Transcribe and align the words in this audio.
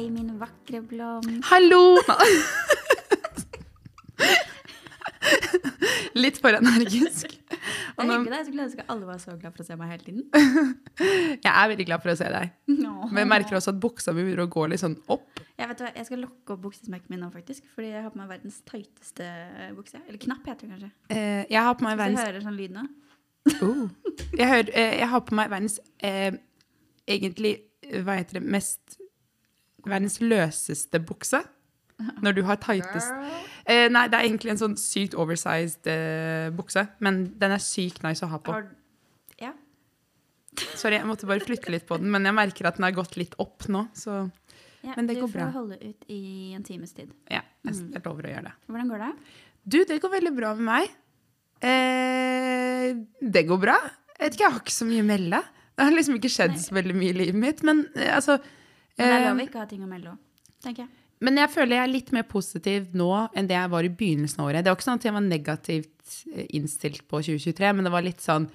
Hei, 0.00 0.06
min 0.08 0.30
vakre 0.40 0.78
blomst. 0.80 1.42
Hallo! 1.50 1.98
Litt 6.16 6.38
for 6.40 6.56
energisk. 6.56 7.34
Det 7.36 8.06
er 8.06 8.08
hyggelig. 8.08 8.30
Jeg 8.32 8.46
skulle 8.46 8.64
ønske 8.64 8.86
alle 8.94 9.04
var 9.10 9.18
så 9.20 9.34
glad 9.34 9.52
for 9.52 9.60
å 9.60 9.66
se 9.66 9.76
meg 9.76 9.90
hele 9.92 10.06
tiden. 10.06 10.24
Jeg 11.44 11.52
er 11.52 11.68
veldig 11.74 11.86
glad 11.90 12.00
for 12.00 12.14
å 12.14 12.16
se 12.16 12.30
deg. 12.32 12.54
Men 12.70 13.20
jeg 13.20 13.30
merker 13.34 13.58
også 13.58 13.74
at 13.74 13.82
buksa 13.82 14.14
mi 14.16 14.24
begynner 14.24 14.46
å 14.46 14.52
gå 14.54 14.64
litt 14.72 14.80
sånn 14.80 14.96
opp. 15.12 15.42
Jeg, 15.60 15.68
vet 15.68 15.84
hva, 15.84 15.90
jeg 15.98 16.08
skal 16.08 16.24
lokke 16.24 16.56
opp 16.56 16.62
buksesmekken 16.64 17.12
min 17.12 17.20
nå, 17.26 17.28
faktisk. 17.34 17.68
Fordi 17.74 17.90
jeg 17.92 18.06
har 18.06 18.14
på 18.14 18.22
meg 18.22 18.30
verdens 18.32 18.56
tighteste 18.72 19.28
bukse. 19.76 20.00
Eller 20.06 20.20
knapp, 20.22 20.48
heter 20.48 20.64
det 20.64 20.78
kanskje. 20.78 20.90
Eh, 21.12 21.42
jeg 21.44 21.66
har 21.66 21.76
på 21.76 21.84
meg 21.84 22.00
verdens... 22.00 22.22
Hvis 22.22 22.24
du 22.24 22.32
hører 22.32 22.46
sånn 22.48 22.56
lyd 22.62 22.72
nå. 22.78 22.86
Oh. 23.68 23.84
Jeg, 24.32 24.48
hører, 24.48 24.72
eh, 24.72 24.96
jeg 25.02 25.12
har 25.12 25.26
på 25.28 25.36
meg 25.42 25.52
verdens 25.52 25.76
eh, 26.00 26.40
egentlig, 27.18 27.58
hva 28.00 28.16
heter 28.22 28.40
det, 28.40 28.46
mest 28.56 28.96
Verdens 29.86 30.20
løseste 30.22 31.00
bukse. 31.04 31.42
Når 32.24 32.36
du 32.38 32.42
har 32.48 32.56
tightest 32.62 33.10
eh, 33.68 33.86
Nei, 33.92 34.06
det 34.08 34.16
er 34.16 34.24
egentlig 34.24 34.54
en 34.54 34.60
sånn 34.62 34.76
sykt 34.80 35.16
oversized 35.20 35.88
eh, 35.90 36.48
bukse. 36.56 36.86
Men 37.04 37.26
den 37.40 37.56
er 37.56 37.62
sykt 37.64 38.04
nice 38.06 38.24
å 38.24 38.30
ha 38.32 38.40
på. 38.40 38.56
Har, 38.56 38.70
ja. 39.40 39.52
Sorry, 40.80 40.96
jeg 40.96 41.08
måtte 41.08 41.28
bare 41.30 41.44
flytte 41.44 41.72
litt 41.74 41.88
på 41.88 42.00
den, 42.00 42.12
men 42.14 42.28
jeg 42.28 42.36
merker 42.36 42.70
at 42.70 42.80
den 42.80 42.88
har 42.88 42.96
gått 42.96 43.18
litt 43.20 43.36
opp 43.42 43.68
nå. 43.68 43.86
Så 43.96 44.22
ja. 44.80 44.94
Men 44.96 45.10
det 45.10 45.18
går 45.20 45.28
bra. 45.28 45.44
Du 45.44 45.52
får 45.52 45.58
holde 45.58 45.76
ut 45.82 46.04
i 46.08 46.22
en 46.56 46.64
times 46.64 46.94
tid. 46.96 47.12
ja, 47.28 47.42
jeg, 47.68 47.76
jeg 47.92 48.00
lover 48.04 48.30
å 48.30 48.34
gjøre 48.34 48.48
det. 48.48 48.52
Hvordan 48.70 48.92
går 48.92 49.02
det? 49.04 49.10
Du, 49.60 49.78
det 49.84 49.98
går 50.00 50.12
veldig 50.14 50.32
bra 50.36 50.52
med 50.56 50.68
meg. 50.70 50.94
Eh, 51.60 52.86
det 53.20 53.42
går 53.48 53.60
bra. 53.60 53.76
Jeg 54.16 54.22
vet 54.22 54.36
ikke, 54.38 54.46
jeg 54.46 54.54
har 54.54 54.62
ikke 54.62 54.78
så 54.78 54.88
mye 54.88 55.04
å 55.04 55.08
melde. 55.10 55.42
Det 55.76 55.84
har 55.84 55.96
liksom 55.96 56.16
ikke 56.16 56.32
skjedd 56.32 56.56
så 56.60 56.76
veldig 56.76 56.96
mye 56.96 57.12
i 57.12 57.18
livet 57.18 57.40
mitt, 57.40 57.60
men 57.66 57.84
eh, 57.92 58.08
altså 58.16 58.38
Men 59.00 59.08
det 59.08 59.16
er 59.16 59.24
lov 59.26 59.32
eh, 59.32 59.44
å 59.44 59.48
ikke 59.48 59.62
ha 59.62 59.68
ting 59.70 59.84
å 59.84 59.88
melde 59.90 60.12
om, 60.14 60.18
tenker 60.64 60.84
jeg. 60.84 60.90
Men 61.20 61.36
jeg 61.36 61.52
føler 61.52 61.76
jeg 61.76 61.84
er 61.84 61.92
litt 61.92 62.10
mer 62.16 62.24
positiv 62.28 62.94
nå 62.96 63.08
enn 63.36 63.48
det 63.48 63.56
jeg 63.56 63.70
var 63.74 63.84
i 63.84 63.92
begynnelsen 63.92 64.40
av 64.40 64.46
året. 64.48 64.64
Det 64.64 64.72
var 64.72 64.78
ikke 64.78 64.86
sånn 64.88 65.00
at 65.02 65.08
jeg 65.08 65.16
var 65.16 65.26
negativt 65.26 66.14
eh, 66.32 66.46
innstilt 66.56 67.02
på 67.08 67.20
2023, 67.26 67.72
men 67.76 67.88
det 67.88 67.92
var 67.92 68.06
litt 68.06 68.24
sånn 68.24 68.46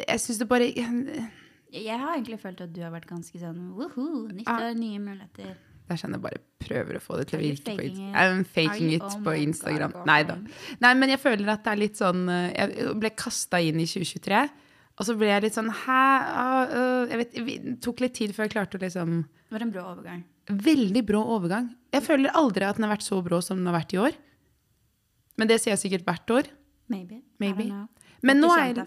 Jeg 0.00 0.22
syns 0.22 0.38
det 0.40 0.46
bare 0.48 0.68
Jeg 0.70 1.98
har 1.98 2.14
egentlig 2.14 2.38
følt 2.40 2.62
at 2.64 2.72
du 2.72 2.80
har 2.84 2.92
vært 2.94 3.08
ganske 3.10 3.40
sånn 3.42 3.72
woho, 3.76 4.28
nytt 4.30 4.48
Ja. 4.48 4.70
år, 4.70 4.78
nye 4.78 5.02
muligheter. 5.02 5.58
Det 5.90 5.96
er 5.96 6.00
sånn 6.04 6.14
jeg 6.14 6.22
bare 6.22 6.38
prøver 6.62 6.96
å 6.96 7.02
få 7.02 7.16
det 7.18 7.26
til 7.28 7.40
å 7.40 7.42
virke 7.42 7.74
på 7.74 7.82
Instagram. 7.82 8.14
I'm 8.14 8.44
faking 8.46 8.92
it 8.94 9.02
Oh 9.02 9.22
på 9.26 9.32
Instagram. 9.42 9.94
Nei 10.06 10.22
da. 10.28 10.36
Nei, 10.84 10.92
men 10.94 11.10
jeg 11.10 11.18
føler 11.18 11.48
at 11.50 11.64
det 11.66 11.72
er 11.72 11.80
litt 11.82 11.98
sånn 11.98 12.28
eh, 12.30 12.52
Jeg 12.54 12.94
ble 13.02 13.10
kasta 13.18 13.58
inn 13.60 13.80
i 13.82 13.88
2023, 13.90 14.44
og 15.00 15.06
så 15.08 15.14
ble 15.16 15.30
jeg 15.30 15.46
litt 15.46 15.56
sånn 15.56 15.70
Hæ? 15.72 16.00
Uh, 16.68 17.04
jeg 17.08 17.20
vet, 17.22 17.38
Det 17.46 17.76
tok 17.84 18.02
litt 18.04 18.14
tid 18.18 18.34
før 18.36 18.46
jeg 18.46 18.52
klarte 18.52 18.76
å 18.76 18.82
liksom 18.82 19.22
Det 19.24 19.56
var 19.56 19.64
en 19.64 19.72
brå 19.72 19.84
overgang. 19.94 20.20
Veldig 20.50 21.02
brå 21.08 21.22
overgang. 21.36 21.70
Jeg 21.94 22.04
føler 22.04 22.36
aldri 22.36 22.68
at 22.68 22.76
den 22.76 22.84
har 22.86 22.92
vært 22.92 23.06
så 23.06 23.16
brå 23.24 23.40
som 23.44 23.60
den 23.60 23.70
har 23.70 23.78
vært 23.80 23.94
i 23.96 24.02
år. 24.02 24.12
Men 25.40 25.50
det 25.50 25.56
sier 25.62 25.72
jeg 25.72 25.82
sikkert 25.86 26.06
hvert 26.06 26.28
år. 26.36 26.44
Maybe. 26.92 27.16
Maybe. 27.42 27.64
I 27.64 27.66
don't 27.70 27.86
know. 27.86 27.88
Men 28.26 28.42
nå 28.42 28.50
er. 28.58 28.80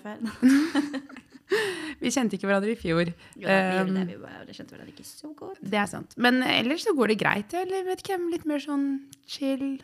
Vi 2.03 2.11
kjente 2.11 2.37
ikke 2.37 2.49
hverandre 2.49 2.73
i 2.73 2.79
fjor. 2.79 3.11
Jo, 3.37 3.47
da, 3.47 3.55
vi 3.55 3.81
um, 3.83 3.95
det, 3.95 4.03
vi 4.09 4.17
bare 4.19 4.55
kjente 4.55 4.73
hverandre 4.73 4.93
ikke 4.93 5.07
så 5.07 5.31
godt. 5.37 5.61
Det 5.61 5.79
er 5.79 5.89
sant. 5.89 6.15
Men 6.19 6.41
ellers 6.45 6.85
så 6.87 6.95
går 6.97 7.13
det 7.13 7.19
greit. 7.21 7.55
Eller 7.57 7.85
vet 7.87 8.03
ikke, 8.03 8.19
litt 8.31 8.47
mer 8.49 8.63
sånn 8.63 8.87
chill. 9.29 9.77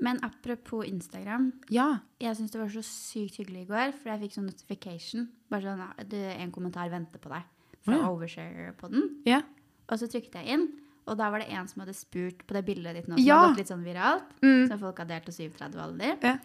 Men 0.00 0.18
apropos 0.24 0.84
Instagram. 0.86 1.52
Ja. 1.70 2.00
Jeg 2.20 2.36
syns 2.36 2.50
det 2.50 2.60
var 2.60 2.68
så 2.68 2.82
sykt 2.82 3.36
hyggelig 3.38 3.62
i 3.62 3.66
går, 3.70 3.92
for 3.92 4.10
jeg 4.10 4.20
fikk 4.24 4.32
sånn 4.38 4.46
notification. 4.50 5.28
Bare 5.50 5.62
sånn, 5.62 6.08
du, 6.08 6.16
en 6.16 6.50
kommentar 6.52 6.90
venter 6.90 7.18
på 7.22 7.28
deg 7.30 7.42
fra 7.84 7.98
ja. 8.00 8.08
Overshare 8.10 8.72
på 8.80 8.90
den. 8.90 9.22
ja. 9.26 9.42
Og 9.88 9.98
så 10.00 10.06
trykket 10.08 10.34
jeg 10.40 10.46
inn, 10.48 10.62
og 11.06 11.18
da 11.18 11.26
var 11.30 11.38
det 11.40 11.50
en 11.52 11.66
som 11.68 11.82
hadde 11.82 11.92
spurt 11.94 12.46
på 12.48 12.54
det 12.56 12.64
bildet 12.64 12.94
ditt 12.96 13.06
nå, 13.06 13.16
som 13.18 13.24
Ja. 13.26 13.36
hadde 13.42 13.50
gått 13.52 13.58
litt 13.58 13.68
sånn 13.68 13.84
viralt, 13.84 14.24
Mm. 14.40 14.68
som 14.68 14.78
folk 14.78 14.96
har 14.98 15.04
delt 15.06 15.24
til 15.26 15.34
37 15.50 15.76
alder. 15.78 16.16
Ja. 16.22 16.38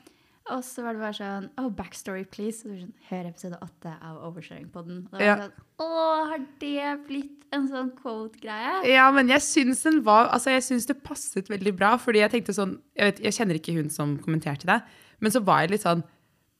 Og 0.49 0.63
så 0.65 0.81
var 0.83 0.93
det 0.97 1.01
bare 1.03 1.13
sånn 1.17 1.49
Oh, 1.61 1.69
backstory, 1.69 2.23
please. 2.29 2.63
Og 2.63 2.63
så 2.63 2.69
var 2.69 2.75
det 2.77 2.85
sånn, 2.87 2.93
Hør 3.09 3.27
episode 3.29 3.57
8 3.61 3.93
av 4.01 4.21
Oversharing 4.29 4.69
på 4.73 4.83
den. 4.87 5.03
Og 5.05 5.11
da 5.11 5.17
var 5.17 5.25
Ja. 5.25 5.35
sånn 5.37 5.51
Å, 5.79 6.29
har 6.31 6.39
det 6.59 7.07
blitt 7.07 7.45
en 7.53 7.67
sånn 7.69 7.91
quote-greie? 7.97 8.85
Ja, 8.91 9.09
men 9.11 9.27
jeg 9.29 9.41
syns 9.41 9.83
den 9.83 10.01
var 10.03 10.29
Altså, 10.29 10.51
jeg 10.51 10.61
syns 10.63 10.85
det 10.87 11.01
passet 11.03 11.47
veldig 11.49 11.75
bra, 11.77 11.95
fordi 11.97 12.19
jeg 12.23 12.31
tenkte 12.31 12.53
sånn 12.57 12.79
Jeg, 12.95 13.13
vet, 13.13 13.19
jeg 13.29 13.33
kjenner 13.33 13.55
ikke 13.59 13.75
hun 13.77 13.89
som 13.89 14.17
kommenterte 14.17 14.65
det, 14.65 14.81
men 15.19 15.31
så 15.31 15.43
var 15.43 15.61
jeg 15.61 15.71
litt 15.71 15.81
sånn 15.85 16.03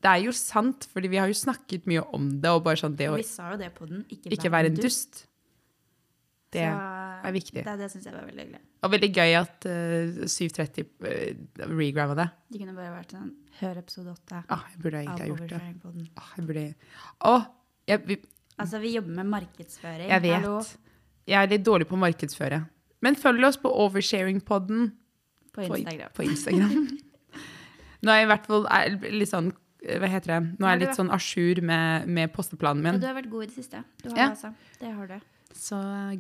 Det 0.02 0.10
er 0.10 0.24
jo 0.24 0.32
sant, 0.32 0.88
fordi 0.94 1.10
vi 1.10 1.18
har 1.18 1.28
jo 1.28 1.34
snakket 1.34 1.86
mye 1.86 2.06
om 2.14 2.30
det, 2.42 2.50
og 2.50 2.64
bare 2.64 2.78
sånn 2.78 2.96
det 2.96 3.10
å 3.10 3.16
Vi 3.18 3.24
sa 3.24 3.52
jo 3.52 3.58
det 3.58 3.74
på 3.76 3.88
den. 3.90 4.06
Ikke, 4.10 4.30
ikke 4.32 4.52
være 4.52 4.66
en 4.72 4.76
dust. 4.76 5.26
Det 6.52 6.64
Så 6.66 6.78
er 7.28 7.34
viktig. 7.36 7.64
Det, 7.66 7.74
det 7.80 7.88
syns 7.92 8.06
jeg 8.06 8.14
var 8.16 8.26
veldig 8.30 8.44
hyggelig. 8.46 8.60
Og 8.84 8.92
veldig 8.94 9.10
gøy 9.16 9.34
at 9.40 9.66
uh, 9.70 10.26
730 10.30 10.86
uh, 11.04 11.76
regramma 11.76 12.16
det. 12.16 12.28
De 12.54 12.60
kunne 12.62 12.76
bare 12.78 12.92
vært 12.96 13.12
sånn 13.16 13.30
Hør 13.60 13.80
episode 13.82 14.14
8 14.16 14.44
Ah, 14.56 14.62
jeg 14.72 14.80
burde 14.84 15.00
egentlig 15.04 15.20
ha 15.20 15.28
gjort 15.28 15.50
det. 15.50 15.62
På. 15.84 15.94
Ah, 16.16 16.30
jeg 16.38 16.46
burde 16.48 16.66
Oh, 17.28 17.44
jeg, 17.90 18.04
vi, 18.08 18.20
Altså, 18.60 18.80
vi 18.80 18.94
jobber 18.96 19.16
med 19.20 19.26
markedsføring. 19.34 20.08
jeg 20.10 20.22
vet. 20.22 20.36
Hallo, 20.40 20.62
Jeg 21.28 21.44
er 21.44 21.48
litt 21.52 21.66
dårlig 21.68 21.88
på 21.90 21.96
å 21.98 22.00
markedsføre. 22.06 22.62
Men 23.02 23.16
følg 23.16 23.44
oss 23.48 23.58
på 23.60 23.70
Oversharing-podden 23.72 24.92
på 25.54 25.66
på, 25.68 25.76
Instagram. 25.76 26.12
på 26.16 26.24
Instagram. 26.24 26.88
Nå 28.04 28.12
er 28.14 28.22
jeg 28.22 28.28
i 28.28 28.32
hvert 28.32 28.46
fall 28.48 28.68
litt 29.12 29.30
sånn 29.32 29.50
Hva 29.80 30.08
heter 30.12 30.32
det? 30.32 30.40
Nå 30.60 30.68
er 30.68 30.76
jeg 30.78 30.82
litt 30.86 30.96
sånn 31.00 31.12
a 31.12 31.18
jour 31.20 31.60
med, 31.68 32.08
med 32.08 32.32
posteplanen 32.36 32.80
Og 32.86 32.94
min. 32.94 33.00
du 33.02 33.08
har 33.08 33.16
vært 33.16 33.30
god 33.32 33.44
i 33.44 33.48
det 33.50 33.56
siste. 33.56 33.84
Du 34.04 34.10
har 34.10 34.18
Ja. 34.18 34.28
det, 34.30 34.32
altså. 34.38 34.54
Det 34.80 34.92
har 34.96 35.08
du. 35.08 35.20
Så 35.54 35.76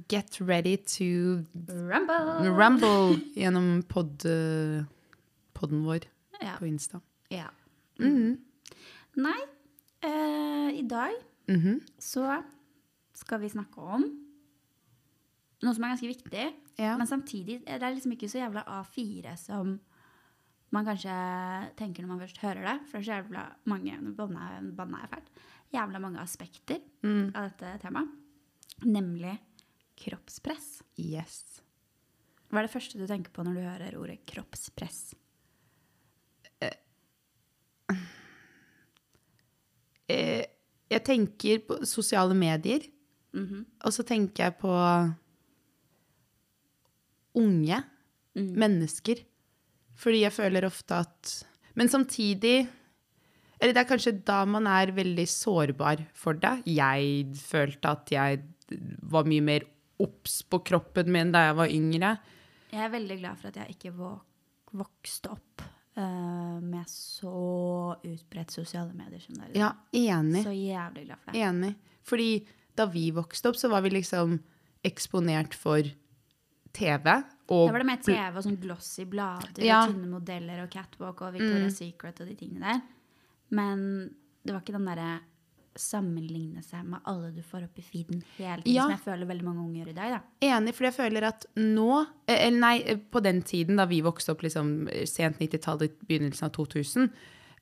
get 0.09 0.39
ready 0.41 0.75
to 0.77 1.43
Rumble! 1.67 2.49
rumble 2.49 3.19
gjennom 3.35 3.83
pod, 3.87 4.25
eh, 4.25 4.83
podden 5.53 5.83
vår 5.85 5.99
Ja. 6.41 6.55
på 6.59 6.65
Insta. 6.67 7.01
ja. 7.29 7.49
Mhm. 7.99 8.37
Nei, 9.17 9.39
uh, 10.05 10.69
i 10.71 10.81
dag 10.87 11.11
Mhm. 11.47 11.81
så 11.99 12.43
skal 13.13 13.39
vi 13.41 13.49
snakke 13.49 13.77
om 13.77 14.03
noe 15.61 15.73
som 15.73 15.83
er 15.83 15.89
ganske 15.89 16.07
viktig, 16.07 16.53
Ja. 16.77 16.97
men 16.97 17.07
samtidig 17.07 17.63
er 17.67 17.77
det 17.79 17.95
liksom 17.95 18.11
ikke 18.13 18.29
så 18.29 18.39
jævla 18.39 18.63
A4 18.65 19.35
som 19.37 19.79
man 20.71 20.85
kanskje 20.85 21.75
tenker 21.75 22.01
når 22.03 22.07
man 22.07 22.19
først 22.19 22.37
hører 22.37 22.61
det. 22.65 22.87
For 22.87 22.97
det 22.99 23.07
er 23.07 23.11
så 23.11 23.23
jævla 23.23 23.45
mange 23.65 23.97
nå 24.01 24.15
banna 24.15 24.99
jeg 25.01 25.09
fælt. 25.09 25.29
Jævla 25.73 25.99
mange 25.99 26.19
aspekter 26.19 26.79
Mm. 27.03 27.31
av 27.35 27.49
dette 27.49 27.79
temaet. 27.81 28.07
Nemlig 28.85 29.37
kroppspress. 29.99 30.81
Yes. 30.97 31.61
Hva 32.49 32.61
er 32.61 32.67
det 32.67 32.73
første 32.73 32.97
du 32.97 33.05
tenker 33.09 33.31
på 33.35 33.43
når 33.45 33.53
du 33.59 33.61
hører 33.65 33.97
ordet 33.99 34.19
kroppspress? 34.29 35.13
Eh, 40.09 40.45
jeg 40.89 41.03
tenker 41.05 41.59
på 41.67 41.79
sosiale 41.85 42.33
medier, 42.33 42.81
Mhm. 43.33 43.65
og 43.85 43.91
så 43.93 44.03
tenker 44.03 44.43
jeg 44.45 44.57
på 44.59 45.15
unge 47.35 47.83
Mm. 48.35 48.55
mennesker. 48.55 49.23
Fordi 49.95 50.21
jeg 50.21 50.31
føler 50.31 50.63
ofte 50.65 50.91
at 50.99 51.43
Men 51.75 51.87
samtidig 51.87 52.67
Eller 53.61 53.73
det 53.73 53.77
er 53.77 53.95
kanskje 53.97 54.23
da 54.25 54.45
man 54.45 54.65
er 54.67 54.87
veldig 54.87 55.27
sårbar 55.27 56.07
for 56.13 56.33
det. 56.33 56.63
Jeg 56.65 57.25
følte 57.35 57.85
at 57.91 58.05
jeg 58.09 58.43
var 59.11 59.27
mye 59.29 59.43
mer 59.45 59.65
obs 59.99 60.41
på 60.47 60.61
kroppen 60.63 61.11
min 61.11 61.31
da 61.33 61.47
jeg 61.49 61.57
var 61.59 61.73
yngre. 61.75 62.13
Jeg 62.71 62.85
er 62.85 62.91
veldig 62.93 63.17
glad 63.19 63.39
for 63.41 63.49
at 63.51 63.59
jeg 63.63 63.75
ikke 63.77 63.93
vok 63.97 64.25
vokste 64.77 65.31
opp 65.33 65.63
uh, 65.97 66.59
med 66.61 66.85
så 66.85 67.31
utbredt 68.05 68.53
sosiale 68.53 68.93
medier 68.93 69.23
som 69.23 69.39
dere. 69.39 69.55
Ja, 69.57 69.71
enig. 69.97 70.43
Så 70.45 70.53
jævlig 70.53 71.07
glad 71.07 71.23
for 71.23 71.33
det. 71.33 71.41
Enig. 71.41 71.71
Fordi 72.05 72.27
da 72.77 72.85
vi 72.85 73.07
vokste 73.15 73.49
opp, 73.49 73.57
så 73.57 73.71
var 73.71 73.81
vi 73.81 73.89
liksom 73.95 74.37
eksponert 74.85 75.57
for 75.57 75.89
TV. 76.77 77.09
Og 77.49 77.65
Da 77.65 77.73
var 77.73 77.81
det 77.81 77.89
mer 77.89 78.03
TV 78.05 78.37
og 78.37 78.45
sånn 78.45 78.59
glossy 78.61 79.07
blader 79.09 79.65
Ja. 79.65 79.81
og 79.81 79.95
tynne 79.95 80.11
modeller 80.11 80.61
og 80.63 80.69
catwalk 80.69 81.21
og 81.25 81.33
Victoria's 81.33 81.81
Secret 81.81 82.21
og 82.21 82.29
de 82.29 82.35
tingene 82.37 82.69
der. 82.77 82.81
Men 83.49 83.81
det 84.45 84.53
var 84.53 84.61
ikke 84.61 84.77
den 84.77 84.85
derre 84.85 85.11
sammenligne 85.75 86.63
seg 86.65 86.85
med 86.85 86.99
alle 87.05 87.29
du 87.35 87.41
får 87.45 87.63
opp 87.67 87.77
i 87.79 87.83
feeden 87.85 88.23
hele 88.37 88.61
tiden, 88.63 88.75
Ja. 88.75 88.83
som 88.83 88.91
jeg 88.91 89.03
føler 89.05 89.27
veldig 89.29 89.43
mange 89.45 89.61
unge 89.63 89.79
gjør 89.83 89.89
i 89.89 89.93
dag. 89.93 90.11
da. 90.15 90.19
Enig, 90.47 90.73
for 90.75 90.83
jeg 90.89 90.93
føler 90.93 91.23
at 91.27 91.45
nå 91.55 92.05
eh, 92.27 92.47
Eller 92.47 92.59
nei, 92.59 92.73
eh, 92.85 92.97
på 92.97 93.21
den 93.23 93.41
tiden 93.41 93.75
da 93.77 93.85
vi 93.85 94.01
vokste 94.01 94.31
opp 94.33 94.41
liksom 94.41 94.87
eh, 94.91 95.05
sent 95.05 95.39
90-tallet, 95.39 95.95
begynnelsen 96.07 96.45
av 96.49 96.51
2000 96.51 97.09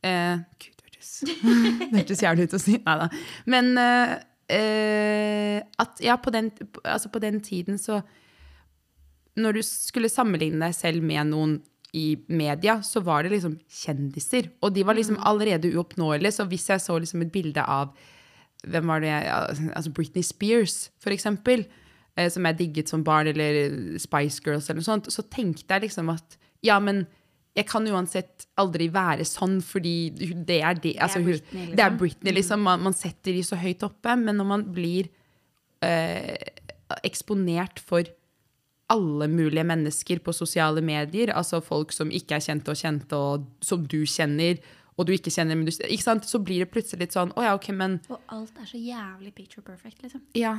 eh, 0.04 0.38
Gud, 0.60 0.74
det 1.92 1.98
hørtes 2.00 2.22
jævlig 2.24 2.48
ut 2.50 2.54
å 2.58 2.60
si. 2.60 2.78
Nei 2.84 2.98
da. 3.00 3.10
Men 3.46 3.78
eh, 3.78 5.62
at 5.78 6.00
ja, 6.02 6.16
på 6.18 6.32
den, 6.34 6.52
altså 6.84 7.10
på 7.14 7.20
den 7.20 7.42
tiden 7.42 7.78
så 7.78 8.02
Når 9.38 9.54
du 9.54 9.62
skulle 9.62 10.10
sammenligne 10.10 10.66
deg 10.66 10.74
selv 10.74 11.04
med 11.06 11.28
noen 11.30 11.60
i 11.98 12.06
media, 12.30 12.78
så 12.86 13.02
var 13.06 13.26
det 13.26 13.32
liksom 13.34 13.58
kjendiser. 13.82 14.52
Og 14.62 14.76
de 14.76 14.86
var 14.86 14.98
liksom 14.98 15.18
allerede 15.26 15.72
uoppnåelige. 15.74 16.36
Så 16.38 16.46
hvis 16.52 16.68
jeg 16.70 16.84
så 16.84 16.98
liksom 17.02 17.26
et 17.26 17.34
bilde 17.34 17.64
av 17.66 17.92
hvem 18.68 18.90
var 18.90 19.02
det, 19.04 19.12
altså 19.76 19.92
Britney 19.94 20.24
Spears, 20.26 20.90
for 21.02 21.14
eksempel, 21.14 21.66
eh, 22.18 22.30
som 22.34 22.46
jeg 22.50 22.58
digget 22.60 22.90
som 22.90 23.04
barn, 23.06 23.30
eller 23.34 23.98
Spice 24.02 24.42
Girls 24.46 24.70
eller 24.70 24.82
noe 24.82 24.88
sånt, 24.92 25.10
så 25.14 25.24
tenkte 25.34 25.70
jeg 25.78 25.86
liksom 25.88 26.10
at 26.14 26.38
ja, 26.66 26.80
men 26.82 27.06
jeg 27.58 27.66
kan 27.70 27.86
uansett 27.90 28.46
aldri 28.62 28.88
være 28.94 29.26
sånn, 29.26 29.60
fordi 29.66 29.94
det 30.46 30.60
er 30.62 30.76
det. 30.78 30.96
Altså, 31.02 31.22
hun- 31.24 31.32
Britney, 31.32 31.66
det 31.74 31.80
er 31.80 31.90
liksom. 31.90 31.98
Britney, 32.02 32.34
liksom. 32.38 32.62
Man, 32.66 32.84
man 32.86 32.94
setter 32.98 33.34
de 33.34 33.42
så 33.46 33.58
høyt 33.58 33.82
oppe, 33.88 34.14
men 34.22 34.38
når 34.38 34.46
man 34.52 34.66
blir 34.76 35.08
eh, 35.82 36.36
eksponert 37.06 37.80
for 37.84 38.06
alle 38.90 39.28
mulige 39.28 39.66
mennesker 39.68 40.22
på 40.24 40.34
sosiale 40.36 40.82
medier, 40.86 41.34
altså 41.36 41.60
folk 41.64 41.92
som 41.92 42.12
ikke 42.14 42.38
er 42.38 42.44
kjente 42.46 42.72
og 42.72 42.80
kjente, 42.80 43.18
og 43.20 43.48
som 43.64 43.84
du 43.84 44.00
kjenner, 44.08 44.62
og 44.98 45.06
du 45.06 45.12
ikke 45.14 45.34
kjenner, 45.34 45.60
men 45.60 45.68
du, 45.68 45.74
ikke 45.76 46.04
sant? 46.06 46.26
så 46.26 46.40
blir 46.40 46.64
det 46.64 46.72
plutselig 46.74 47.04
litt 47.06 47.14
sånn 47.14 47.30
Å 47.38 47.44
ja, 47.44 47.52
OK, 47.54 47.68
men 47.76 48.00
Og 48.10 48.18
alt 48.34 48.56
er 48.64 48.66
så 48.70 48.80
jævlig 48.82 49.34
picture 49.36 49.62
perfect, 49.62 50.00
liksom. 50.02 50.24
Ja. 50.34 50.56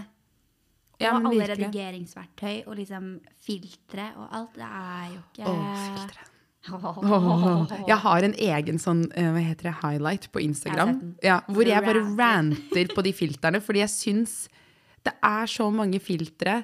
Ja, 0.98 1.14
og 1.14 1.26
alle 1.30 1.40
virkelig. 1.46 1.66
redigeringsverktøy 1.70 2.54
og 2.66 2.76
liksom 2.78 3.08
filtre 3.46 4.10
og 4.18 4.28
alt, 4.34 4.54
det 4.58 4.68
er 4.68 5.08
jo 5.14 5.20
ikke 5.24 5.50
Å, 5.50 5.56
filtre. 5.88 6.28
Åh, 6.68 7.74
jeg 7.88 7.96
har 8.02 8.24
en 8.26 8.34
egen 8.34 8.80
sånn 8.82 9.04
eh, 9.16 9.28
hva 9.32 9.42
heter 9.42 9.70
det, 9.70 9.74
highlight 9.80 10.26
på 10.34 10.42
Instagram. 10.44 10.96
Ja, 11.24 11.38
hvor 11.48 11.64
jeg 11.64 11.80
bare 11.86 12.02
Ranter. 12.02 12.18
ranter 12.20 12.94
på 12.94 13.04
de 13.06 13.12
filterne, 13.16 13.60
fordi 13.64 13.80
jeg 13.84 13.92
syns 13.94 14.34
det 15.06 15.14
er 15.24 15.46
så 15.48 15.68
mange 15.72 16.00
filtre 16.02 16.60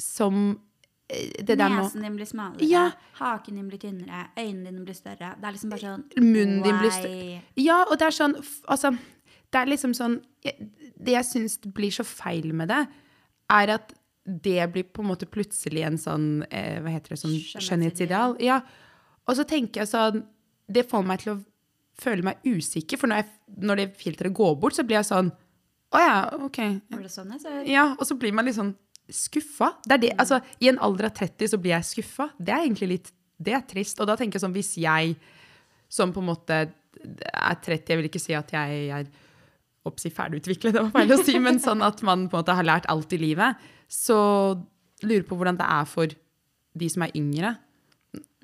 som 0.00 0.54
eh, 1.10 1.42
det 1.42 1.56
der 1.58 1.68
Nesen 1.68 2.02
din 2.02 2.16
blir 2.16 2.26
smalere, 2.26 2.68
Ja. 2.68 2.90
haken 3.18 3.54
din 3.56 3.68
blir 3.68 3.78
tynnere, 3.78 4.28
øynene 4.38 4.64
dine 4.70 4.84
blir 4.84 4.94
større. 4.94 5.34
Det 5.40 5.44
er 5.44 5.52
liksom 5.52 5.70
bare 5.70 5.80
sånn 5.80 6.04
Munnen 6.18 6.62
din 6.62 6.78
blir 6.78 6.90
større. 6.90 7.42
Ja, 7.56 7.84
og 7.90 7.98
det 7.98 8.06
er 8.06 8.10
sånn 8.10 8.34
Altså, 8.68 8.92
det 9.52 9.60
er 9.60 9.66
liksom 9.66 9.92
sånn 9.94 10.20
jeg- 10.44 10.70
Det 11.02 11.12
jeg 11.12 11.24
syns 11.24 11.58
blir 11.72 11.90
så 11.90 12.04
feil 12.04 12.52
med 12.54 12.68
det, 12.68 12.86
er 13.50 13.68
at 13.74 13.92
det 14.24 14.72
blir 14.72 14.84
på 14.84 15.00
en 15.02 15.08
måte 15.08 15.26
plutselig 15.26 15.84
en 15.84 15.96
sånn 15.98 16.46
eh, 16.50 16.80
Hva 16.80 16.88
heter 16.90 17.08
det? 17.10 17.18
Sånn 17.18 17.30
Skjønnhetsideal. 17.40 18.36
skjønnhetsideal. 18.36 18.36
Ja. 18.40 18.60
Og 19.26 19.36
så 19.36 19.44
tenker 19.44 19.80
jeg 19.82 19.88
sånn 19.88 20.24
Det 20.70 20.88
får 20.88 21.04
meg 21.04 21.18
til 21.20 21.34
å 21.36 21.44
føle 21.94 22.22
meg 22.22 22.38
usikker, 22.46 22.96
for 22.98 23.06
når, 23.08 23.16
jeg, 23.16 23.26
når 23.60 23.76
det 23.76 23.96
filteret 23.98 24.32
går 24.32 24.58
bort, 24.58 24.72
så 24.72 24.82
blir 24.86 24.96
jeg 25.02 25.04
sånn 25.10 25.30
Å 25.92 25.98
ja, 25.98 26.30
OK. 26.40 26.56
Var 26.90 27.02
det 27.02 27.10
sånn 27.10 27.32
jeg 27.32 27.40
ser? 27.42 27.64
Ja, 27.68 27.92
og 27.98 28.06
så 28.06 28.16
blir 28.18 28.32
man 28.32 28.46
litt 28.46 28.54
sånn 28.56 28.74
skuffa. 29.10 29.72
Det 29.84 29.96
er 29.96 30.02
det, 30.04 30.12
altså, 30.22 30.38
I 30.62 30.70
en 30.70 30.80
alder 30.82 31.08
av 31.10 31.16
30 31.16 31.52
så 31.52 31.58
blir 31.60 31.74
jeg 31.74 31.88
skuffa. 31.88 32.28
Det 32.38 32.54
er 32.54 32.66
egentlig 32.66 32.90
litt 32.94 33.12
det 33.42 33.56
er 33.56 33.64
trist. 33.66 34.00
Og 34.00 34.08
da 34.08 34.16
tenker 34.18 34.38
jeg 34.38 34.44
sånn, 34.44 34.54
hvis 34.54 34.76
jeg 34.80 35.16
som 35.92 36.12
på 36.14 36.22
en 36.22 36.30
måte 36.30 36.58
er 36.62 37.56
30 37.64 37.90
Jeg 37.90 37.98
vil 37.98 38.08
ikke 38.08 38.22
si 38.22 38.34
at 38.36 38.52
jeg 38.54 38.86
er 38.94 39.10
oppsi 39.88 40.12
ferdigutviklet, 40.14 40.76
det 40.76 40.82
var 40.84 40.92
feil 40.94 41.10
å 41.16 41.22
si, 41.24 41.34
men 41.42 41.58
sånn 41.58 41.82
at 41.82 42.04
man 42.06 42.28
på 42.30 42.36
en 42.36 42.44
måte 42.44 42.54
har 42.54 42.66
lært 42.66 42.86
alt 42.92 43.10
i 43.16 43.18
livet, 43.18 43.58
så 43.90 44.18
lurer 45.02 45.24
på 45.26 45.34
hvordan 45.34 45.58
det 45.58 45.66
er 45.66 45.88
for 45.90 46.14
de 46.78 46.90
som 46.92 47.02
er 47.02 47.16
yngre. 47.18 47.56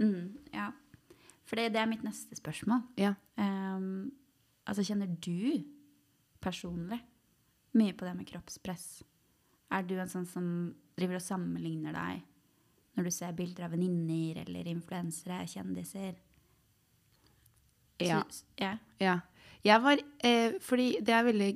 Mm, 0.03 0.35
ja. 0.57 0.73
For 1.47 1.61
det, 1.61 1.69
det 1.77 1.81
er 1.81 1.87
mitt 1.91 2.03
neste 2.03 2.35
spørsmål. 2.37 2.83
Ja. 2.99 3.15
Um, 3.39 4.11
altså, 4.67 4.83
kjenner 4.83 5.07
du 5.07 5.63
personlig 6.43 6.99
mye 7.79 7.95
på 7.95 8.09
det 8.09 8.17
med 8.19 8.27
kroppspress? 8.29 8.89
Er 9.75 9.85
du 9.85 9.97
en 9.99 10.11
sånn 10.11 10.27
som 10.29 10.47
driver 10.99 11.19
og 11.19 11.25
sammenligner 11.25 11.95
deg 11.97 12.25
når 12.99 13.07
du 13.07 13.15
ser 13.15 13.35
bilder 13.37 13.69
av 13.69 13.75
venninner 13.77 14.41
eller 14.43 14.71
influensere, 14.71 15.45
kjendiser? 15.47 16.17
Ja. 18.03 18.23
Så, 18.31 18.47
ja. 18.59 18.73
Ja. 19.03 19.19
Jeg 19.67 19.83
var, 19.83 20.01
eh, 20.25 20.57
fordi 20.63 20.89
det 21.03 21.15
er 21.15 21.27
veldig 21.27 21.51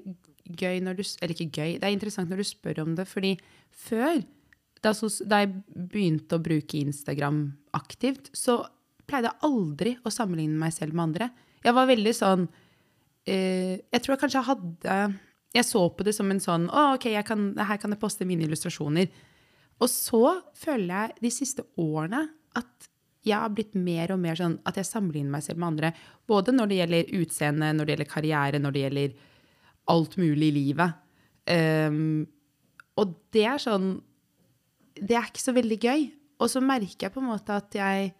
gøy 0.58 0.80
når 0.82 0.98
du 0.98 1.02
Eller 1.22 1.34
ikke 1.34 1.62
gøy, 1.62 1.78
det 1.78 1.86
er 1.86 1.94
interessant 1.94 2.30
når 2.30 2.42
du 2.42 2.44
spør 2.44 2.82
om 2.82 2.94
det. 2.98 3.06
Fordi 3.08 3.36
før, 3.70 4.22
da, 4.82 4.92
så, 4.92 5.10
da 5.24 5.42
jeg 5.42 5.54
begynte 5.70 6.36
å 6.36 6.42
bruke 6.42 6.80
Instagram 6.82 7.44
aktivt, 7.74 8.30
så 8.34 8.60
pleide 9.06 9.30
jeg 9.30 9.42
aldri 9.48 9.96
å 10.04 10.10
sammenligne 10.10 10.58
meg 10.58 10.74
selv 10.74 10.94
med 10.94 11.08
andre. 11.10 11.30
Jeg 11.62 11.74
var 11.74 11.86
veldig 11.86 12.14
sånn 12.16 12.48
eh, 13.26 13.78
Jeg 13.78 14.00
tror 14.02 14.14
jeg 14.16 14.22
kanskje 14.24 14.46
hadde 14.48 14.96
Jeg 15.52 15.68
så 15.68 15.82
på 15.92 16.04
det 16.06 16.14
som 16.16 16.30
en 16.32 16.40
sånn 16.40 16.68
Å, 16.72 16.94
OK, 16.96 17.10
kan, 17.28 17.50
her 17.58 17.80
kan 17.80 17.92
jeg 17.92 18.00
poste 18.00 18.26
mine 18.28 18.46
illustrasjoner. 18.46 19.10
Og 19.82 19.90
så 19.90 20.38
føler 20.56 20.92
jeg 20.94 21.26
de 21.26 21.32
siste 21.34 21.66
årene 21.80 22.24
at 22.58 22.88
jeg 23.22 23.38
har 23.38 23.52
blitt 23.54 23.76
mer 23.78 24.14
og 24.14 24.20
mer 24.22 24.38
sånn 24.38 24.56
at 24.66 24.78
jeg 24.80 24.88
sammenligner 24.88 25.36
meg 25.36 25.44
selv 25.46 25.60
med 25.62 25.68
andre. 25.72 25.92
Både 26.26 26.54
når 26.54 26.70
det 26.70 26.78
gjelder 26.80 27.12
utseende, 27.20 27.68
når 27.76 27.86
det 27.86 27.94
gjelder 27.94 28.10
karriere, 28.10 28.62
når 28.62 28.74
det 28.74 28.82
gjelder 28.82 29.14
alt 29.92 30.16
mulig 30.18 30.48
i 30.48 30.56
livet. 30.56 30.98
Um, 31.46 32.24
og 33.00 33.14
det 33.34 33.42
er 33.50 33.58
sånn 33.58 33.96
Det 34.94 35.16
er 35.18 35.24
ikke 35.26 35.42
så 35.42 35.54
veldig 35.56 35.78
gøy. 35.82 36.02
Og 36.42 36.50
så 36.50 36.62
merker 36.62 37.08
jeg 37.08 37.14
på 37.14 37.22
en 37.22 37.30
måte 37.32 37.56
at 37.56 37.74
jeg 37.74 38.12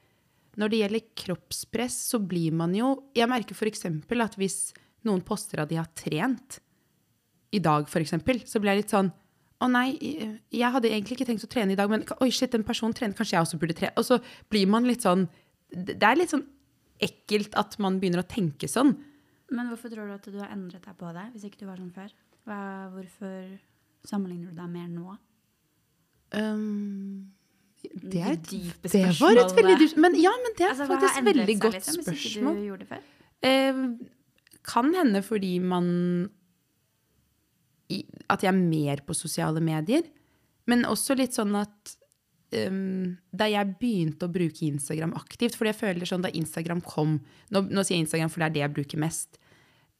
Når 0.59 0.73
det 0.73 0.81
gjelder 0.81 1.05
kroppspress, 1.23 1.99
så 2.11 2.19
blir 2.19 2.53
man 2.57 2.75
jo 2.75 2.97
Jeg 3.15 3.31
merker 3.31 3.55
f.eks. 3.55 3.87
at 3.87 4.39
hvis 4.41 4.59
noen 5.07 5.23
poster 5.23 5.63
at 5.63 5.71
de 5.71 5.79
har 5.79 5.91
trent 5.95 6.59
i 7.53 7.61
dag, 7.63 7.89
f.eks., 7.89 8.17
så 8.49 8.63
blir 8.63 8.73
jeg 8.73 8.83
litt 8.83 8.95
sånn 8.95 9.13
å 9.63 9.69
nei, 9.71 9.93
jeg 10.51 10.75
hadde 10.75 10.91
egentlig 10.91 11.21
ikke 11.21 11.29
tenkt 11.29 11.45
å 11.47 11.51
trene 11.51 11.75
i 11.75 11.79
dag, 11.79 11.91
men 11.91 12.03
oi 12.25 12.31
shit, 12.35 12.51
den 12.51 12.65
personen 12.67 12.97
trener, 12.99 13.15
kanskje 13.15 13.37
jeg 13.37 13.47
også 13.47 13.61
burde 13.63 13.77
trene. 13.79 13.95
Og 14.01 14.07
så 14.09 14.19
blir 14.51 14.67
man 14.71 14.89
litt 14.89 15.05
sånn 15.07 15.29
Det 15.73 16.03
er 16.03 16.19
litt 16.19 16.33
sånn 16.35 16.45
ekkelt 17.03 17.55
at 17.59 17.79
man 17.83 18.01
begynner 18.03 18.23
å 18.23 18.29
tenke 18.29 18.69
sånn. 18.71 18.97
Men 19.53 19.71
hvorfor 19.71 19.93
tror 19.93 20.09
du 20.09 20.15
at 20.17 20.27
du 20.27 20.39
har 20.41 20.51
endret 20.55 20.85
deg 20.85 20.97
på 20.99 21.13
det, 21.15 21.25
hvis 21.35 21.47
ikke 21.49 21.63
du 21.63 21.69
var 21.69 21.79
sånn 21.81 21.93
før? 21.95 22.11
Hva, 22.49 22.59
hvorfor 22.93 23.39
sammenligner 24.09 24.51
du 24.51 24.59
deg 24.59 24.71
mer 24.73 24.91
nå? 24.91 25.17
Um, 26.33 27.33
det 27.83 28.21
er 28.23 28.37
et, 28.37 28.47
Dype 28.49 28.89
det 28.89 29.03
var 29.19 29.37
et 29.37 29.51
veldig 29.59 29.75
dypt 29.83 29.99
Men 30.01 30.15
ja, 30.17 30.31
men 30.41 30.55
det 30.57 30.65
er 30.65 30.71
Altså, 30.71 30.87
hva 30.89 30.97
har 30.97 31.03
faktisk 31.03 31.19
endret 31.21 31.41
veldig 31.43 31.57
seg, 31.57 31.65
godt 31.65 31.75
liksom, 31.77 32.05
hvis 32.07 32.27
ikke 32.31 32.53
du 32.57 32.63
gjorde 32.69 32.85
det 32.85 32.89
før? 32.89 33.03
Eh, 33.43 33.81
kan 34.73 34.93
hende 34.95 35.23
fordi 35.27 35.51
man 35.59 35.89
At 38.33 38.45
jeg 38.45 38.53
er 38.53 38.59
mer 38.59 39.03
på 39.07 39.17
sosiale 39.17 39.63
medier. 39.65 40.07
Men 40.71 40.87
også 40.89 41.17
litt 41.19 41.35
sånn 41.37 41.55
at 41.59 41.95
um, 42.55 43.15
da 43.35 43.49
jeg 43.51 43.77
begynte 43.81 44.29
å 44.29 44.33
bruke 44.33 44.67
Instagram 44.69 45.15
aktivt 45.19 45.57
fordi 45.59 45.73
jeg 45.73 45.81
føler 45.81 46.09
sånn 46.09 46.25
da 46.25 46.31
Instagram 46.37 46.83
kom 46.87 47.17
Nå, 47.53 47.65
nå 47.67 47.83
sier 47.83 47.99
jeg 47.99 48.07
Instagram, 48.07 48.31
for 48.33 48.43
det 48.43 48.51
er 48.51 48.55
det 48.55 48.63
jeg 48.65 48.77
bruker 48.77 49.03
mest. 49.03 49.41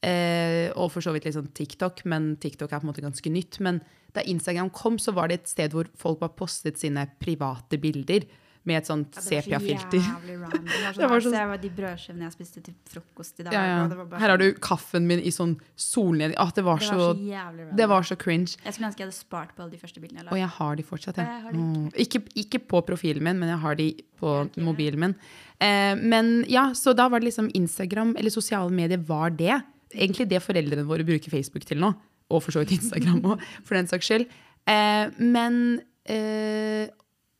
Uh, 0.03 0.69
og 0.75 0.89
for 0.91 1.03
så 1.03 1.13
vidt 1.15 1.27
litt 1.27 1.37
sånn 1.37 1.51
TikTok, 1.55 2.03
men 2.11 2.33
TikTok 2.43 2.71
er 2.71 2.81
på 2.81 2.87
en 2.87 2.91
måte 2.91 3.03
ganske 3.05 3.31
nytt. 3.31 3.59
Men 3.63 3.79
da 4.15 4.23
Instagram 4.27 4.71
kom, 4.75 4.97
så 4.99 5.13
var 5.15 5.29
det 5.29 5.41
et 5.41 5.51
sted 5.51 5.75
hvor 5.75 5.89
folk 5.99 6.21
bare 6.23 6.35
postet 6.37 6.81
sine 6.81 7.05
private 7.23 7.79
bilder 7.81 8.27
med 8.65 8.77
et 8.77 8.87
sånt 8.87 9.15
Ja, 9.17 9.21
det 9.21 9.31
var 9.33 9.41
så 9.41 9.43
sepia-filter. 9.43 10.03
Det 10.25 10.37
var 10.39 11.19
sånn, 11.19 11.21
så- 11.21 11.31
Se 11.33 11.41
hva 11.49 11.57
de 11.61 11.69
brødskivene 11.69 12.23
jeg 12.23 12.31
spiste 12.31 12.61
til 12.63 12.73
frokost 12.87 13.39
i 13.39 13.43
dag. 13.43 13.53
Ja, 13.53 13.63
ja. 13.65 14.05
Her 14.17 14.29
har 14.29 14.37
sånn- 14.37 14.39
du 14.39 14.59
kaffen 14.59 15.07
min 15.07 15.19
i 15.19 15.29
sånn 15.35 15.57
solnedgang. 15.75 16.35
Ah, 16.39 16.51
det 16.55 16.63
var 16.63 16.79
det 16.79 16.87
så 16.87 16.95
var 16.95 17.13
så 17.15 17.31
random. 17.33 17.75
Det 17.75 17.87
var 17.89 18.01
så 18.07 18.15
cringe. 18.17 18.55
Jeg 18.63 18.73
skulle 18.73 18.87
ønske 18.87 18.99
jeg 19.03 19.07
hadde 19.09 19.17
spart 19.19 19.55
på 19.55 19.63
alle 19.63 19.71
de 19.71 19.77
første 19.77 19.99
bildene 19.99 20.23
la. 20.23 20.31
Og 20.31 20.37
jeg 20.39 20.47
har 20.47 20.75
de 20.75 20.83
fortsatt, 20.83 21.17
Ja, 21.17 21.23
jeg. 21.23 21.33
jeg 21.33 21.43
har 21.43 21.51
de 21.51 21.57
Mm. 21.57 21.91
Ikke, 21.95 22.23
ikke 22.35 22.59
på 22.67 22.81
profilen 22.85 23.21
min, 23.21 23.39
men 23.39 23.49
jeg 23.49 23.59
har 23.59 23.75
de 23.75 23.89
på 24.19 24.31
Ja, 24.31 24.41
ok. 24.43 24.57
mobilen 24.63 24.99
min. 24.99 25.15
Eh, 25.59 25.95
men 25.95 26.45
ja, 26.47 26.69
så 26.71 26.95
da 26.95 27.09
var 27.09 27.19
det 27.19 27.27
liksom 27.33 27.51
Instagram, 27.53 28.15
eller 28.17 28.29
sosiale 28.29 28.71
medier, 28.71 28.97
var 28.97 29.29
det. 29.29 29.61
Egentlig 29.93 30.27
det 30.29 30.41
foreldrene 30.41 30.85
våre 30.87 31.03
bruker 31.05 31.29
Facebook 31.29 31.65
til 31.65 31.77
nå. 31.79 31.93
Og 32.31 32.41
for 32.41 32.51
så 32.51 32.63
vidt 32.65 32.79
Instagram 32.81 33.21
òg, 33.35 33.41
for 33.63 33.75
den 33.75 33.85
saks 33.87 34.07
skyld. 34.07 34.25
Eh, 34.65 35.09
men 35.19 35.81
eh, 36.05 36.87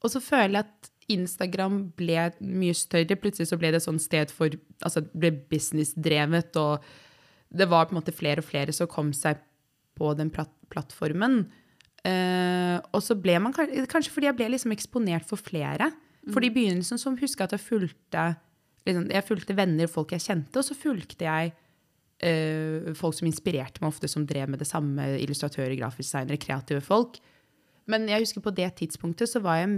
Og 0.03 0.11
så 0.11 0.19
føler 0.21 0.51
jeg 0.51 0.65
at 0.67 0.89
Instagram 1.11 1.79
ble 1.97 2.29
mye 2.39 2.75
større. 2.77 3.17
Plutselig 3.19 3.49
så 3.49 3.59
ble 3.59 3.73
det 3.75 3.83
sånn 3.83 4.01
sted 4.01 4.31
for 4.33 4.53
Altså 4.83 5.03
det 5.03 5.15
ble 5.15 5.31
businessdrevet, 5.51 6.55
og 6.59 6.83
det 7.53 7.67
var 7.71 7.87
på 7.87 7.95
en 7.95 7.99
måte 8.01 8.15
flere 8.15 8.43
og 8.43 8.47
flere 8.47 8.73
som 8.75 8.89
kom 8.91 9.13
seg 9.15 9.39
på 9.95 10.09
den 10.17 10.31
plattformen. 10.33 11.45
Eh, 12.03 12.77
og 12.91 12.99
så 13.05 13.15
ble 13.15 13.37
man 13.39 13.53
kanskje 13.55 14.11
fordi 14.11 14.27
jeg 14.27 14.37
ble 14.39 14.49
liksom 14.51 14.73
eksponert 14.75 15.27
for 15.29 15.39
flere. 15.39 15.91
Fordi 16.31 16.49
i 16.49 16.55
begynnelsen 16.55 16.99
så 16.99 17.11
husker 17.15 17.43
jeg 17.43 17.49
at 17.49 17.55
jeg 17.57 17.65
fulgte, 17.65 18.23
liksom, 18.87 19.09
jeg 19.11 19.27
fulgte 19.27 19.57
venner, 19.57 19.91
folk 19.91 20.13
jeg 20.15 20.23
kjente, 20.23 20.59
og 20.59 20.67
så 20.67 20.77
fulgte 20.77 21.27
jeg 21.27 21.53
eh, 22.23 22.91
folk 22.97 23.17
som 23.17 23.27
inspirerte 23.27 23.83
meg 23.83 23.91
ofte, 23.91 24.09
som 24.11 24.27
drev 24.27 24.51
med 24.51 24.63
det 24.63 24.69
samme, 24.69 25.07
illustratører, 25.23 25.75
grafisk 25.79 26.07
designere, 26.07 26.39
kreative 26.41 26.83
folk. 26.83 27.19
Men 27.91 28.07
jeg 28.07 28.23
husker 28.23 28.43
på 28.43 28.55
det 28.55 28.69
tidspunktet 28.79 29.31
så 29.31 29.41
var 29.43 29.59
jeg 29.59 29.73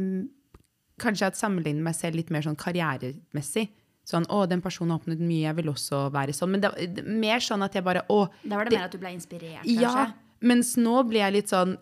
kanskje 1.01 1.27
at 1.27 1.37
sammenligne 1.39 1.83
meg 1.83 1.95
selv 1.97 2.15
litt 2.19 2.29
mer 2.31 2.41
sånn 2.45 2.55
karrieremessig. 2.59 3.69
Sånn, 4.05 4.27
å, 4.29 4.43
den 4.45 4.61
personen 4.61 4.93
har 4.93 4.99
oppnådd 5.01 5.21
mye, 5.25 5.47
jeg 5.47 5.55
vil 5.57 5.71
også 5.71 6.03
være 6.13 6.33
sånn. 6.37 6.51
Men 6.53 6.61
det 6.61 6.69
var 6.69 7.07
mer 7.09 7.41
sånn 7.41 7.63
at 7.65 7.73
jeg 7.73 7.83
bare, 7.87 8.03
å, 8.13 8.27
Da 8.45 8.59
var 8.59 8.65
det 8.69 8.77
mer 8.77 8.85
at 8.85 8.93
du 8.93 8.99
ble 9.01 9.11
inspirert, 9.15 9.63
kanskje? 9.65 9.81
ja, 9.81 10.11
mens 10.45 10.75
nå 10.77 10.99
blir 11.09 11.23
jeg 11.23 11.33
litt 11.39 11.49
sånn 11.49 11.73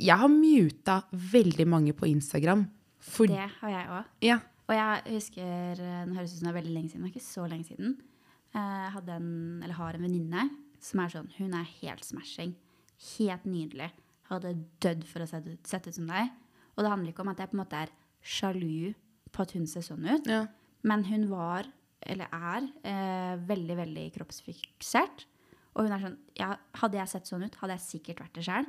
Jeg 0.00 0.16
har 0.18 0.28
muta 0.32 1.02
veldig 1.12 1.66
mange 1.68 1.92
på 1.94 2.08
Instagram. 2.08 2.64
For, 3.00 3.26
Det 3.28 3.44
har 3.60 3.70
jeg 3.74 3.86
òg. 3.92 4.08
ja, 4.24 4.38
Og 4.68 4.74
jeg 4.74 5.14
husker 5.14 5.76
Den 5.76 6.08
Nå 6.10 6.16
høres 6.18 6.32
ut 6.32 6.38
som 6.40 6.48
det 6.48 6.54
er 6.54 6.58
veldig 6.62 6.74
lenge 6.74 6.90
siden, 6.90 7.04
det 7.04 7.10
er 7.10 7.14
ikke 7.20 7.28
så 7.28 7.44
lenge 7.48 7.68
siden. 7.68 7.94
Eh, 8.54 8.80
Jeg 8.86 8.92
hadde 8.96 9.12
en, 9.20 9.30
eller 9.62 9.74
har 9.74 9.94
en 9.94 10.02
venninne 10.08 10.48
som 10.80 11.00
er 11.04 11.08
sånn 11.12 11.28
Hun 11.36 11.54
er 11.60 11.68
helt 11.82 12.04
smashing. 12.08 12.54
Helt 13.18 13.44
nydelig. 13.44 13.90
Hadde 14.32 14.56
dødd 14.80 15.04
for 15.04 15.20
å 15.20 15.28
sette 15.28 15.52
ut, 15.52 15.66
sett 15.68 15.86
ut 15.86 15.94
som 15.94 16.06
deg. 16.08 16.30
Og 16.76 16.84
det 16.84 16.90
handler 16.90 17.12
ikke 17.12 17.20
om 17.24 17.28
at 17.32 17.38
jeg 17.44 17.50
på 17.52 17.56
en 17.58 17.62
måte 17.66 17.76
er 17.84 17.92
sjalu 18.22 18.92
på 19.30 19.44
at 19.44 19.54
hun 19.56 19.66
ser 19.70 19.84
sånn 19.86 20.06
ut. 20.06 20.28
Ja. 20.28 20.44
Men 20.86 21.04
hun 21.08 21.28
var, 21.30 21.68
eller 22.00 22.30
er, 22.32 22.68
eh, 22.84 23.34
veldig, 23.48 23.76
veldig 23.76 24.06
kroppsfiksert. 24.16 25.26
Og 25.76 25.86
hun 25.86 25.92
er 25.94 26.02
sånn 26.02 26.18
ja, 26.34 26.56
Hadde 26.80 26.98
jeg 26.98 27.08
sett 27.12 27.28
sånn 27.30 27.44
ut, 27.46 27.54
hadde 27.60 27.76
jeg 27.76 27.86
sikkert 27.86 28.24
vært 28.24 28.34
det 28.34 28.46
sjøl. 28.48 28.66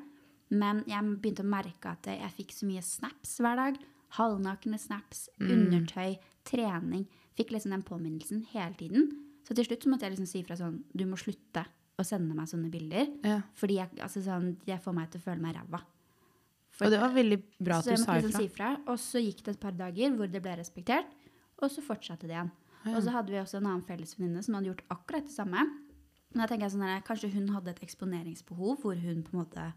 Men 0.52 0.84
jeg 0.86 1.18
begynte 1.24 1.46
å 1.46 1.50
merke 1.50 1.94
at 1.94 2.10
jeg 2.12 2.36
fikk 2.36 2.52
så 2.52 2.68
mye 2.68 2.84
snaps 2.84 3.38
hver 3.40 3.56
dag. 3.56 3.78
Halvnakne 4.18 4.78
snaps, 4.78 5.30
undertøy, 5.40 6.18
trening. 6.44 7.06
Fikk 7.40 7.54
liksom 7.56 7.72
den 7.72 7.86
påminnelsen 7.88 8.44
hele 8.52 8.76
tiden. 8.76 9.08
Så 9.48 9.56
til 9.56 9.66
slutt 9.66 9.86
så 9.86 9.92
måtte 9.92 10.06
jeg 10.06 10.18
liksom 10.18 10.28
si 10.30 10.44
fra 10.44 10.58
sånn 10.60 10.84
Du 10.94 11.06
må 11.08 11.18
slutte 11.20 11.64
å 11.98 12.04
sende 12.06 12.36
meg 12.36 12.50
sånne 12.52 12.70
bilder. 12.74 13.08
Ja. 13.24 13.40
Fordi 13.58 13.80
jeg, 13.80 13.96
altså 14.04 14.24
sånn, 14.26 14.58
jeg 14.68 14.84
får 14.84 14.98
meg 14.98 15.10
til 15.12 15.22
å 15.22 15.26
føle 15.30 15.44
meg 15.44 15.56
ræva. 15.56 15.82
Og 16.82 16.92
det 16.92 17.00
var 17.00 17.14
veldig 17.14 17.38
bra 17.60 17.78
at 17.80 17.86
du 17.86 17.96
sa 17.98 18.16
liksom 18.18 18.30
ifra. 18.30 18.40
si 18.40 18.48
fra. 18.50 18.70
Og 18.88 18.98
så 19.00 19.22
gikk 19.22 19.44
det 19.46 19.56
et 19.56 19.60
par 19.62 19.72
dager 19.72 20.16
hvor 20.18 20.28
det 20.32 20.42
ble 20.42 20.56
respektert, 20.58 21.06
og 21.62 21.70
så 21.70 21.82
fortsatte 21.86 22.28
det 22.28 22.36
igjen. 22.36 22.52
Og 22.96 23.04
så 23.04 23.12
hadde 23.14 23.30
vi 23.30 23.38
også 23.38 23.58
en 23.62 23.68
annen 23.70 23.84
fellesvenninne 23.86 24.42
som 24.44 24.56
hadde 24.56 24.72
gjort 24.72 24.84
akkurat 24.90 25.24
det 25.28 25.36
samme. 25.36 25.62
Men 26.34 26.42
da 26.42 26.48
tenker 26.48 26.66
jeg 26.66 26.72
sånn 26.74 26.88
her, 26.88 27.02
Kanskje 27.06 27.30
hun 27.34 27.48
hadde 27.54 27.70
et 27.76 27.82
eksponeringsbehov 27.86 28.82
hvor 28.82 28.96
hun 28.96 29.22
på 29.24 29.34
en 29.36 29.44
måte 29.44 29.74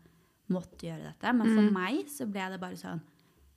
måtte 0.48 0.86
gjøre 0.86 1.10
dette. 1.12 1.32
Men 1.34 1.46
Mm. 1.48 1.54
for 1.56 1.72
meg 1.72 2.06
så 2.08 2.26
ble 2.30 2.48
det 2.50 2.60
bare 2.60 2.76
sånn 2.76 3.00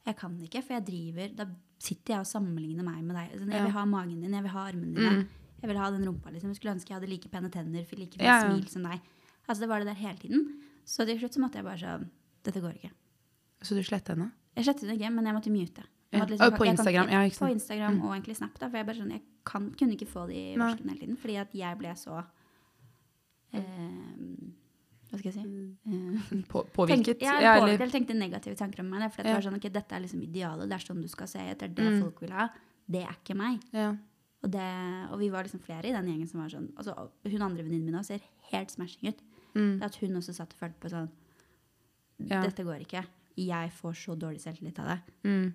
Jeg 0.06 0.16
kan 0.18 0.38
ikke, 0.40 0.64
for 0.64 0.74
jeg 0.74 0.86
driver 0.86 1.36
Da 1.36 1.46
sitter 1.80 2.14
jeg 2.14 2.20
og 2.20 2.26
sammenligner 2.26 2.84
meg 2.84 3.04
med 3.04 3.16
deg. 3.16 3.40
Sånn, 3.40 3.52
jeg 3.52 3.64
vil 3.64 3.72
ha 3.72 3.86
magen 3.86 4.22
din, 4.22 4.32
jeg 4.34 4.42
vil 4.44 4.52
ha 4.52 4.68
armene 4.68 4.96
dine. 4.96 5.28
Jeg 5.62 5.68
vil 5.70 5.78
ha 5.78 5.90
den 5.92 6.06
rumpa. 6.06 6.32
liksom. 6.32 6.50
Jeg 6.50 6.56
skulle 6.56 6.74
ønske 6.76 6.88
jeg 6.90 7.00
hadde 7.00 7.10
like 7.10 7.30
pene 7.30 7.50
tenner, 7.52 7.86
like 7.98 8.14
fine 8.18 8.24
Ja, 8.26 8.42
ja. 8.42 8.50
smil 8.52 8.68
som 8.70 8.84
deg. 8.84 9.00
Altså 9.48 9.60
Det 9.62 9.70
var 9.70 9.80
det 9.80 9.88
der 9.88 9.94
hele 9.96 10.18
tiden. 10.18 10.62
Så 10.86 11.06
til 11.06 11.20
slutt 11.20 11.34
så 11.34 11.40
måtte 11.40 11.56
jeg 11.56 11.64
bare 11.64 11.78
sånn 11.78 12.10
Dette 12.44 12.62
går 12.62 12.74
ikke. 12.76 12.92
Så 13.62 13.76
du 13.76 13.82
sletta 13.84 14.14
henne? 14.16 14.32
Jeg 14.56 14.66
slettet 14.66 14.84
henne 14.88 14.98
ikke, 15.00 15.12
men 15.14 15.26
jeg 15.26 15.34
måtte 15.38 15.52
mute. 15.54 15.84
Ja. 16.12 16.20
Jeg 16.20 16.22
måtte 16.22 16.34
Og 16.46 16.54
på 16.58 16.66
jeg 16.66 16.76
kan 16.78 16.78
Instagram, 16.78 17.10
ja. 17.12 17.22
På 17.38 17.50
Instagram 17.52 18.02
og 18.06 18.12
egentlig 18.16 18.36
Snap. 18.38 18.60
da, 18.60 18.70
For 18.70 18.78
jeg 18.78 18.86
bare 18.86 18.96
sånn, 19.02 19.12
jeg 19.12 19.22
kan, 19.46 19.72
kunne 19.76 19.94
ikke 19.98 20.08
få 20.08 20.28
de 20.30 20.42
varslene 20.58 20.90
hele 20.94 21.00
tiden. 21.04 21.18
Fordi 21.18 21.36
at 21.42 21.54
jeg 21.54 21.78
ble 21.78 21.92
så 22.00 22.24
eh, 23.54 23.62
Hva 25.08 25.20
skal 25.20 25.32
jeg 25.32 25.36
si? 25.38 25.44
Eh, 25.88 26.42
På, 26.52 26.64
påvirket? 26.76 27.20
Tenk, 27.20 27.22
ja, 27.24 27.56
påvirket, 27.60 27.82
eller- 27.82 27.94
tenkte 27.96 28.16
negative 28.18 28.56
tanker 28.60 28.82
om 28.84 28.90
meg. 28.92 29.12
For 29.14 29.24
det 29.24 29.34
var 29.34 29.42
sånn, 29.46 29.56
ok, 29.56 29.70
dette 29.72 29.96
er 29.96 30.02
liksom 30.04 30.22
idealet, 30.24 30.68
det 30.70 30.76
er 30.76 30.86
sånn 30.86 31.02
du 31.02 31.08
skal 31.08 31.28
se 31.28 31.40
ut, 31.40 31.58
det 31.60 31.64
er 31.64 31.74
det 31.74 31.88
Mm. 31.94 32.02
folk 32.04 32.20
vil 32.22 32.32
ha. 32.32 32.50
Det 32.90 33.04
er 33.04 33.16
ikke 33.24 33.36
meg. 33.36 33.62
ja. 33.74 33.96
Og, 34.44 34.52
det, 34.52 35.10
og 35.12 35.18
vi 35.20 35.30
var 35.32 35.44
liksom 35.44 35.60
flere 35.60 35.86
i 35.90 35.92
den 35.92 36.06
gjengen 36.06 36.28
som 36.30 36.40
var 36.40 36.48
sånn 36.50 36.72
altså, 36.78 36.94
Hun 37.26 37.42
andre 37.42 37.64
venninnen 37.64 37.86
min 37.86 37.96
også 37.96 38.06
ser 38.06 38.22
helt 38.52 38.70
smashing 38.70 39.10
ut. 39.10 39.22
Mm. 39.56 39.82
At 39.82 39.96
hun 39.96 40.12
også 40.16 40.32
satt 40.36 40.54
og 40.54 40.60
følte 40.60 40.80
på 40.80 40.90
sånn. 40.92 41.10
Dette 42.20 42.64
går 42.64 42.86
ikke. 42.86 43.04
Jeg 43.38 43.72
får 43.78 43.98
så 44.02 44.16
dårlig 44.18 44.42
selvtillit 44.42 44.80
av 44.84 44.94
det. 44.94 45.00
Mm. 45.30 45.48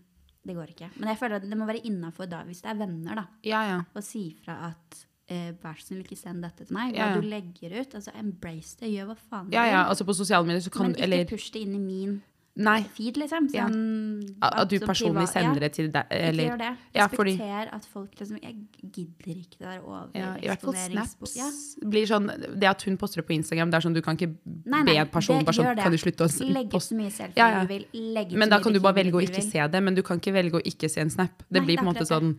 Det 0.43 0.55
går 0.57 0.75
ikke. 0.75 0.91
Men 0.99 1.13
jeg 1.13 1.19
føler 1.21 1.39
at 1.39 1.47
det 1.47 1.59
må 1.59 1.67
være 1.69 1.85
innafor 1.87 2.27
da, 2.31 2.43
hvis 2.47 2.63
det 2.65 2.71
er 2.73 2.79
venner, 2.81 3.19
da. 3.23 3.25
ja, 3.47 3.63
ja. 3.69 3.81
Og 3.95 4.03
si 4.07 4.25
fra 4.43 4.57
at 4.73 5.03
eh, 5.31 5.53
vær 5.63 5.79
så 5.79 5.89
snill, 5.93 6.03
ikke 6.03 6.19
send 6.19 6.43
dette 6.43 6.67
til 6.67 6.75
meg. 6.77 6.97
Hva 6.97 7.13
Ja, 7.13 7.21
du 7.21 7.27
legger 7.27 7.77
ut. 7.81 7.95
Altså, 7.99 8.15
embrace 8.19 8.77
det. 8.81 8.91
Gjør 8.93 9.13
hva 9.13 9.17
faen 9.21 9.51
du 9.51 9.57
Ja, 9.57 9.67
ja, 9.71 9.85
altså 9.87 10.07
på 10.09 10.17
sosiale 10.19 10.47
medier 10.49 10.65
så 10.65 10.73
kan 10.75 10.89
Men 10.91 10.97
ikke 10.97 11.05
Eller 11.09 11.31
push 11.31 11.53
det 11.55 11.63
inn 11.67 11.77
i 11.79 11.83
min 11.83 12.21
Nei. 12.55 12.83
feed, 12.85 13.17
liksom. 13.17 13.47
Ja. 13.55 13.65
Sånn, 13.67 14.37
At 14.43 14.69
du 14.69 14.79
personlig 14.81 15.23
privat- 15.25 15.33
sender 15.33 15.55
ja, 15.55 15.61
det 15.61 15.73
til 15.73 15.87
deg. 15.91 16.05
Ikke 16.11 16.45
gjør 16.51 16.59
det. 16.59 16.77
Ja, 16.95 17.07
fordi- 17.09 17.41
at 17.73 17.85
folk 17.87 18.11
liksom 18.21 18.39
Jeg 18.43 18.57
gidder 18.93 19.35
ikke 19.41 19.57
det 19.59 19.69
der 19.71 19.81
over 19.83 20.11
ja, 20.15 20.35
I 20.37 20.49
hvert 20.49 20.61
fall 20.61 20.75
snaps 20.75 21.35
Ja. 21.37 21.49
blir 21.89 22.05
sånn 22.07 22.27
Det 22.61 22.65
at 22.69 22.83
hun 22.83 22.99
poster 22.99 23.23
det 23.23 23.27
på 23.29 23.33
Instagram, 23.35 23.71
det 23.71 23.77
er 23.83 23.89
sånn 23.89 23.95
du 23.95 24.03
kan 24.03 24.17
ikke 24.19 24.37
Nei, 24.67 24.83
be 24.85 24.97
en 24.97 25.09
person 25.09 25.43
bare 25.45 25.55
sånn. 25.55 25.77
Kan 25.77 25.91
du 25.93 25.97
slutte 25.97 26.25
å 26.29 26.53
Legge 26.53 26.75
ut 26.75 26.83
så 26.83 26.95
mye 26.95 27.11
selfie 27.11 27.37
Ja, 27.37 27.49
ja. 27.49 27.61
du 27.65 27.69
vil. 27.69 27.87
Legge 27.95 28.37
Men 28.37 28.51
da 28.51 28.61
kan 28.61 28.73
du 28.73 28.81
bare 28.81 28.95
velge 28.97 29.13
å 29.15 29.23
ikke 29.23 29.43
se 29.43 29.67
det, 29.69 29.83
men 29.83 29.95
du 29.95 30.03
kan 30.03 30.21
ikke 30.21 30.33
velge 30.35 30.53
å 30.53 30.63
ikke 30.63 30.91
se 30.91 31.01
en 31.01 31.09
snap. 31.09 31.31
Det 31.51 31.63
Nei, 31.63 31.67
blir 31.67 31.77
på 31.79 31.89
en 31.89 31.95
måte 31.95 32.07
sånn 32.07 32.39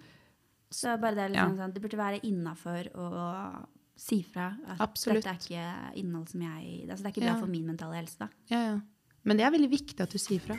Så 0.69 0.99
bare 1.01 1.15
det, 1.15 1.31
liksom 1.35 1.57
sånn, 1.57 1.73
det 1.73 1.81
burde 1.81 1.97
være 1.97 2.21
innafor 2.23 2.87
å 2.95 3.65
si 3.95 4.21
fra 4.23 4.57
at 4.67 4.79
Absolutt. 4.79 5.23
dette 5.23 5.27
er 5.51 5.93
ikke 5.93 5.95
innhold 6.03 6.29
som 6.29 6.41
jeg 6.41 6.87
altså 6.89 7.03
Det 7.03 7.05
er 7.05 7.11
ikke 7.21 7.25
bra 7.25 7.33
Ja. 7.33 7.39
for 7.39 7.47
min 7.47 7.65
mentale 7.65 7.93
helse. 7.95 8.17
da. 8.19 8.27
ja, 8.49 8.57
ja. 8.73 8.79
Men 9.23 9.37
det 9.39 9.45
er 9.47 9.53
veldig 9.55 9.69
viktig 9.71 9.99
at 10.03 10.11
du 10.11 10.19
sier 10.19 10.43
fra. 10.43 10.57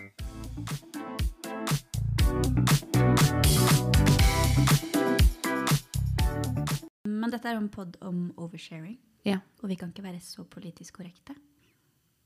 Men 7.05 7.33
dette 7.33 7.49
er 7.51 7.57
jo 7.59 7.63
en 7.65 7.71
pod 7.73 7.97
om 8.05 8.27
oversharing, 8.41 8.97
Ja. 9.25 9.39
og 9.63 9.69
vi 9.69 9.77
kan 9.77 9.91
ikke 9.93 10.03
være 10.05 10.21
så 10.21 10.45
politisk 10.45 10.95
korrekte. 10.99 11.35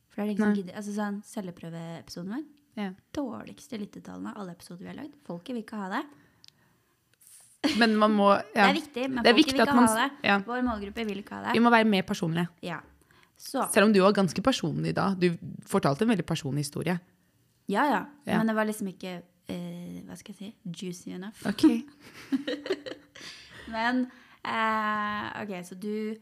For 0.08 0.22
det 0.22 0.24
er 0.24 0.34
liksom 0.34 0.54
gidder. 0.54 0.74
Altså 0.76 0.94
sånn, 0.94 1.22
Celleprøveepisoden 1.24 2.32
vår. 2.34 2.44
Ja. 2.76 2.92
Dårligste 3.12 3.78
lyttetallene 3.78 4.30
av 4.34 4.38
alle 4.42 4.52
episoder 4.52 4.78
vi 4.82 4.86
har 4.86 4.94
lagd. 4.94 5.14
Folket 5.26 5.54
vil 5.54 5.62
ikke 5.64 5.76
ha 5.78 5.88
det. 5.88 6.04
Men 7.78 7.96
man 7.98 8.12
må 8.14 8.28
ja. 8.36 8.40
Det 8.54 8.70
er 8.70 8.74
viktig, 8.74 9.10
men 9.10 9.22
Det 9.24 9.30
er 9.30 9.34
folket 9.34 9.36
viktig 9.36 9.54
vil 9.58 9.66
ikke 9.66 9.74
man 9.74 9.88
ha 9.88 9.94
det. 10.06 10.12
ja. 10.24 10.38
Vår 10.46 10.62
målgruppe 10.62 11.06
vil 11.06 11.18
ikke 11.22 11.34
ha 11.34 11.42
det. 11.48 11.52
Vi 11.54 11.58
må 11.60 11.70
være 11.70 11.84
mer 11.84 12.02
personlige. 12.02 12.48
Ja. 12.62 12.80
Så, 13.38 13.62
Selv 13.70 13.86
om 13.86 13.92
du 13.94 14.00
var 14.02 14.12
ganske 14.16 14.42
personlig 14.42 14.94
da. 14.98 15.12
Du 15.14 15.30
fortalte 15.66 16.04
en 16.04 16.10
veldig 16.10 16.26
personlig 16.26 16.66
historie. 16.66 16.98
ja, 17.70 17.84
ja. 17.86 18.00
Ja. 18.26 18.38
Men 18.38 18.50
det 18.50 18.56
var 18.58 18.66
liksom 18.66 18.88
ikke 18.90 19.12
eh, 19.46 20.00
Hva 20.08 20.16
skal 20.18 20.34
jeg 20.34 20.38
si? 20.38 20.48
Juicy 20.64 21.14
enough. 21.14 21.46
Ok. 21.46 21.64
Men 23.74 24.06
eh, 24.42 25.42
OK, 25.42 25.54
så 25.68 25.78
du 25.78 26.16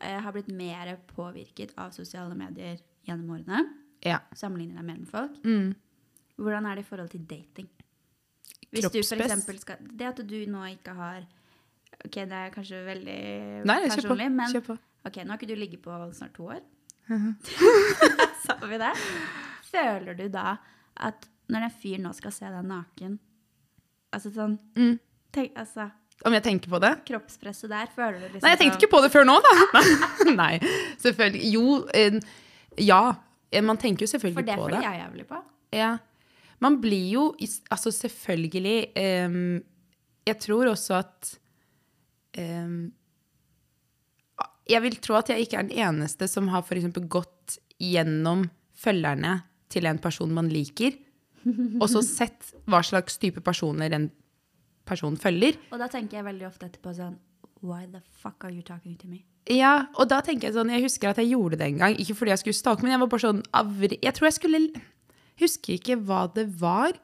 eh, 0.00 0.18
har 0.24 0.32
blitt 0.34 0.48
mer 0.48 0.96
påvirket 1.14 1.76
av 1.78 1.94
sosiale 1.94 2.34
medier 2.34 2.80
gjennom 3.06 3.36
årene. 3.36 3.62
Ja. 4.04 4.20
Sammenligner 4.34 4.80
deg 4.80 4.88
mer 4.90 5.00
med 5.00 5.10
folk. 5.10 5.38
Mm. 5.44 5.74
Hvordan 6.36 6.66
er 6.68 6.78
det 6.78 6.84
i 6.84 6.88
forhold 6.90 7.12
til 7.14 7.24
dating? 7.28 7.68
Hvis 8.74 8.90
du 8.90 8.98
for 8.98 9.58
skal 9.62 9.86
Det 9.94 10.06
at 10.08 10.20
du 10.26 10.38
nå 10.50 10.64
ikke 10.74 10.92
har 10.98 11.22
Ok, 12.04 12.16
det 12.28 12.36
er 12.36 12.50
kanskje 12.52 12.82
veldig 12.84 13.20
Nei, 13.64 13.76
personlig, 13.88 14.26
men. 14.34 14.50
Ok, 15.06 15.20
nå 15.24 15.32
har 15.32 15.38
ikke 15.40 15.48
du 15.52 15.56
ligget 15.58 15.82
på 15.84 15.96
snart 16.16 16.34
to 16.36 16.48
år. 16.50 16.60
Sa 18.46 18.56
vi 18.66 18.78
det? 18.80 18.92
Føler 19.70 20.16
du 20.18 20.26
da 20.32 20.56
at 21.06 21.28
når 21.52 21.66
en 21.68 21.74
fyr 21.82 22.00
nå 22.02 22.10
skal 22.16 22.32
se 22.34 22.48
deg 22.50 22.64
naken 22.66 23.18
Altså 24.16 24.32
sånn 24.34 24.56
Mm. 24.78 24.96
tenk, 25.34 25.52
altså, 25.60 25.90
Om 26.24 26.32
jeg 26.34 26.42
tenker 26.42 26.72
på 26.72 26.80
det? 26.82 26.90
Kroppspresset 27.06 27.70
der, 27.70 27.86
føler 27.94 28.18
du 28.18 28.26
liksom 28.32 28.46
Nei, 28.46 28.52
jeg 28.54 28.60
tenkte 28.64 28.80
ikke 28.80 28.90
på 28.96 29.02
det 29.04 29.10
før 29.12 29.26
nå, 29.28 29.36
da. 29.44 29.82
Nei, 30.40 30.58
selvfølgelig. 31.02 31.50
Jo, 31.52 31.76
eh, 31.94 32.18
ja. 32.88 33.00
Eh, 33.52 33.62
Man 33.62 33.76
tenker 33.78 34.06
jo 34.06 34.10
selvfølgelig 34.14 34.42
på 34.42 34.46
det 34.48 34.58
føler 34.58 34.76
det. 34.80 34.84
jeg 34.88 35.02
jævlig 35.04 35.26
på. 35.30 35.42
Ja. 35.76 35.90
Man 36.64 36.80
blir 36.80 37.10
jo 37.12 37.24
Altså, 37.70 37.92
selvfølgelig 37.92 38.78
eh, 38.96 39.38
Jeg 40.26 40.38
tror 40.40 40.72
også 40.72 40.94
at 41.04 41.34
ehm, 42.40 42.88
Jeg 44.66 44.82
vil 44.82 44.96
tro 45.02 45.18
at 45.18 45.30
jeg 45.30 45.46
ikke 45.46 45.60
er 45.60 45.68
den 45.68 45.78
eneste 45.78 46.28
som 46.30 46.50
har 46.50 46.64
for 46.66 46.78
eksempel 46.78 47.06
gått 47.10 47.58
gjennom 47.82 48.48
følgerne 48.76 49.40
til 49.72 49.86
en 49.88 50.00
person 50.02 50.32
man 50.34 50.48
liker, 50.50 50.96
og 51.82 51.86
så 51.90 52.02
sett 52.02 52.52
hva 52.66 52.82
slags 52.86 53.20
type 53.22 53.42
personer 53.46 53.94
en 53.94 54.10
person 54.86 55.16
følger. 55.18 55.58
Og 55.70 55.80
da 55.82 55.88
tenker 55.90 56.20
jeg 56.20 56.26
veldig 56.26 56.48
ofte 56.48 56.68
etterpå 56.70 56.94
sånn 56.96 57.16
Why 57.66 57.86
the 57.88 58.02
fuck 58.20 58.44
are 58.44 58.52
you 58.52 58.62
talking 58.62 58.98
to 59.00 59.08
me? 59.08 59.22
Ja, 59.50 59.88
og 59.96 60.10
da 60.10 60.18
tenker 60.22 60.48
jeg 60.48 60.56
sånn 60.58 60.70
Jeg 60.74 60.84
husker 60.84 61.12
at 61.12 61.20
jeg 61.22 61.30
gjorde 61.32 61.58
det 61.58 61.70
en 61.70 61.80
gang. 61.80 61.96
Ikke 62.02 62.14
fordi 62.18 62.34
jeg 62.34 62.42
skulle 62.42 62.58
stalke, 62.58 62.84
men 62.84 62.92
jeg 62.92 63.00
var 63.02 63.10
bare 63.14 63.24
sånn 63.24 63.42
avri... 63.56 63.98
Jeg 64.02 64.14
tror 64.16 64.28
jeg 64.28 64.36
skulle 64.36 64.60
Husker 65.40 65.76
ikke 65.76 65.98
hva 66.08 66.22
det 66.32 66.46
var. 66.60 66.96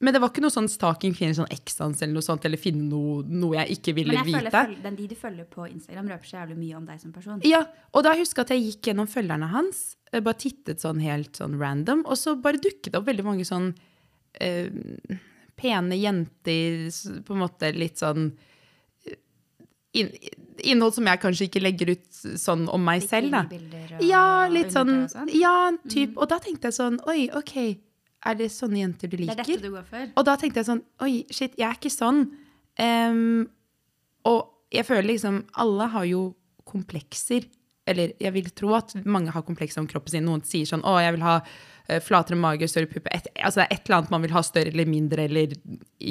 Men 0.00 0.14
det 0.14 0.20
var 0.22 0.30
ikke 0.30 0.42
noe 0.44 0.54
sånn 0.54 0.68
stalking, 0.70 1.12
finne 1.18 1.34
sånn 1.34 1.48
X-dans 1.50 2.00
eller 2.02 2.12
noe 2.14 2.22
sånt, 2.22 2.44
eller 2.46 2.56
finne 2.62 2.84
noe, 2.86 3.24
noe 3.26 3.56
jeg 3.58 3.78
ikke 3.80 3.94
ville 3.96 4.12
Men 4.14 4.20
jeg 4.20 4.26
vite. 4.28 4.38
føler, 4.38 4.52
føl- 4.68 4.82
den 4.84 4.94
de 4.96 5.06
du 5.10 5.14
følger 5.18 5.44
på 5.50 5.64
Instagram, 5.72 6.08
røper 6.12 6.28
så 6.30 6.36
jævlig 6.38 6.56
mye 6.60 6.76
om 6.76 6.84
deg 6.86 7.00
som 7.00 7.12
person. 7.12 7.40
Ja, 7.42 7.64
og 7.92 8.04
da 8.06 8.12
husker 8.14 8.44
jeg 8.44 8.46
at 8.46 8.52
jeg 8.54 8.62
gikk 8.68 8.82
gjennom 8.92 9.08
følgerne 9.10 9.48
hans, 9.50 9.96
eh, 10.12 10.20
bare 10.20 10.34
tittet 10.38 10.78
sånn 10.80 11.00
helt 11.02 11.32
sånn 11.34 11.58
random, 11.58 12.04
og 12.06 12.14
så 12.16 12.36
bare 12.40 12.58
dukket 12.62 12.92
det 12.92 12.94
opp 13.00 13.06
veldig 13.10 13.24
mange 13.26 13.44
sånn 13.44 13.74
eh, 14.40 14.70
pene 15.56 15.98
jenter, 15.98 16.86
på 17.26 17.34
en 17.34 17.40
måte 17.42 17.74
litt 17.74 17.98
sånn 17.98 18.28
eh, 19.04 19.16
inn, 19.98 20.12
innhold 20.62 20.94
som 20.94 21.06
jeg 21.10 21.20
kanskje 21.22 21.48
ikke 21.48 21.62
legger 21.64 21.90
ut 21.96 22.06
sånn 22.38 22.68
om 22.70 22.84
meg 22.84 23.02
selv, 23.02 23.32
da. 23.34 23.42
Og 23.98 24.02
Ja, 24.06 24.46
litt 24.46 24.70
sånn, 24.70 25.04
og 25.04 25.10
sånn. 25.10 25.34
ja, 25.34 25.72
typ. 25.88 26.14
Og 26.16 26.28
da 26.30 26.38
tenkte 26.38 26.70
jeg 26.70 26.74
sånn, 26.78 27.00
oi, 27.08 27.28
ok, 27.34 27.78
er 28.26 28.38
det 28.38 28.48
sånne 28.52 28.80
jenter 28.82 29.10
du 29.10 29.16
liker? 29.20 29.38
Det 29.38 29.44
er 29.44 29.52
dette 29.54 29.68
du 29.68 29.74
går 29.76 29.86
for. 29.86 30.10
Og 30.18 30.26
da 30.26 30.34
tenkte 30.40 30.62
jeg 30.62 30.68
sånn, 30.68 30.82
oi, 31.04 31.12
shit, 31.30 31.54
jeg 31.58 31.68
er 31.68 31.78
ikke 31.78 31.92
sånn. 31.92 32.24
Um, 32.78 33.46
og 34.28 34.74
jeg 34.74 34.86
føler 34.88 35.06
liksom, 35.12 35.42
alle 35.62 35.86
har 35.94 36.06
jo 36.08 36.22
komplekser. 36.68 37.46
Eller 37.88 38.12
jeg 38.20 38.34
vil 38.34 38.50
tro 38.52 38.74
at 38.76 38.92
mange 39.08 39.32
har 39.32 39.44
komplekser 39.46 39.80
om 39.80 39.88
kroppen 39.88 40.12
sin. 40.12 40.26
Noen 40.28 40.42
sier 40.44 40.68
sånn, 40.68 40.84
å, 40.84 40.98
jeg 41.00 41.14
vil 41.16 41.24
ha 41.24 41.38
eh, 41.40 42.02
flatere 42.04 42.36
mage, 42.36 42.68
større 42.68 42.90
puppe. 42.90 43.08
Altså 43.14 43.62
det 43.62 43.68
er 43.68 43.78
et 43.78 43.86
eller 43.86 44.00
annet 44.00 44.12
man 44.12 44.26
vil 44.26 44.34
ha 44.36 44.42
større 44.44 44.74
eller 44.74 44.90
mindre, 44.90 45.24
eller 45.24 45.54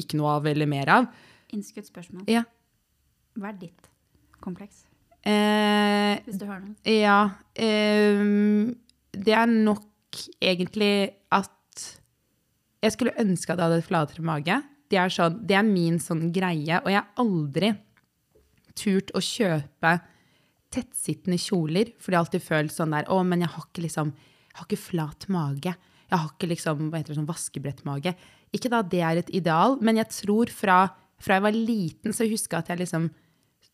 ikke 0.02 0.18
noe 0.18 0.40
av, 0.40 0.50
eller 0.50 0.70
mer 0.70 0.94
av. 0.96 1.10
Innskutt 1.54 1.92
spørsmål. 1.92 2.26
Ja. 2.32 2.48
Hva 3.38 3.52
er 3.52 3.60
ditt 3.62 3.92
kompleks? 4.42 4.88
Eh, 5.28 6.18
Hvis 6.26 6.40
du 6.42 6.48
har 6.50 6.64
noe. 6.64 6.74
Ja. 6.90 7.20
Eh, 7.54 8.26
det 9.18 9.38
er 9.38 9.52
nok 9.52 9.86
egentlig 10.42 10.92
at 11.36 11.54
Jeg 12.84 12.94
skulle 12.94 13.16
ønske 13.20 13.54
at 13.54 13.60
jeg 13.60 13.72
hadde 13.72 13.86
flatere 13.86 14.26
mage. 14.26 14.60
Det 14.88 15.00
er, 15.02 15.12
sånn, 15.12 15.42
det 15.48 15.58
er 15.58 15.66
min 15.68 15.98
sånn 16.02 16.30
greie. 16.36 16.80
Og 16.84 16.92
jeg 16.92 17.02
har 17.02 17.24
aldri 17.24 17.74
turt 18.78 19.12
å 19.18 19.24
kjøpe 19.24 19.98
tettsittende 20.74 21.40
kjoler, 21.40 21.94
for 21.98 22.12
det 22.12 22.18
har 22.18 22.26
alltid 22.26 22.44
følt 22.44 22.74
sånn 22.76 22.94
der 22.94 23.08
Å, 23.10 23.22
men 23.26 23.46
jeg 23.46 23.54
har 23.54 23.68
ikke 23.70 23.86
liksom 23.86 24.12
Jeg 24.12 24.60
har 24.60 24.66
ikke 24.68 24.86
flat 24.88 25.28
mage. 25.30 25.76
Jeg 26.08 26.18
har 26.18 26.30
ikke 26.32 26.50
liksom, 26.50 26.88
hva 26.90 26.98
heter 26.98 27.14
det, 27.14 27.20
sånn 27.20 27.30
vaskebrettmage. 27.30 28.14
Ikke 28.56 28.72
da 28.74 28.82
det 28.82 29.04
er 29.06 29.20
et 29.20 29.30
ideal, 29.36 29.76
men 29.84 30.00
jeg 30.00 30.10
tror 30.16 30.50
fra, 30.50 30.78
fra 31.22 31.38
jeg 31.38 31.46
var 31.46 31.58
liten, 31.58 32.16
så 32.16 32.26
husker 32.26 32.58
jeg 32.58 32.66
at 32.66 32.72
jeg 32.74 32.82
liksom 32.82 33.10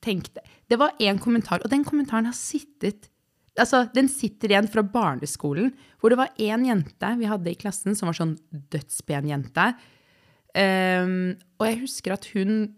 tenkte 0.03 0.43
Det 0.67 0.75
var 0.79 0.97
én 0.99 1.21
kommentar, 1.23 1.63
og 1.63 1.71
den 1.71 1.85
kommentaren 1.87 2.27
har 2.27 2.35
sittet 2.35 3.07
Altså, 3.59 3.83
Den 3.93 4.09
sitter 4.09 4.53
igjen 4.53 4.69
fra 4.71 4.81
barneskolen, 4.81 5.73
hvor 6.01 6.09
det 6.09 6.19
var 6.19 6.31
én 6.41 6.65
jente 6.65 7.11
vi 7.19 7.29
hadde 7.29 7.51
i 7.51 7.59
klassen 7.59 7.97
som 7.97 8.09
var 8.09 8.17
sånn 8.17 8.37
dødspen 8.73 9.29
jente. 9.29 9.67
Um, 10.53 11.33
og 11.57 11.65
jeg 11.65 11.79
husker 11.81 12.13
at 12.13 12.27
hun 12.35 12.75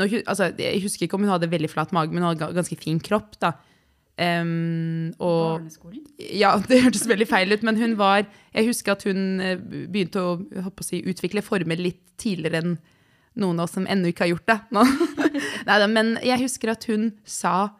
altså, 0.00 0.54
Jeg 0.56 0.80
husker 0.80 1.04
ikke 1.04 1.18
om 1.18 1.26
hun 1.26 1.34
hadde 1.34 1.50
veldig 1.52 1.68
flat 1.68 1.90
mage, 1.92 2.12
men 2.12 2.22
hun 2.22 2.30
hadde 2.30 2.54
ganske 2.56 2.78
fin 2.80 3.00
kropp. 3.00 3.36
da. 3.40 3.56
Um, 4.18 5.14
og, 5.22 5.60
Barneskolen? 5.60 6.04
ja, 6.18 6.56
det 6.68 6.82
hørtes 6.82 7.06
veldig 7.08 7.28
feil 7.30 7.54
ut, 7.54 7.62
men 7.62 7.76
hun 7.78 7.96
var 8.00 8.24
Jeg 8.50 8.66
husker 8.66 8.96
at 8.96 9.04
hun 9.06 9.38
eh, 9.38 9.60
begynte 9.60 10.18
å, 10.18 10.32
å 10.42 10.72
si, 10.82 11.04
utvikle 11.06 11.44
former 11.44 11.78
litt 11.78 12.02
tidligere 12.18 12.64
enn 12.64 12.78
noen 13.38 13.60
av 13.60 13.68
oss 13.68 13.76
som 13.76 13.86
ennå 13.86 14.10
ikke 14.10 14.24
har 14.24 14.32
gjort 14.32 14.50
det. 14.50 14.58
Neida, 15.68 15.86
men 15.86 16.16
jeg 16.26 16.42
husker 16.42 16.72
at 16.72 16.88
hun 16.90 17.12
sa 17.22 17.70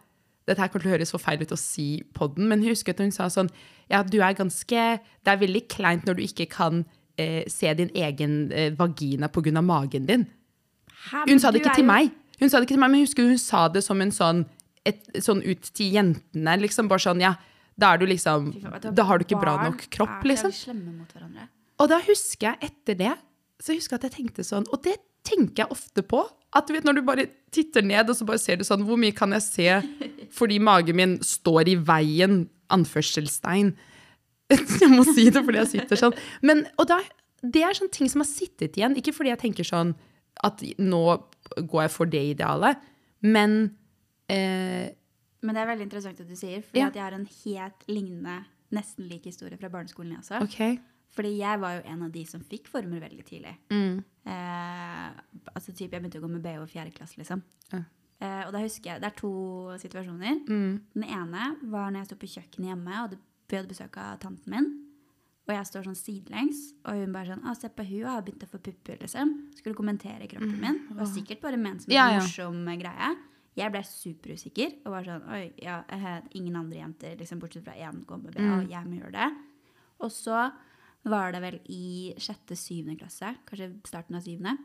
dette 0.49 0.63
her 0.65 0.69
å 0.73 0.81
høres 0.83 1.13
feil 1.23 1.43
ut 1.45 1.53
å 1.55 1.59
si 1.61 2.03
på 2.17 2.29
den, 2.35 2.49
men 2.51 2.63
jeg 2.65 2.75
husker 2.77 2.95
at 2.97 3.03
hun 3.05 3.13
sa 3.15 3.29
sånn 3.33 3.51
Ja, 3.91 4.03
du 4.03 4.19
er 4.21 4.35
ganske 4.37 5.01
Det 5.01 5.33
er 5.33 5.41
veldig 5.41 5.63
kleint 5.69 6.07
når 6.09 6.19
du 6.19 6.23
ikke 6.25 6.49
kan 6.51 6.85
eh, 7.19 7.45
se 7.51 7.73
din 7.75 7.91
egen 7.95 8.51
eh, 8.53 8.71
vagina 8.79 9.29
pga. 9.29 9.63
magen 9.63 10.07
din. 10.07 10.27
Hæ, 11.11 11.25
Hun 11.29 11.39
sa 11.39 11.51
det 11.51 11.63
ikke 11.63 11.75
til 11.75 11.85
jo- 11.85 11.93
meg, 11.93 12.11
Hun 12.41 12.49
sa 12.51 12.59
det 12.59 12.67
ikke 12.69 12.75
til 12.77 12.81
meg, 12.81 12.91
men 12.91 13.01
jeg 13.01 13.09
husker 13.09 13.29
hun 13.29 13.39
sa 13.39 13.69
det 13.69 13.83
som 13.85 14.01
en 14.01 14.11
sånn, 14.11 14.47
et, 14.87 15.03
sånn 15.21 15.43
ut 15.45 15.63
til 15.75 15.93
jentene. 15.93 16.59
liksom 16.61 16.89
Bare 16.89 16.99
sånn, 17.03 17.21
ja, 17.21 17.35
da 17.79 17.95
er 17.95 17.99
du 17.99 18.07
liksom 18.07 18.53
Da 18.95 19.05
har 19.05 19.19
du 19.19 19.25
ikke 19.25 19.41
bra 19.41 19.57
nok 19.63 19.89
kropp, 19.91 20.23
liksom. 20.25 20.53
Og 21.79 21.89
da 21.89 22.01
husker 22.01 22.55
jeg 22.55 22.71
etter 22.71 22.95
det 22.99 23.15
så 23.61 23.73
jeg 23.75 23.81
husker 23.83 23.99
at 23.99 24.07
jeg 24.09 24.13
tenkte 24.19 24.45
sånn, 24.47 24.67
og 24.73 24.83
det 24.85 24.97
tenker 25.27 25.65
jeg 25.65 25.73
ofte 25.75 26.03
på. 26.07 26.23
At 26.57 26.67
du 26.69 26.73
vet, 26.73 26.85
Når 26.87 26.95
du 26.95 27.03
bare 27.05 27.27
titter 27.53 27.83
ned 27.85 28.09
og 28.09 28.17
så 28.17 28.25
bare 28.25 28.39
ser 28.41 28.57
du 28.57 28.63
sånn 28.65 28.87
Hvor 28.89 28.97
mye 28.97 29.13
kan 29.13 29.35
jeg 29.37 29.43
se 29.45 29.67
fordi 30.33 30.57
magen 30.65 30.97
min 30.97 31.19
står 31.21 31.69
i 31.69 31.75
veien? 31.77 32.47
Anførselstegn. 32.73 33.75
Jeg 34.81 34.89
må 34.89 35.05
si 35.05 35.27
det 35.29 35.43
fordi 35.45 35.59
jeg 35.61 35.69
sitter 35.75 35.97
sånn. 36.01 36.15
Men, 36.41 36.63
og 36.81 36.87
da, 36.89 36.97
det 37.45 37.63
er 37.65 37.77
sånne 37.77 37.93
ting 37.93 38.09
som 38.09 38.21
har 38.25 38.29
sittet 38.31 38.77
igjen. 38.81 38.95
Ikke 38.97 39.13
fordi 39.13 39.29
jeg 39.35 39.41
tenker 39.43 39.65
sånn 39.69 39.91
at 40.45 40.63
nå 40.81 41.03
går 41.69 41.83
jeg 41.85 41.93
for 41.93 42.09
det 42.09 42.23
idealet, 42.31 42.81
men 43.25 43.59
eh, 44.33 44.89
Men 45.45 45.55
det 45.57 45.63
er 45.63 45.69
veldig 45.73 45.87
interessant 45.89 46.21
at 46.21 46.29
du 46.29 46.37
sier, 46.37 46.63
for 46.65 46.79
Ja. 46.81 46.89
jeg 46.95 47.03
har 47.03 47.13
en 47.17 47.29
helt 47.45 47.85
lignende, 47.89 48.39
nesten 48.73 49.09
lik 49.09 49.25
historie 49.29 49.57
fra 49.61 49.69
barneskolen. 49.73 50.13
jeg 50.17 50.25
også. 50.25 50.41
OK. 50.45 50.81
Fordi 51.19 51.33
jeg 51.41 51.59
var 51.59 51.73
jo 51.75 51.85
en 51.91 52.03
av 52.07 52.11
de 52.15 52.23
som 52.31 52.43
fikk 52.47 52.69
former 52.71 53.03
veldig 53.03 53.25
tidlig. 53.27 53.57
Mm. 53.75 53.97
Eh, 54.29 55.07
altså 55.51 55.73
typ, 55.73 55.91
Jeg 55.91 56.01
begynte 56.01 56.21
å 56.21 56.27
gå 56.27 56.31
med 56.31 56.45
BH 56.45 56.61
i 56.63 56.73
fjerde 56.77 56.95
klasse, 56.95 57.19
liksom. 57.19 57.43
Ja. 57.73 57.81
Eh, 58.21 58.43
og 58.47 58.53
da 58.55 58.63
husker 58.63 58.93
jeg, 58.93 59.01
Det 59.03 59.09
er 59.11 59.17
to 59.19 59.33
situasjoner. 59.83 60.45
Mm. 60.47 60.77
Den 60.95 61.09
ene 61.09 61.49
var 61.65 61.91
når 61.91 62.05
jeg 62.05 62.11
sto 62.13 62.19
på 62.21 62.31
kjøkkenet 62.37 62.71
hjemme, 62.71 63.01
og 63.03 63.17
vi 63.49 63.57
hadde 63.59 63.73
besøk 63.73 63.99
av 63.99 64.21
tanten 64.23 64.53
min. 64.55 64.69
Og 65.49 65.55
jeg 65.57 65.67
står 65.71 65.87
sånn 65.89 65.97
sidelengs, 65.97 66.59
og 66.85 66.99
hun 67.01 67.13
bare 67.17 67.33
sånn 67.33 67.43
'Å, 67.43 67.57
'Se 67.57 67.69
på 67.73 67.83
hun 67.89 68.05
har 68.05 68.23
begynt 68.23 68.45
å 68.45 68.51
få 68.53 68.59
pupper', 68.61 69.01
liksom. 69.01 69.51
Skulle 69.57 69.75
kommentere 69.75 70.29
kroppen 70.29 70.61
min. 70.61 70.87
Det 70.89 70.97
var 70.97 71.07
sikkert 71.07 71.41
bare 71.41 71.57
ment 71.57 71.83
som 71.83 71.91
en 71.91 71.97
Ja, 71.97 72.11
ja. 72.11 72.21
morsom 72.21 72.65
greie. 72.79 73.17
Jeg 73.57 73.73
ble 73.73 73.83
superusikker 73.83 74.87
og 74.87 74.93
var 74.93 75.03
sånn 75.05 75.29
Oi, 75.33 75.53
ja, 75.59 75.83
eh, 75.89 76.21
ingen 76.35 76.55
andre 76.55 76.79
jenter, 76.79 77.17
liksom, 77.17 77.41
bortsett 77.41 77.65
fra 77.65 77.73
én, 77.73 78.05
går 78.05 78.23
med 78.23 78.35
BH, 78.35 78.63
og 78.63 78.69
jeg 78.71 78.85
må 78.87 79.01
gjøre 79.01 79.13
det. 79.13 79.37
Og 80.01 80.11
så 80.11 80.53
var 81.05 81.33
det 81.33 81.43
vel 81.45 81.61
i 81.71 82.15
sjette, 82.21 82.57
syvende 82.59 82.99
klasse, 82.99 83.35
kanskje 83.49 83.71
starten 83.87 84.19
av 84.19 84.25
syvende, 84.25 84.57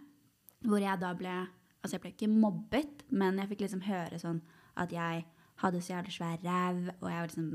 hvor 0.63 0.81
jeg 0.81 1.01
da 1.01 1.13
ble 1.17 1.35
Altså, 1.83 1.97
jeg 1.97 2.01
ble 2.05 2.09
ikke 2.13 2.27
mobbet, 2.31 3.01
men 3.11 3.41
jeg 3.41 3.49
fikk 3.49 3.61
liksom 3.65 3.81
høre 3.83 4.15
sånn 4.15 4.37
at 4.79 4.93
jeg 4.95 5.25
hadde 5.59 5.81
så 5.83 5.97
jævlig 5.97 6.13
svær 6.15 6.37
ræv, 6.39 6.77
og 7.01 7.09
jeg 7.11 7.25
liksom 7.27 7.49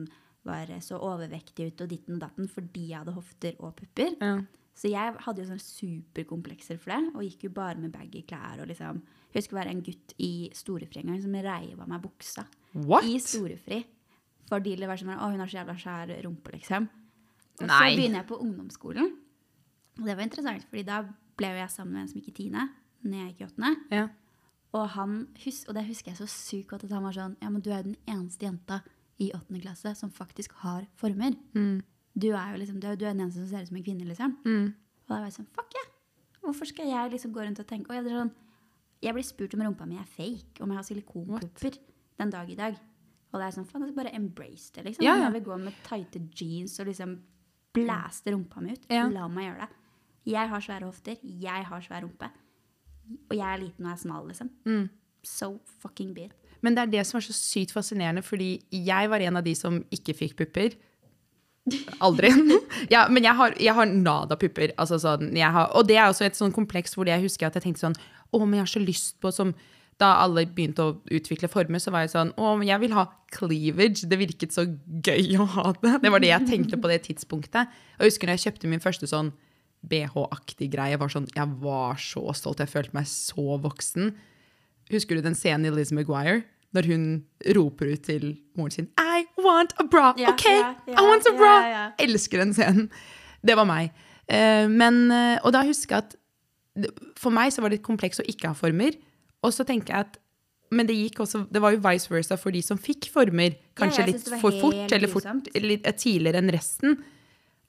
var 0.45 0.73
så 0.85 0.99
overvektig 1.01 1.71
ut 1.71 1.81
og 1.85 1.89
ditten 1.89 2.19
og 2.19 2.21
datten 2.27 2.51
fordi 2.53 2.91
jeg 2.91 3.01
hadde 3.01 3.15
hofter 3.17 3.57
og 3.57 3.73
pupper. 3.79 4.13
Ja. 4.21 4.35
Så 4.79 4.93
jeg 4.93 5.17
hadde 5.25 5.43
jo 5.43 5.49
sånne 5.49 5.65
superkomplekser 5.65 6.79
for 6.79 6.93
det, 6.93 7.15
og 7.17 7.25
gikk 7.25 7.49
jo 7.49 7.55
bare 7.57 7.81
med 7.81 7.91
baggy 7.97 8.23
klær. 8.29 8.61
og 8.61 8.69
liksom, 8.71 9.01
Jeg 9.33 9.41
husker 9.41 9.57
det 9.57 9.59
var 9.59 9.73
en 9.73 9.83
gutt 9.89 10.15
i 10.23 10.33
storefri 10.55 11.01
en 11.01 11.11
gang 11.15 11.23
som 11.25 11.35
reiv 11.35 11.81
av 11.81 11.89
meg 11.91 12.05
buksa. 12.05 12.45
What? 12.75 13.09
I 13.09 13.19
storefri. 13.19 13.81
Fordi 14.49 14.77
det 14.79 14.89
var 14.89 15.01
sånn 15.01 15.17
Å, 15.17 15.33
hun 15.33 15.41
har 15.43 15.51
så 15.51 15.59
jævla 15.59 15.75
skjær 15.81 16.15
rumpe, 16.25 16.53
liksom. 16.55 16.87
Og 17.61 17.67
Nei. 17.67 17.79
så 17.79 17.97
begynner 17.99 18.23
jeg 18.23 18.29
på 18.29 18.39
ungdomsskolen. 18.45 19.11
Og 19.99 20.07
det 20.07 20.15
var 20.15 20.23
interessant, 20.27 20.67
fordi 20.71 20.85
da 20.87 21.03
ble 21.39 21.51
jeg 21.59 21.71
sammen 21.75 21.97
med 21.97 22.05
en 22.05 22.09
som 22.11 22.21
gikk 22.21 22.31
i 22.33 22.37
tiende. 22.43 22.69
Når 23.03 23.19
jeg 23.19 23.33
gikk 23.33 23.41
i 23.41 23.47
åttende. 23.49 23.73
Ja. 23.95 24.07
Og, 24.77 24.85
han, 24.95 25.13
og 25.69 25.75
det 25.75 25.85
husker 25.89 26.13
jeg 26.13 26.19
så 26.19 26.27
sykt 26.29 26.69
godt 26.69 26.85
at 26.85 26.93
han 26.93 27.07
var 27.07 27.15
sånn 27.17 27.39
Ja, 27.41 27.49
men 27.49 27.63
du 27.65 27.71
er 27.73 27.81
jo 27.81 27.93
den 27.95 28.01
eneste 28.11 28.45
jenta 28.45 28.83
i 29.19 29.31
åttende 29.35 29.63
klasse 29.63 29.95
som 29.97 30.11
faktisk 30.15 30.53
har 30.63 30.85
former. 31.01 31.35
Du 32.19 32.29
er 32.33 32.51
jo 32.53 32.59
liksom, 32.61 32.81
du 32.83 32.87
er, 32.91 32.99
du 32.99 33.07
er 33.07 33.15
den 33.15 33.25
eneste 33.25 33.41
som 33.41 33.49
ser 33.49 33.65
ut 33.65 33.71
som 33.71 33.79
en 33.81 33.87
kvinne, 33.87 34.05
liksom. 34.05 34.37
Og 34.45 35.09
da 35.09 35.21
var 35.23 35.31
jeg 35.31 35.39
sånn 35.39 35.49
Fuck 35.57 35.73
ja! 35.79 35.85
Hvorfor 36.45 36.69
skal 36.71 36.89
jeg 36.89 37.11
liksom 37.13 37.33
gå 37.35 37.43
rundt 37.43 37.59
og 37.61 37.67
tenke 37.69 37.91
og 37.91 37.97
jeg, 37.99 38.13
sånn, 38.13 38.31
jeg 39.03 39.15
blir 39.17 39.27
spurt 39.27 39.55
om 39.57 39.65
rumpa 39.67 39.87
mi 39.89 39.99
er 39.99 40.07
fake, 40.07 40.63
om 40.63 40.71
jeg 40.71 40.79
har 40.79 40.87
silikonpupper 40.87 41.81
den 42.19 42.31
dag 42.35 42.51
i 42.51 42.57
dag. 42.59 42.79
Og 43.33 43.41
det 43.41 43.47
er 43.47 43.57
sånn, 43.57 43.67
faen, 43.69 43.83
jeg 43.85 43.93
skal 43.93 44.01
bare 44.03 44.15
embrace 44.17 44.73
det, 44.75 44.85
liksom. 44.87 45.05
Ja, 45.05 45.17
ja. 45.17 45.27
Jeg 45.29 45.39
vil 45.39 45.45
gå 45.51 45.59
med 45.61 45.77
tighte 45.87 46.23
jeans 46.35 46.79
og 46.81 46.89
liksom 46.89 47.19
blæste 47.79 48.35
rumpa 48.35 48.63
mi 48.65 48.75
ut. 48.77 48.89
Ja. 48.93 49.07
La 49.13 49.29
meg 49.33 49.49
gjøre 49.49 49.67
det. 49.67 49.85
Jeg 50.29 50.51
har 50.51 50.61
svære 50.65 50.85
hofter, 50.85 51.17
jeg 51.23 51.65
har 51.71 51.85
svær 51.85 52.05
rumpe. 52.05 52.29
Og 53.31 53.37
jeg 53.37 53.47
er 53.49 53.63
liten 53.63 53.87
og 53.87 53.95
er 53.95 54.01
smal, 54.01 54.27
liksom. 54.29 54.51
Mm. 54.69 54.89
So 55.25 55.55
fucking 55.81 56.13
be 56.17 56.29
it. 56.29 56.35
Men 56.61 56.75
det 56.75 56.83
er 56.83 56.93
det 56.99 57.07
som 57.07 57.21
er 57.21 57.25
så 57.25 57.35
sykt 57.37 57.73
fascinerende, 57.73 58.23
fordi 58.27 58.59
jeg 58.73 59.11
var 59.11 59.23
en 59.25 59.39
av 59.41 59.47
de 59.47 59.55
som 59.57 59.79
ikke 59.95 60.17
fikk 60.19 60.37
pupper. 60.43 60.77
Aldri. 62.05 62.31
ja, 62.95 63.07
men 63.13 63.25
jeg 63.25 63.37
har, 63.39 63.55
jeg 63.61 63.75
har 63.77 63.89
nada-pupper. 63.89 64.75
Altså 64.81 64.99
sånn, 65.03 65.33
jeg 65.37 65.55
har, 65.55 65.71
og 65.77 65.89
det 65.89 65.99
er 65.99 66.09
også 66.09 66.27
et 66.29 66.39
sånn 66.39 66.55
kompleks 66.55 66.97
hvor 66.97 67.09
jeg 67.09 67.23
husker 67.25 67.49
at 67.49 67.59
jeg 67.59 67.69
tenkte 67.69 67.87
sånn 67.87 67.99
Å, 68.29 68.41
men 68.43 68.59
jeg 68.59 68.65
har 68.67 68.73
så 68.75 68.83
lyst 68.83 69.17
på 69.23 69.33
som 69.33 69.55
Da 69.99 70.13
alle 70.23 70.45
begynte 70.47 70.85
å 70.85 70.95
utvikle 71.11 71.51
former, 71.51 71.83
så 71.83 71.91
var 71.91 72.05
jeg 72.05 72.13
sånn 72.13 72.29
Å, 72.39 72.53
jeg 72.63 72.79
vil 72.85 72.95
ha 72.95 73.09
cleavage. 73.35 74.07
Det 74.07 74.19
virket 74.21 74.55
så 74.55 74.63
gøy 74.65 75.35
å 75.43 75.47
ha 75.57 75.73
det. 75.83 75.97
Det 76.05 76.13
var 76.15 76.23
det 76.23 76.31
jeg 76.31 76.47
tenkte 76.51 76.79
på 76.79 76.91
det 76.91 77.01
tidspunktet. 77.09 77.73
Og 77.99 78.07
jeg 78.07 78.13
husker 78.13 78.31
når 78.31 78.39
jeg 78.39 78.45
kjøpte 78.47 78.71
min 78.71 78.85
første 78.85 79.11
sånn 79.11 79.33
BH-aktig 79.89 80.71
greie. 80.71 80.99
Var, 80.99 81.11
sånn, 81.13 81.27
jeg 81.35 81.57
var 81.63 81.99
så 82.03 82.23
stolt. 82.37 82.63
Jeg 82.63 82.71
følte 82.71 82.95
meg 82.95 83.11
så 83.11 83.59
voksen. 83.63 84.13
Husker 84.93 85.19
du 85.19 85.27
den 85.27 85.37
scenen 85.39 85.67
i 85.69 85.75
Liz 85.75 85.91
Maguire? 85.95 86.45
Når 86.77 86.85
hun 86.91 87.05
roper 87.57 87.95
ut 87.95 88.03
til 88.05 88.35
moren 88.59 88.75
sin 88.75 88.91
I 89.01 89.23
want 89.41 89.73
a 89.81 89.87
bra! 89.89 90.11
Yeah, 90.21 90.35
OK, 90.35 90.45
yeah, 90.45 90.75
yeah, 90.85 90.99
I 91.01 91.07
want 91.09 91.25
a 91.25 91.33
bra! 91.33 91.55
Elsker 92.05 92.43
den 92.43 92.53
scenen. 92.53 92.91
Det 93.41 93.57
var 93.57 93.65
meg. 93.69 93.95
Eh, 94.29 94.67
men, 94.69 95.07
eh, 95.11 95.39
og 95.41 95.55
da 95.57 95.63
husker 95.65 95.97
jeg 95.97 96.05
at 96.05 96.17
for 97.19 97.35
meg 97.35 97.55
så 97.55 97.65
var 97.65 97.73
det 97.73 97.81
et 97.81 97.87
kompleks 97.87 98.21
å 98.21 98.27
ikke 98.29 98.53
ha 98.53 98.59
former. 98.59 98.99
Og 99.47 99.55
så 99.55 99.67
tenker 99.69 99.95
jeg 99.95 100.09
at 100.09 100.19
men 100.75 100.89
det 100.89 100.99
gikk 100.99 101.23
også, 101.25 101.47
det 101.49 101.63
var 101.65 101.73
jo 101.73 101.81
vice 101.85 102.11
versa 102.13 102.37
for 102.37 102.53
de 102.53 102.61
som 102.65 102.77
fikk 102.81 103.09
former. 103.13 103.57
Kanskje 103.79 104.03
ja, 104.03 104.09
litt 104.11 104.27
for 104.43 104.53
fort 104.61 104.93
eller 104.93 105.09
fort, 105.09 105.49
litt 105.57 105.87
eh, 105.89 105.97
tidligere 105.97 106.43
enn 106.43 106.53
resten. 106.53 106.99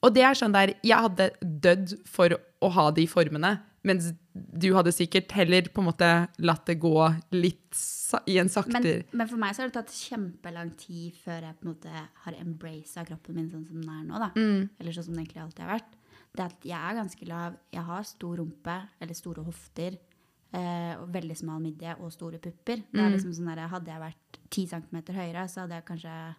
Og 0.03 0.11
det 0.15 0.23
er 0.27 0.37
sånn 0.37 0.55
der, 0.55 0.73
jeg 0.85 1.05
hadde 1.05 1.29
dødd 1.39 1.95
for 2.07 2.35
å 2.35 2.71
ha 2.75 2.87
de 2.95 3.05
formene, 3.07 3.53
mens 3.87 4.11
du 4.33 4.69
hadde 4.75 4.91
sikkert 4.95 5.31
heller 5.35 5.69
på 5.71 5.79
en 5.83 5.87
måte 5.89 6.09
latt 6.43 6.65
det 6.67 6.75
gå 6.83 6.95
litt 7.35 7.79
i 8.27 8.35
en 8.41 8.49
Men, 8.71 8.87
men 9.11 9.29
for 9.29 9.39
meg 9.39 9.55
så 9.55 9.63
har 9.63 9.71
det 9.71 9.77
tatt 9.77 9.95
kjempelang 9.95 10.71
tid 10.79 11.15
før 11.23 11.47
jeg 11.47 11.57
på 11.59 11.67
en 11.67 11.71
måte 11.71 12.03
har 12.25 12.37
embracet 12.39 13.07
kroppen 13.07 13.37
min 13.37 13.49
sånn 13.51 13.67
som 13.67 13.79
den 13.79 13.91
er 13.93 14.03
nå. 14.07 14.19
da. 14.19 14.29
Mm. 14.35 14.69
Eller 14.79 14.95
sånn 14.95 15.07
som 15.07 15.15
den 15.15 15.23
egentlig 15.23 15.43
alltid 15.43 15.63
har 15.65 15.73
vært. 15.77 15.97
Det 16.35 16.45
at 16.45 16.67
jeg 16.67 16.79
er 16.79 16.99
ganske 16.99 17.27
lav, 17.29 17.59
jeg 17.73 17.85
har 17.87 18.07
stor 18.07 18.39
rumpe, 18.41 18.77
eller 18.99 19.17
store 19.17 19.45
hofter, 19.47 19.99
eh, 20.53 20.95
og 20.99 21.11
veldig 21.13 21.37
smal 21.37 21.61
midje 21.61 21.95
og 21.99 22.11
store 22.11 22.39
pupper. 22.39 22.77
Det 22.77 22.93
Mm. 22.93 23.05
er 23.05 23.09
liksom 23.17 23.33
sånn 23.33 23.55
der, 23.55 23.67
Hadde 23.67 23.85
jeg 23.91 24.01
vært 24.01 24.39
10 24.49 24.67
cm 24.67 25.13
høyere, 25.13 25.43
så 25.49 25.61
hadde 25.61 25.75
jeg 25.75 25.85
kanskje 25.85 26.35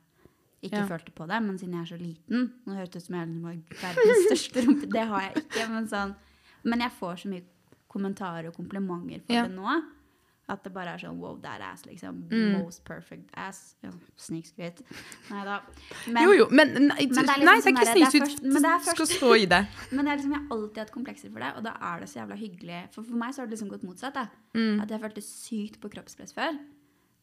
ikke 0.62 0.72
Ja. 0.76 0.86
følt 0.86 1.14
på 1.14 1.26
det. 1.28 1.42
Men 1.42 1.58
siden 1.58 1.72
jeg 1.72 1.82
er 1.82 1.96
så 1.96 2.00
liten 2.00 2.52
Nå 2.66 2.74
høres 2.74 2.90
det 2.90 2.96
ut 2.96 3.02
som 3.06 3.14
jeg 3.16 3.28
liksom 3.28 3.44
har 3.44 3.94
verdens 3.94 4.26
største 4.30 4.66
rumpe. 4.66 4.90
Det 4.90 5.06
har 5.06 5.20
jeg 5.20 5.34
ikke. 5.44 5.68
Men, 5.70 5.86
sånn, 5.88 6.14
men 6.64 6.80
jeg 6.80 6.90
får 7.00 7.14
så 7.22 7.28
mye 7.30 7.42
kommentarer 7.88 8.46
og 8.48 8.54
komplimenter 8.54 9.20
for 9.26 9.32
Ja. 9.34 9.46
det 9.46 9.56
nå. 9.56 9.82
At 10.50 10.64
det 10.66 10.72
bare 10.74 10.96
er 10.96 11.02
sånn 11.02 11.18
wow, 11.22 11.36
that 11.44 11.62
ass, 11.62 11.84
liksom. 11.86 12.24
Mm. 12.30 12.56
Most 12.58 12.82
perfect 12.86 13.30
ass. 13.38 13.76
Ja, 13.84 13.92
Snikskryt. 14.18 14.82
Nei 15.30 15.44
da. 15.46 15.60
jo, 16.24 16.32
jo, 16.34 16.48
men 16.50 16.72
nei, 16.88 17.06
Men 17.06 17.14
det 17.14 17.22
er 17.22 17.26
liksom 17.26 17.28
nei, 17.30 17.36
det 17.38 17.52
er 17.52 17.62
sånn 17.62 17.76
ikke 17.76 17.92
snikskryt. 17.92 18.42
det 18.42 18.74
Du 18.86 18.90
skal 18.90 19.10
stå 19.12 19.30
i 19.38 19.46
det. 19.50 19.60
Men 19.94 20.04
det 20.04 20.12
er 20.12 20.20
liksom, 20.20 20.34
jeg 20.34 20.42
har 20.42 20.56
alltid 20.56 20.82
hatt 20.82 20.92
komplekser 20.94 21.32
for 21.32 21.44
det, 21.44 21.52
og 21.58 21.64
da 21.68 21.76
er 21.90 22.02
det 22.02 22.10
så 22.10 22.20
jævla 22.20 22.40
hyggelig. 22.40 22.80
For 22.96 23.06
for 23.06 23.22
meg 23.22 23.36
så 23.36 23.42
har 23.42 23.50
det 23.50 23.56
liksom 23.56 23.70
gått 23.70 23.86
motsatt. 23.86 24.18
Mm. 24.56 24.82
At 24.82 24.90
jeg 24.90 25.02
følte 25.04 25.24
sykt 25.24 25.78
på 25.82 25.92
kroppspress 25.92 26.34
før. 26.36 26.58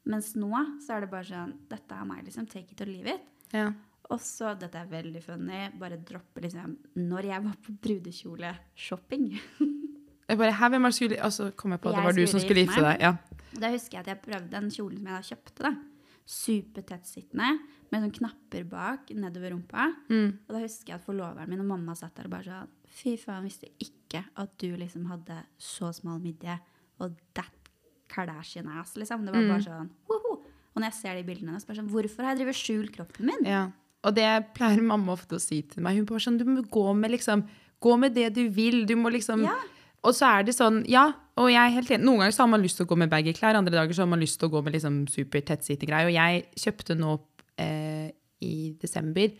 Mens 0.07 0.31
nå 0.39 0.51
så 0.85 0.95
er 0.95 1.03
det 1.03 1.11
bare 1.11 1.27
sånn 1.27 1.51
Dette 1.67 1.99
er 1.99 2.07
meg, 2.07 2.23
liksom. 2.27 2.47
Take 2.47 2.71
it 2.71 2.83
or 2.85 2.89
leave 2.89 3.17
it. 3.17 3.27
Ja. 3.55 3.71
Og 4.13 4.21
så, 4.23 4.53
dette 4.59 4.79
er 4.79 4.87
veldig 4.87 5.19
funny, 5.23 5.65
bare 5.79 5.99
droppe 5.99 6.43
liksom 6.43 6.77
Når 6.95 7.27
jeg 7.27 7.43
var 7.43 7.57
på 7.63 7.73
brudekjoleshopping 7.83 9.25
Jeg 10.27 10.37
bare, 10.37 10.51
hvem 10.69 10.85
er 10.85 10.89
det 10.91 10.95
skulle, 10.97 11.17
Og 11.23 11.31
så 11.31 11.51
kom 11.55 11.71
jeg 11.71 11.79
på 11.81 11.89
at 11.89 11.95
det 11.95 12.03
var 12.03 12.13
du 12.17 12.25
som 12.27 12.39
skulle 12.43 12.65
gifte 12.65 12.81
deg. 12.83 12.99
Ja. 13.01 13.13
Da 13.57 13.69
husker 13.71 13.97
jeg 13.97 14.01
at 14.03 14.07
jeg 14.11 14.21
prøvde 14.25 14.49
den 14.51 14.69
kjolen 14.69 14.97
som 14.97 15.07
jeg 15.07 15.15
da 15.15 15.21
kjøpte. 15.35 15.63
da 15.63 15.71
Supertettsittende, 16.27 17.47
med 17.91 18.03
sånn 18.03 18.13
knapper 18.17 18.65
bak 18.67 19.11
nedover 19.15 19.53
rumpa. 19.53 19.85
Mm. 20.11 20.29
Og 20.47 20.51
da 20.55 20.59
husker 20.59 20.91
jeg 20.91 20.99
at 20.99 21.05
forloveren 21.05 21.49
min 21.51 21.61
og 21.63 21.69
mamma 21.69 21.95
satt 21.95 22.15
der 22.19 22.27
og 22.27 22.33
bare 22.35 22.43
sånn 22.49 22.73
Fy 22.97 23.13
faen, 23.19 23.43
visste 23.45 23.67
ikke 23.83 24.23
at 24.41 24.53
du 24.59 24.69
liksom 24.79 25.05
hadde 25.11 25.37
så 25.61 25.91
smal 25.95 26.19
midje 26.23 26.55
og 27.03 27.15
that 27.37 27.53
Kardashian 28.11 28.67
ass, 28.79 28.95
liksom. 28.97 29.25
Det 29.25 29.33
var 29.33 29.41
Mm. 29.43 29.49
bare 29.51 29.63
sånn 29.63 29.89
woho! 30.07 30.33
Og 30.75 30.81
når 30.81 30.91
jeg 30.91 30.93
ser 30.93 31.15
de 31.15 31.23
bildene 31.23 31.49
hennes, 31.51 31.65
bare 31.65 31.77
sånn 31.77 31.89
Hvorfor 31.89 32.23
har 32.23 32.35
jeg 32.35 32.39
drevet 32.45 32.55
skjult 32.55 32.91
kroppen 32.95 33.25
min? 33.25 33.45
Ja. 33.45 33.71
Og 34.03 34.15
det 34.15 34.53
pleier 34.53 34.81
mamma 34.81 35.13
ofte 35.13 35.35
å 35.35 35.41
si 35.41 35.61
til 35.63 35.83
meg. 35.83 35.95
Hun 35.97 36.05
bare 36.05 36.19
sånn, 36.19 36.37
du 36.37 36.45
må 36.45 36.61
gå 36.63 36.95
med 36.95 37.11
liksom, 37.11 37.47
gå 37.81 37.97
med 37.99 38.13
det 38.13 38.33
du 38.33 38.47
vil. 38.49 38.85
Du 38.85 38.95
må 38.95 39.09
liksom... 39.11 39.43
Ja. 39.43 39.55
Og 40.07 40.15
så 40.15 40.29
er 40.37 40.45
det 40.47 40.55
sånn, 40.55 40.81
ja, 40.89 41.09
og 41.37 41.49
jeg 41.51 41.59
er 41.61 41.73
helt 41.75 41.91
enig. 41.91 42.05
Noen 42.07 42.23
ganger 42.23 42.35
så 42.37 42.45
har 42.45 42.51
man 42.53 42.63
lyst 42.63 42.79
til 42.79 42.87
å 42.87 42.91
gå 42.91 42.97
med 43.01 43.11
baggy 43.11 43.33
klær, 43.35 43.57
andre 43.59 43.75
dager 43.75 43.97
så 43.97 44.05
har 44.05 44.11
man 44.13 44.23
lyst 44.23 44.39
til 44.39 44.47
å 44.49 44.53
gå 44.55 44.61
med 44.65 44.77
liksom 44.77 45.01
super 45.11 45.43
tettsittende 45.45 45.89
greier. 45.91 46.07
Og 46.09 46.15
jeg 46.15 46.63
kjøpte 46.63 46.95
nå 46.97 47.17
eh, 47.61 48.07
i 48.47 48.53
desember 48.81 49.35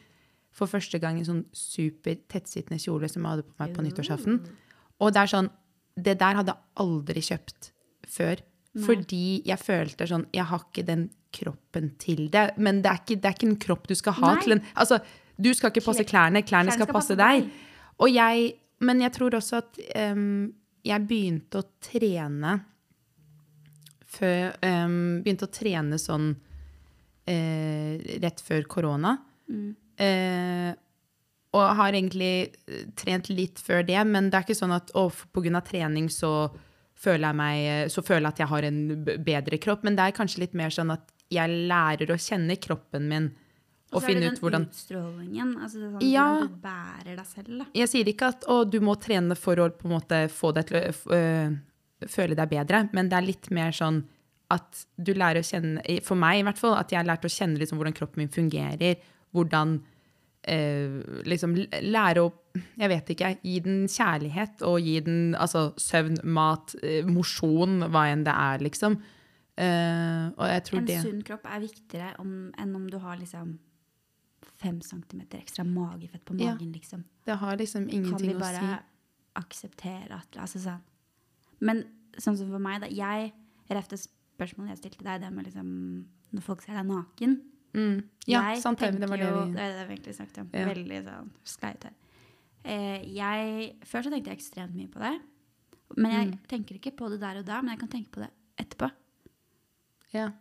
for 0.58 0.70
første 0.72 1.00
gang 1.02 1.20
en 1.22 1.28
sånn 1.28 1.44
super 1.56 2.18
tettsittende 2.30 2.82
kjole 2.82 3.10
som 3.12 3.24
jeg 3.24 3.36
hadde 3.36 3.48
på 3.48 3.56
meg 3.62 3.74
på 3.78 3.86
nyttårsaften. 3.86 4.40
Og 5.06 5.14
det 5.14 5.24
er 5.24 5.32
sånn, 5.34 5.50
det 5.98 6.18
der 6.22 6.40
hadde 6.42 6.54
jeg 6.54 6.84
aldri 6.84 7.24
kjøpt 7.32 7.72
før. 8.18 8.44
Fordi 8.78 9.24
jeg 9.48 9.58
følte 9.58 10.06
sånn, 10.10 10.28
jeg 10.36 10.46
har 10.52 10.66
ikke 10.68 10.84
den 10.86 11.08
kroppen 11.34 11.92
til 12.02 12.28
det. 12.34 12.52
Men 12.62 12.84
det 12.84 12.92
er 12.92 13.00
ikke, 13.02 13.18
det 13.22 13.30
er 13.30 13.38
ikke 13.38 13.50
en 13.50 13.60
kropp 13.64 13.88
du 13.90 13.96
skal 13.98 14.18
ha 14.20 14.34
Nei. 14.36 14.44
til 14.44 14.56
en 14.58 14.62
Altså, 14.76 15.00
du 15.38 15.50
skal 15.54 15.72
ikke 15.72 15.86
passe 15.86 16.06
Klær- 16.06 16.30
klærne, 16.30 16.44
klærne 16.46 16.76
skal, 16.76 16.90
passe 16.94 17.18
deg. 17.18 17.50
Og 18.02 18.10
jeg, 18.14 18.54
men 18.84 19.02
jeg 19.02 19.14
tror 19.16 19.38
også 19.38 19.62
at 19.62 19.80
um, 20.14 20.50
jeg 20.86 21.08
begynte 21.10 21.62
å 21.62 21.68
trene 21.84 22.58
før, 24.08 24.54
um, 24.64 25.20
Begynte 25.24 25.48
å 25.48 25.54
trene 25.54 25.98
sånn 26.00 26.30
uh, 26.34 27.94
rett 28.24 28.44
før 28.44 28.68
korona. 28.70 29.18
Eh, 29.98 30.72
og 31.56 31.64
har 31.80 31.96
egentlig 31.96 32.32
eh, 32.68 32.86
trent 33.00 33.30
litt 33.32 33.62
før 33.64 33.86
det, 33.88 33.98
men 34.06 34.30
det 34.30 34.38
er 34.38 34.46
ikke 34.46 34.58
sånn 34.60 34.76
at 34.76 34.92
å, 34.94 35.08
pga. 35.10 35.30
på 35.34 35.44
grunn 35.46 35.58
av 35.58 35.66
trening 35.66 36.10
så 36.14 36.52
føler 36.98 37.30
jeg 37.30 37.38
meg 37.38 37.92
Så 37.94 38.02
føler 38.02 38.26
jeg 38.26 38.34
at 38.34 38.40
jeg 38.42 38.52
har 38.52 38.66
en 38.68 38.80
bedre 39.26 39.60
kropp, 39.62 39.84
men 39.86 39.98
det 39.98 40.06
er 40.06 40.18
kanskje 40.18 40.44
litt 40.44 40.56
mer 40.58 40.74
sånn 40.74 40.94
at 40.96 41.14
jeg 41.34 41.68
lærer 41.70 42.12
å 42.12 42.20
kjenne 42.20 42.58
kroppen 42.62 43.08
min 43.10 43.28
og, 43.94 44.02
så 44.02 44.10
er 44.10 44.18
det 44.20 44.32
den 44.36 44.66
utstrålingen. 44.68 45.54
Altså 45.64 45.80
det 45.80 45.86
er 45.88 45.92
sånn, 45.94 46.10
Ja. 46.10 46.26
Hvordan 46.28 46.52
du 46.52 46.60
bærer 46.66 47.16
deg 47.16 47.26
selv. 47.30 47.52
da. 47.62 47.66
Jeg 47.74 47.92
sier 47.94 48.12
ikke 48.12 48.32
at 48.34 48.46
å, 48.52 48.60
du 48.68 48.80
må 48.84 48.98
trene 49.00 49.38
for 49.40 49.64
å 49.64 49.70
på 49.72 49.88
en 49.88 49.96
måte 49.96 50.22
få 50.34 50.52
deg 50.58 50.68
til 50.68 50.80
å 50.80 51.16
øh, 51.16 51.58
føle 52.12 52.36
deg 52.36 52.52
bedre, 52.52 52.88
men 52.94 53.10
det 53.10 53.18
er 53.18 53.28
litt 53.30 53.52
mer 53.56 53.72
sånn 53.72 54.04
at 54.54 54.86
du 54.96 55.12
lærer 55.12 55.44
å 55.44 55.48
kjenne 55.48 56.00
For 56.06 56.16
meg 56.20 56.40
i 56.40 56.44
hvert 56.48 56.60
fall, 56.60 56.78
at 56.80 56.92
jeg 56.92 57.02
har 57.02 57.08
lært 57.08 57.26
å 57.28 57.32
kjenne 57.32 57.60
liksom 57.60 57.80
hvordan 57.80 57.96
kroppen 57.96 58.24
min 58.24 58.32
fungerer. 58.32 58.96
Hvordan 59.36 59.74
eh, 60.48 61.00
liksom 61.28 61.56
lære 61.84 62.24
å 62.24 62.32
Jeg 62.80 62.90
vet 62.90 63.12
ikke. 63.14 63.34
Gi 63.44 63.60
den 63.64 63.86
kjærlighet 63.92 64.64
og 64.68 64.80
gi 64.82 65.00
den 65.04 65.36
altså, 65.36 65.72
søvn, 65.78 66.18
mat, 66.24 66.76
eh, 66.82 67.06
mosjon, 67.06 67.84
hva 67.92 68.08
enn 68.12 68.24
det 68.28 68.34
er, 68.34 68.64
liksom. 68.64 68.98
Uh, 69.58 70.30
og 70.38 70.44
jeg 70.52 70.64
tror 70.68 70.80
En 70.84 71.02
sunn 71.02 71.22
kropp 71.26 71.48
er 71.50 71.62
viktigere 71.64 72.12
om, 72.22 72.52
enn 72.62 72.76
om 72.78 72.84
du 72.92 73.00
har 73.02 73.16
liksom 73.18 73.56
fem 74.58 74.82
centimeter 74.82 75.40
ekstra 75.40 75.64
magefett 75.66 76.24
på 76.26 76.38
Ja. 76.40 76.54
magen, 76.54 76.72
liksom. 76.74 77.04
Det 77.26 77.36
har 77.38 77.58
liksom 77.58 77.90
ingenting 77.90 78.14
å 78.14 78.20
si. 78.20 78.26
Kan 78.28 78.34
vi 78.36 78.40
bare 78.40 78.80
akseptere 79.36 80.12
at 80.12 80.32
altså 80.38 80.60
sånn. 80.60 80.82
Men 81.60 81.84
sånn 82.18 82.38
som 82.38 82.50
for 82.50 82.60
meg, 82.60 82.82
da. 82.82 82.88
Jeg 82.88 83.34
refte 83.70 83.90
det 83.98 84.08
spørsmålet 84.08 84.70
jeg 84.70 84.78
stilte 84.92 85.04
deg, 85.04 85.22
det 85.22 85.32
med 85.34 85.46
liksom 85.46 86.06
Når 86.34 86.42
folk 86.44 86.62
ser 86.62 86.74
deg 86.74 86.86
naken. 86.86 87.42
Mm. 87.74 88.04
Ja, 88.28 88.42
jeg 88.54 88.62
sant 88.62 88.80
det. 88.80 89.00
Det 89.00 89.08
var 89.10 89.18
det 89.18 89.28
jo 89.30 89.46
vi 89.46 89.52
Det 89.54 89.60
er 89.62 89.74
det 89.80 89.88
vi 89.88 89.96
egentlig 89.96 90.16
snakket 90.18 90.38
om. 90.42 90.50
Ja. 90.54 90.66
Veldig 90.68 91.04
sånn 91.06 91.30
skleit 91.46 91.84
her. 91.84 91.94
Eh, 92.66 93.04
jeg, 93.16 93.76
før 93.86 94.02
så 94.04 94.10
tenkte 94.12 94.28
jeg 94.34 94.38
ekstremt 94.40 94.76
mye 94.76 94.90
på 94.92 95.00
det. 95.00 95.22
Men 95.96 96.12
jeg 96.12 96.28
Mm. 96.34 96.40
tenker 96.50 96.76
ikke 96.76 96.96
på 96.98 97.10
det 97.10 97.20
der 97.22 97.38
og 97.40 97.46
da, 97.46 97.62
men 97.62 97.70
jeg 97.78 97.80
kan 97.80 97.88
tenke 97.90 98.10
på 98.12 98.20
det 98.20 98.30
etterpå. 98.60 98.92
Ja. 100.14 100.32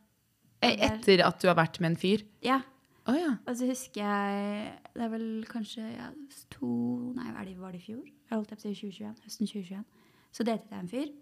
Eh, 0.63 0.77
Etter 0.89 1.23
at 1.25 1.39
du 1.41 1.47
har 1.49 1.55
vært 1.55 1.79
med 1.81 1.93
en 1.93 1.97
fyr? 1.97 2.25
Ja, 2.43 2.63
Å 3.07 3.15
ja. 3.15 3.35
Og 3.47 3.55
så 3.59 3.69
husker 3.69 4.03
jeg 4.03 4.71
Det 4.97 5.05
er 5.05 5.13
vel 5.13 5.29
kanskje 5.47 5.85
ja, 5.85 6.09
to 6.51 6.71
Nei, 7.15 7.29
hva 7.31 7.45
er 7.45 7.51
det, 7.51 7.59
var 7.61 7.77
det 7.77 7.83
i 7.83 7.87
fjor? 7.87 8.03
Jeg 8.07 8.35
holdt 8.35 8.51
på 8.51 8.59
å 8.59 8.63
si 8.65 8.73
2021. 8.75 9.23
Høsten 9.27 9.51
2021. 9.53 9.87
Så 10.35 10.47
datet 10.47 10.73
jeg 10.73 10.83
en 10.83 10.91
fyr. 10.91 11.13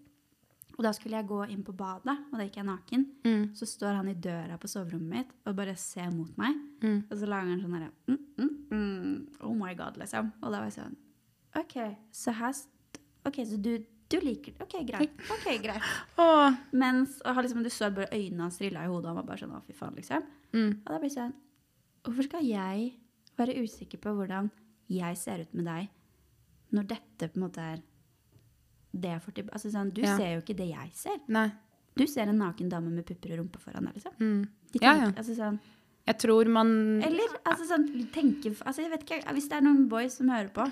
Og 0.74 0.82
da 0.82 0.90
skulle 0.96 1.20
jeg 1.20 1.28
gå 1.28 1.38
inn 1.52 1.62
på 1.62 1.74
badet, 1.76 2.16
og 2.32 2.38
da 2.38 2.46
gikk 2.46 2.56
jeg 2.58 2.66
naken. 2.66 3.04
Mm. 3.22 3.42
Så 3.54 3.68
står 3.68 3.98
han 4.00 4.08
i 4.10 4.16
døra 4.18 4.56
på 4.58 4.70
soverommet 4.70 5.12
mitt 5.12 5.34
og 5.46 5.54
bare 5.58 5.76
ser 5.78 6.08
mot 6.10 6.32
meg. 6.40 6.56
Mm. 6.82 6.96
Og 7.04 7.14
så 7.20 7.28
lager 7.30 7.52
han 7.52 7.60
sånn 7.62 7.76
herre 7.76 7.90
mm, 8.10 8.22
mm, 8.40 8.54
mm, 8.72 9.44
Oh 9.46 9.54
my 9.58 9.74
god, 9.78 10.00
liksom. 10.00 10.32
Og 10.40 10.48
da 10.48 10.56
var 10.58 10.70
jeg 10.70 10.78
sånn 10.80 10.96
OK, 11.60 11.76
så 12.10 12.34
her 12.34 12.56
OK, 13.28 13.38
så 13.46 13.60
du, 13.62 13.76
du 14.10 14.18
liker 14.24 14.56
det. 14.56 14.66
OK, 14.66 14.74
greit. 14.88 15.14
Ok, 15.36 15.46
greit. 15.62 15.92
oh. 16.18 16.58
Mens 16.74 17.20
og 17.22 17.38
liksom, 17.44 17.62
Du 17.62 17.70
så 17.70 17.92
bare 17.94 18.10
øynene 18.10 18.48
hans 18.48 18.58
trilla 18.58 18.82
i 18.82 18.90
hodet, 18.90 19.06
og 19.06 19.12
han 19.12 19.20
var 19.22 19.30
bare 19.30 19.44
sånn 19.44 19.54
Å, 19.54 19.62
fy 19.68 19.76
faen, 19.78 19.94
liksom. 20.00 20.26
Mm. 20.56 20.72
Og 20.80 20.90
da 20.90 20.98
blir 20.98 21.12
jeg 21.12 21.18
sånn 21.20 21.36
Hvorfor 22.04 22.22
skal 22.28 22.44
jeg 22.44 22.92
være 23.38 23.56
usikker 23.64 23.98
på 24.02 24.12
hvordan 24.14 24.50
jeg 24.92 25.16
ser 25.16 25.40
ut 25.40 25.54
med 25.54 25.64
deg, 25.64 25.88
når 26.74 26.86
dette 26.90 27.28
på 27.32 27.38
en 27.40 27.44
måte 27.48 27.58
er 27.64 27.82
det 28.94 29.10
jeg 29.10 29.22
får 29.24 29.34
til 29.34 29.44
Altså 29.52 29.70
sånn, 29.72 29.92
Du 29.94 30.00
Ja. 30.02 30.16
ser 30.16 30.34
jo 30.34 30.40
ikke 30.42 30.56
det 30.56 30.68
jeg 30.70 30.90
ser. 30.94 31.18
Nei. 31.28 31.50
Du 31.96 32.06
ser 32.06 32.28
en 32.28 32.38
naken 32.38 32.68
dame 32.68 32.90
med 32.90 33.06
pupper 33.06 33.32
og 33.32 33.38
rumpe 33.38 33.58
foran 33.62 33.84
deg, 33.86 33.94
liksom. 33.94 34.12
Mm. 34.18 34.48
De 34.72 34.78
Ja, 34.82 34.92
tenker, 34.94 35.06
ja. 35.06 35.12
Altså, 35.22 35.34
sånn, 35.36 35.60
Jeg 36.06 36.18
tror 36.18 36.46
man 36.52 37.02
eller 37.02 37.28
altså, 37.46 37.64
sånn, 37.66 37.86
tenke 38.12 38.50
altså, 38.60 38.82
jeg 38.82 38.90
vet 38.90 39.04
ikke, 39.04 39.32
Hvis 39.32 39.48
det 39.48 39.52
er 39.56 39.60
noen 39.62 39.88
boys 39.88 40.14
som 40.18 40.28
hører 40.28 40.50
på 40.52 40.70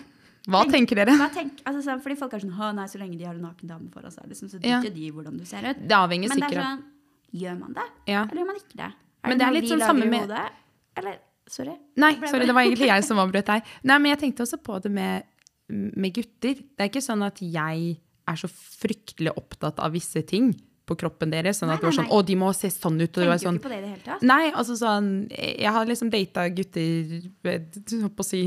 Hva 0.48 0.64
tenk- 0.64 0.72
tenker 0.88 0.96
dere? 0.96 1.16
hva 1.16 1.30
tenk, 1.32 1.62
altså, 1.64 1.82
sånn, 1.82 2.02
Fordi 2.02 2.16
folk 2.18 2.34
er 2.34 2.38
sånn 2.40 2.52
«Å, 2.58 2.74
nei, 2.74 2.84
Så 2.86 2.98
lenge 2.98 3.16
de 3.16 3.24
har 3.24 3.34
en 3.34 3.40
naken 3.42 3.66
dame 3.68 3.88
foran 3.90 4.10
seg, 4.12 4.26
liksom, 4.28 4.48
så 4.50 4.60
Ja. 4.64 4.80
de 4.80 4.88
i 5.06 5.10
hvordan 5.10 5.38
du 5.38 5.44
ser 5.44 5.58
ut. 5.64 5.76
Det 5.88 5.94
avhenger 5.96 6.28
Men 6.28 6.38
det 6.38 6.44
er 6.44 6.48
sikkert 6.50 6.58
av 6.58 6.78
sånn 6.78 6.84
Gjør 7.32 7.58
man 7.58 7.72
det, 7.72 7.82
ja. 8.06 8.22
eller 8.28 8.42
gjør 8.42 8.46
man 8.46 8.56
ikke 8.56 8.76
det? 8.76 8.92
Men 9.24 9.38
det 9.38 9.46
er 9.46 9.50
noe 9.52 9.60
litt 9.60 9.70
sånn 9.70 9.80
samme 9.80 10.10
med- 10.10 10.20
hodet? 10.28 10.50
Eller 10.96 11.20
Sorry. 11.52 11.72
Nei, 12.00 12.14
sorry, 12.30 12.46
det. 12.46 12.54
var 12.54 12.62
egentlig 12.64 12.86
jeg 12.88 13.04
som 13.04 13.18
avbrøt 13.22 13.48
deg. 13.50 13.64
Nei, 13.84 13.96
men 13.98 14.12
jeg 14.12 14.20
tenkte 14.22 14.44
også 14.46 14.56
på 14.62 14.78
det 14.84 14.92
med, 14.94 15.24
med 15.68 16.14
gutter. 16.14 16.54
Det 16.54 16.84
er 16.84 16.88
ikke 16.88 17.02
sånn 17.04 17.24
at 17.26 17.42
jeg 17.42 17.96
er 18.30 18.38
så 18.38 18.48
fryktelig 18.48 19.32
opptatt 19.36 19.80
av 19.82 19.92
visse 19.92 20.22
ting 20.24 20.52
på 20.88 20.96
kroppen 20.98 21.34
deres. 21.34 21.58
Sånn 21.60 21.68
Nei, 21.68 21.76
at 21.76 21.82
det 21.82 21.88
var 21.90 21.96
sånn, 21.98 22.08
nei. 22.08 22.14
å, 22.16 22.22
de 22.30 22.36
må 22.40 22.52
se 22.56 22.70
sånn 22.72 22.96
ut. 23.02 23.18
Og 23.20 23.34
sånn, 23.42 23.58
ikke 23.58 23.66
på 23.66 23.72
det 23.74 23.80
i 23.80 23.84
det 23.84 23.90
hele 23.90 24.06
tatt. 24.06 24.24
Nei, 24.30 24.44
altså 24.52 24.78
sånn 24.78 25.10
Jeg 25.34 25.74
har 25.76 25.90
liksom 25.90 26.12
data 26.14 26.46
gutter 26.54 27.12
Jeg 27.18 27.66
holdt 27.90 28.16
på 28.16 28.24
å 28.24 28.28
si 28.30 28.42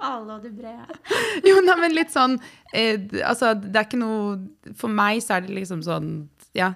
og 0.00 0.42
det 0.42 0.52
brede. 0.56 0.98
Jo, 1.46 1.60
nei, 1.64 1.76
men 1.80 1.94
litt 1.94 2.10
sånn 2.12 2.34
eh, 2.74 2.98
Altså, 3.22 3.52
det 3.54 3.76
er 3.78 3.86
ikke 3.86 4.00
noe 4.00 4.74
For 4.80 4.90
meg 4.92 5.22
så 5.24 5.36
er 5.38 5.46
det 5.46 5.54
liksom 5.60 5.84
sånn 5.86 6.10
Ja. 6.56 6.72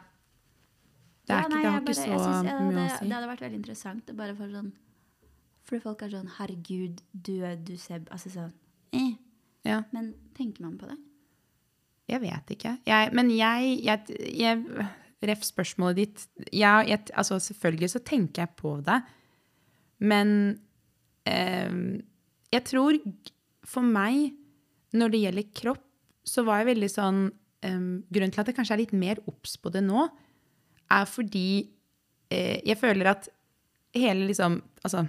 Det, 1.31 1.37
Ja, 1.37 1.41
ikke, 1.47 1.61
det 1.63 1.71
har 1.71 1.81
bare, 1.81 1.81
ikke 1.81 1.97
så 1.97 2.23
synes, 2.25 2.47
ja, 2.51 2.55
mye 2.61 2.75
det, 2.77 2.85
å 2.85 2.97
si. 2.99 3.09
Det 3.11 3.15
hadde 3.17 3.29
vært 3.31 3.45
veldig 3.45 3.59
interessant. 3.61 4.11
Bare 4.19 4.35
for 4.39 4.55
sånn 4.57 4.71
Fordi 5.71 5.83
folk 5.85 6.01
er 6.03 6.11
sånn 6.17 6.31
Herregud, 6.39 7.03
du, 7.15 7.35
er- 7.47 7.61
du 7.63 7.77
Seb?' 7.79 8.09
Altså 8.11 8.33
sånn 8.35 8.53
eh. 8.99 9.13
Ja. 9.65 9.83
Men 9.95 10.15
tenker 10.35 10.65
man 10.65 10.79
på 10.81 10.89
det? 10.91 10.97
Jeg 12.11 12.21
vet 12.25 12.51
ikke. 12.57 12.73
Jeg, 12.89 13.13
men 13.15 13.29
jeg, 13.31 13.77
jeg, 13.85 14.17
jeg 14.35 14.89
Ref 15.23 15.43
spørsmålet 15.45 15.97
ditt. 16.01 16.23
Jeg, 16.57 16.99
altså 17.13 17.37
selvfølgelig 17.39 17.91
så 17.93 18.01
tenker 18.01 18.43
jeg 18.47 18.55
på 18.57 18.71
det. 18.87 18.97
Men 20.01 20.31
eh, 21.29 22.01
jeg 22.57 22.65
tror 22.65 22.97
for 23.69 23.85
meg, 23.85 24.33
når 24.97 25.13
det 25.13 25.21
gjelder 25.27 25.51
kropp, 25.61 25.85
så 26.25 26.43
var 26.47 26.63
jeg 26.63 26.71
veldig 26.73 26.89
sånn 26.91 27.21
eh, 27.63 27.77
Grunnen 28.11 28.33
til 28.33 28.41
at 28.43 28.49
jeg 28.51 28.57
kanskje 28.57 28.75
er 28.79 28.83
litt 28.83 28.97
mer 28.97 29.21
obs 29.29 29.59
på 29.61 29.71
det 29.77 29.85
nå, 29.85 30.09
er 30.91 31.07
fordi 31.09 31.49
eh, 32.31 32.59
jeg 32.67 32.79
føler 32.81 33.15
at 33.15 33.31
hele 33.97 34.31
liksom 34.31 34.61
Altså 34.81 35.03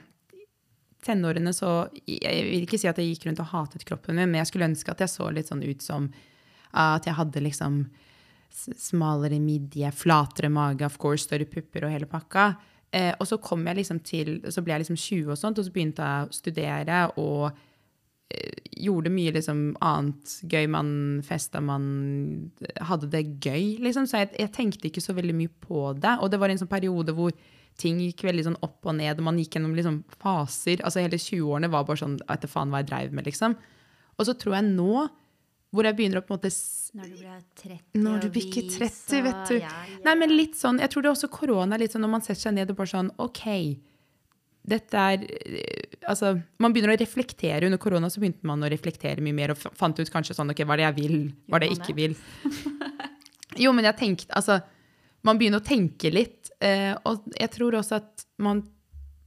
tenårene 1.05 1.53
så 1.55 1.87
Jeg 2.05 2.45
vil 2.47 2.65
ikke 2.65 2.79
si 2.81 2.89
at 2.89 2.97
jeg 2.99 3.13
gikk 3.13 3.29
rundt 3.29 3.39
og 3.39 3.51
hatet 3.53 3.85
kroppen 3.87 4.17
min, 4.17 4.29
men 4.29 4.41
jeg 4.41 4.49
skulle 4.49 4.67
ønske 4.67 4.91
at 4.91 5.01
jeg 5.01 5.13
så 5.13 5.29
litt 5.33 5.49
sånn 5.49 5.63
ut 5.63 5.85
som 5.85 6.09
At 6.75 7.07
jeg 7.07 7.17
hadde 7.17 7.43
liksom 7.45 7.85
smalere 8.51 9.39
midje, 9.39 9.87
flatere 9.95 10.49
mage, 10.51 10.83
of 10.83 10.97
course, 10.99 11.23
større 11.23 11.47
pupper 11.47 11.85
og 11.87 11.93
hele 11.93 12.07
pakka. 12.09 12.49
Eh, 12.91 13.13
og 13.15 13.27
så 13.29 13.37
kom 13.39 13.63
jeg 13.67 13.77
liksom 13.77 14.01
til, 14.03 14.33
så 14.51 14.59
ble 14.59 14.73
jeg 14.75 14.83
liksom 14.83 14.97
20 14.99 15.31
og 15.31 15.39
sånt, 15.39 15.61
og 15.61 15.67
så 15.67 15.71
begynte 15.71 16.03
jeg 16.03 16.27
å 16.27 16.35
studere 16.35 16.97
og 17.21 17.61
gjorde 18.81 19.11
mye 19.13 19.33
liksom 19.35 19.63
annet 19.83 20.35
gøy. 20.49 20.67
Man 20.71 20.91
festa, 21.25 21.61
man 21.63 22.51
hadde 22.89 23.09
det 23.13 23.23
gøy, 23.43 23.77
liksom. 23.83 24.07
Så 24.09 24.23
jeg, 24.23 24.31
jeg 24.39 24.53
tenkte 24.55 24.89
ikke 24.89 25.03
så 25.03 25.15
veldig 25.17 25.35
mye 25.37 25.51
på 25.63 25.91
det. 26.01 26.17
Og 26.21 26.31
det 26.31 26.39
var 26.41 26.53
en 26.53 26.61
sånn 26.61 26.71
periode 26.71 27.15
hvor 27.17 27.35
ting 27.79 28.01
gikk 28.03 28.25
veldig 28.27 28.45
sånn 28.49 28.59
opp 28.65 28.89
og 28.89 28.97
ned, 28.97 29.17
og 29.17 29.25
man 29.29 29.39
gikk 29.39 29.57
gjennom 29.57 29.75
liksom 29.77 30.01
faser. 30.21 30.83
Altså 30.85 31.03
hele 31.03 31.19
20-årene 31.21 31.71
var 31.71 31.87
bare 31.87 32.03
sånn 32.03 32.19
Vet 32.27 32.49
faen 32.51 32.73
hva 32.73 32.83
jeg 32.83 32.91
dreiv 32.91 33.15
med, 33.17 33.27
liksom. 33.29 33.55
Og 34.19 34.27
så 34.27 34.35
tror 34.37 34.57
jeg 34.59 34.73
nå, 34.73 35.05
hvor 35.71 35.87
jeg 35.87 35.95
begynner 35.97 36.19
å 36.19 36.25
på 36.25 36.33
en 36.33 36.39
måte 36.41 36.51
Når 36.51 37.07
du 37.07 37.15
blir 37.21 37.37
30 37.61 38.01
når 38.03 38.25
du 38.25 38.27
bikker 38.35 38.67
30, 38.73 39.21
vet 39.27 39.41
du. 39.47 39.55
Ja, 39.61 39.71
ja. 39.87 40.01
Nei, 40.03 40.17
men 40.19 40.35
litt 40.35 40.59
sånn, 40.59 40.81
jeg 40.83 40.91
tror 40.91 41.05
det 41.05 41.11
er 41.11 41.15
også 41.15 41.31
korona, 41.31 41.79
litt 41.79 41.95
sånn 41.95 42.03
når 42.03 42.13
man 42.17 42.25
setter 42.25 42.41
seg 42.49 42.57
ned 42.57 42.73
og 42.73 42.81
bare 42.81 42.91
sånn, 42.91 43.13
ok, 43.23 43.45
dette 44.61 45.03
er, 45.13 45.23
eh, 45.25 46.01
altså, 46.09 46.35
man 46.61 46.73
begynner 46.73 46.93
å 46.93 46.99
reflektere 46.99 47.65
under 47.65 47.81
korona, 47.81 48.09
så 48.09 48.21
begynte 48.21 48.45
man 48.47 48.61
å 48.61 48.69
reflektere 48.71 49.23
mye 49.23 49.37
mer, 49.37 49.53
og 49.53 49.77
fant 49.77 49.97
ut 49.97 50.13
kanskje 50.13 50.37
sånn, 50.37 50.53
ok, 50.53 50.63
hva 50.65 50.77
er 50.77 50.83
det 50.83 50.87
jeg 50.89 50.97
vil, 50.99 51.17
hva 51.47 51.57
er 51.57 51.63
det 51.63 51.71
jeg 51.71 51.79
ikke 51.81 51.97
vil. 51.97 52.15
Jo, 53.59 53.73
men 53.75 53.87
jeg 53.89 53.97
tenkte, 53.99 54.31
altså, 54.37 54.61
man 55.27 55.39
begynner 55.39 55.61
å 55.61 55.65
tenke 55.65 56.11
litt, 56.13 56.53
eh, 56.63 56.93
og 57.05 57.25
jeg 57.35 57.51
tror 57.57 57.81
også 57.81 57.99
at 57.99 58.25
man 58.41 58.63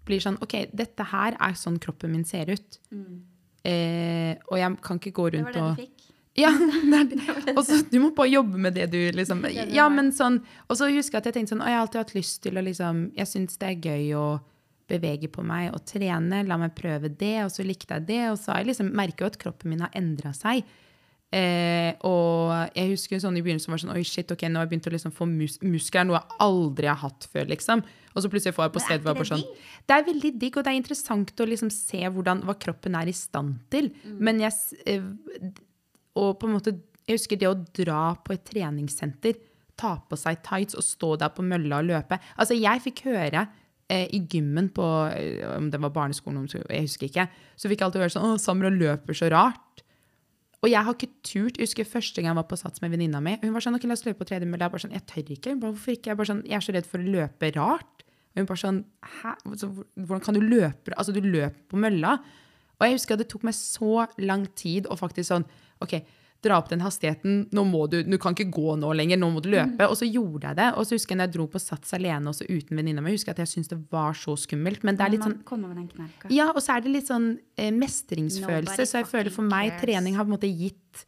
blir 0.08 0.22
sånn, 0.22 0.38
ok, 0.44 0.56
dette 0.76 1.06
her 1.10 1.36
er 1.40 1.58
sånn 1.58 1.78
kroppen 1.82 2.12
min 2.12 2.24
ser 2.28 2.50
ut. 2.52 2.78
Eh, 3.64 4.34
og 4.50 4.58
jeg 4.60 4.80
kan 4.84 5.00
ikke 5.00 5.14
gå 5.16 5.30
rundt 5.36 5.54
og 5.54 5.54
Det 5.54 5.62
var 5.62 5.76
det 5.76 5.76
du 5.76 5.86
fikk. 5.86 6.10
Ja. 6.34 6.50
Og 7.54 7.62
så 7.62 7.78
du 7.86 8.00
må 8.02 8.10
bare 8.16 8.32
jobbe 8.32 8.58
med 8.58 8.74
det 8.74 8.88
du 8.90 8.98
liksom 9.14 9.44
Ja, 9.70 9.86
men 9.88 10.10
sånn 10.10 10.40
Og 10.66 10.74
så 10.80 10.88
husker 10.90 11.20
jeg 11.20 11.22
at 11.22 11.28
jeg 11.28 11.36
tenkte 11.36 11.54
sånn 11.54 11.62
Å, 11.62 11.68
jeg 11.70 11.78
har 11.78 11.84
alltid 11.84 12.00
hatt 12.00 12.14
lyst 12.16 12.40
til 12.42 12.58
å 12.58 12.64
liksom 12.66 13.04
Jeg 13.14 13.30
syns 13.30 13.60
det 13.60 13.68
er 13.68 13.86
gøy 13.92 14.08
å 14.18 14.24
bevege 14.94 15.30
på 15.32 15.44
meg 15.46 15.72
og 15.74 15.84
trene. 15.88 16.44
La 16.48 16.58
meg 16.60 16.74
prøve 16.78 17.10
det, 17.10 17.36
og 17.44 17.52
så 17.52 17.66
likte 17.66 17.98
jeg 17.98 18.08
det. 18.08 18.22
Og 18.30 18.40
så 18.40 18.58
jeg 18.58 18.70
liksom 18.70 18.94
merker 18.96 19.26
jo 19.26 19.32
at 19.32 19.38
kroppen 19.42 19.74
min 19.74 19.84
har 19.84 19.92
endra 19.98 20.32
seg. 20.36 20.64
Eh, 21.34 21.90
og 22.06 22.52
jeg 22.76 22.92
husker 22.92 23.18
sånn 23.18 23.34
i 23.34 23.42
begynnelsen 23.42 23.72
var 23.72 23.80
sånn 23.82 23.94
Oi, 23.96 24.04
shit, 24.06 24.30
ok, 24.30 24.44
nå 24.46 24.60
har 24.60 24.68
jeg 24.68 24.70
begynt 24.74 24.86
å 24.86 24.92
liksom 24.94 25.14
få 25.16 25.26
mus 25.26 25.56
muskler, 25.64 26.06
noe 26.06 26.20
jeg 26.20 26.38
aldri 26.44 26.86
har 26.86 27.00
hatt 27.00 27.26
før, 27.32 27.48
liksom. 27.50 27.82
Og 28.14 28.22
så 28.22 28.30
plutselig 28.30 28.54
får 28.54 28.68
jeg 28.68 28.74
på 28.76 28.82
stedet 28.84 29.02
hvor 29.02 29.10
jeg 29.10 29.18
bare 29.18 29.30
sånn 29.32 29.46
det 29.88 29.96
er 29.96 30.04
veldig 30.06 30.30
digg, 30.38 30.54
og 30.56 30.64
det 30.64 30.70
er 30.70 30.78
interessant 30.78 31.32
å 31.42 31.46
liksom 31.50 31.72
se 31.74 31.98
hvordan, 32.04 32.44
hva 32.46 32.54
kroppen 32.60 32.94
er 32.96 33.10
i 33.10 33.16
stand 33.16 33.56
til. 33.74 33.90
Mm. 34.04 34.20
Men 34.28 34.44
jeg 34.44 34.54
eh, 34.86 35.08
og 36.14 36.38
på 36.38 36.48
en 36.48 36.54
måte, 36.54 36.76
jeg 37.04 37.18
husker 37.18 37.40
det 37.40 37.50
å 37.50 37.58
dra 37.76 38.14
på 38.22 38.34
et 38.36 38.46
treningssenter, 38.46 39.40
ta 39.74 39.96
på 40.06 40.18
seg 40.18 40.38
tights 40.46 40.78
og 40.78 40.86
stå 40.86 41.14
der 41.24 41.32
på 41.34 41.44
mølla 41.46 41.82
og 41.82 41.90
løpe. 41.90 42.20
Altså, 42.38 42.54
jeg 42.54 42.82
fikk 42.84 43.04
høre 43.08 43.48
i 43.92 44.20
gymmen 44.32 44.70
på, 44.72 44.84
eh, 45.12 45.44
om 45.56 45.70
det 45.70 45.80
var 45.82 45.92
barneskolen, 45.92 46.46
jeg 46.48 46.86
husker 46.86 47.08
ikke, 47.10 47.28
så 47.56 47.68
fikk 47.68 47.82
jeg 47.82 47.88
alltid 47.88 48.04
høre 48.04 48.14
sånn, 48.14 48.30
å, 48.32 48.40
Samra 48.40 48.70
løper 48.72 49.16
så 49.16 49.28
rart. 49.32 49.82
Og 50.64 50.70
jeg 50.70 50.80
har 50.80 50.96
ikke 50.96 51.12
turt, 51.20 51.58
jeg 51.58 51.68
husker 51.68 51.84
første 51.84 52.22
gang 52.22 52.30
jeg 52.32 52.38
var 52.38 52.48
på 52.48 52.56
sats 52.56 52.80
med 52.80 52.94
venninna 52.94 53.20
mi, 53.20 53.36
hun 53.42 53.52
var 53.52 53.64
sånn, 53.64 53.76
ok, 53.76 53.84
la 53.84 53.98
oss 53.98 54.06
løpe 54.06 54.22
på 54.22 54.30
tredjemølla.' 54.30 54.64
Jeg 54.64 54.72
bare 54.72 54.84
sånn, 54.86 54.96
jeg 54.96 55.06
tør 55.10 55.34
ikke. 55.36 55.50
Hun 55.52 55.60
bare, 55.60 55.74
Hvorfor 55.76 55.92
ikke? 55.92 56.08
Jeg, 56.08 56.16
bare 56.16 56.30
sånn, 56.30 56.42
jeg 56.48 56.56
er 56.56 56.64
så 56.64 56.72
redd 56.72 56.88
for 56.88 57.04
å 57.04 57.12
løpe 57.18 57.50
rart. 57.58 58.04
Og 58.32 58.40
hun 58.40 58.48
bare 58.48 58.62
sånn, 58.62 58.80
hæ? 59.20 59.34
Altså, 59.44 59.68
hvordan 60.00 60.24
kan 60.24 60.38
du 60.38 60.40
løpe? 60.40 60.96
Altså, 60.96 61.12
du 61.12 61.20
løper 61.20 61.60
på 61.68 61.82
mølla. 61.84 62.16
Og 62.80 62.86
jeg 62.86 62.96
husker 62.96 63.14
at 63.14 63.22
det 63.22 63.28
tok 63.28 63.44
meg 63.44 63.54
så 63.58 64.06
lang 64.18 64.48
tid 64.56 64.88
å 64.88 64.96
faktisk 64.96 65.28
sånn, 65.28 65.44
ok, 65.84 65.98
dra 66.44 66.58
opp 66.60 66.68
den 66.70 66.84
hastigheten, 66.84 67.44
nå 67.54 67.64
må 67.68 67.84
du, 67.90 67.98
du 68.06 68.16
kan 68.20 68.36
ikke 68.36 68.50
gå 68.54 68.76
nå 68.80 68.92
lenger, 68.96 69.20
nå 69.20 69.30
må 69.34 69.42
du 69.44 69.50
løpe. 69.54 69.88
Og 69.88 69.96
så 70.00 70.08
gjorde 70.08 70.50
jeg 70.50 70.60
det. 70.60 70.68
Og 70.78 70.86
så 70.86 70.98
husker 70.98 71.14
jeg 71.14 71.20
når 71.20 71.30
jeg 71.30 71.36
dro 71.38 71.48
på 71.54 71.62
sats 71.62 71.96
alene, 71.96 72.30
også 72.30 72.48
uten 72.50 72.80
venninna 72.80 73.04
mi, 73.04 73.14
husker 73.16 73.32
jeg 73.32 73.38
at 73.38 73.44
jeg 73.46 73.52
syntes 73.54 73.72
det 73.72 73.80
var 73.94 74.14
så 74.18 74.36
skummelt. 74.40 74.84
Men 74.86 75.00
det 75.00 75.06
er 75.08 75.16
litt 75.16 75.26
sånn, 75.26 75.38
ja, 76.34 76.50
og 76.52 76.60
så 76.64 76.76
er 76.76 76.84
det 76.84 76.94
litt 76.94 77.10
sånn 77.10 77.32
eh, 77.56 77.72
mestringsfølelse. 77.74 78.76
Nobody 78.76 78.90
Så 78.92 79.00
jeg 79.00 79.10
føler 79.10 79.34
for 79.34 79.48
meg 79.48 79.74
cares. 79.74 79.84
trening 79.86 80.18
har 80.18 80.28
på 80.28 80.32
en 80.32 80.36
måte 80.36 80.52
gitt 80.52 81.04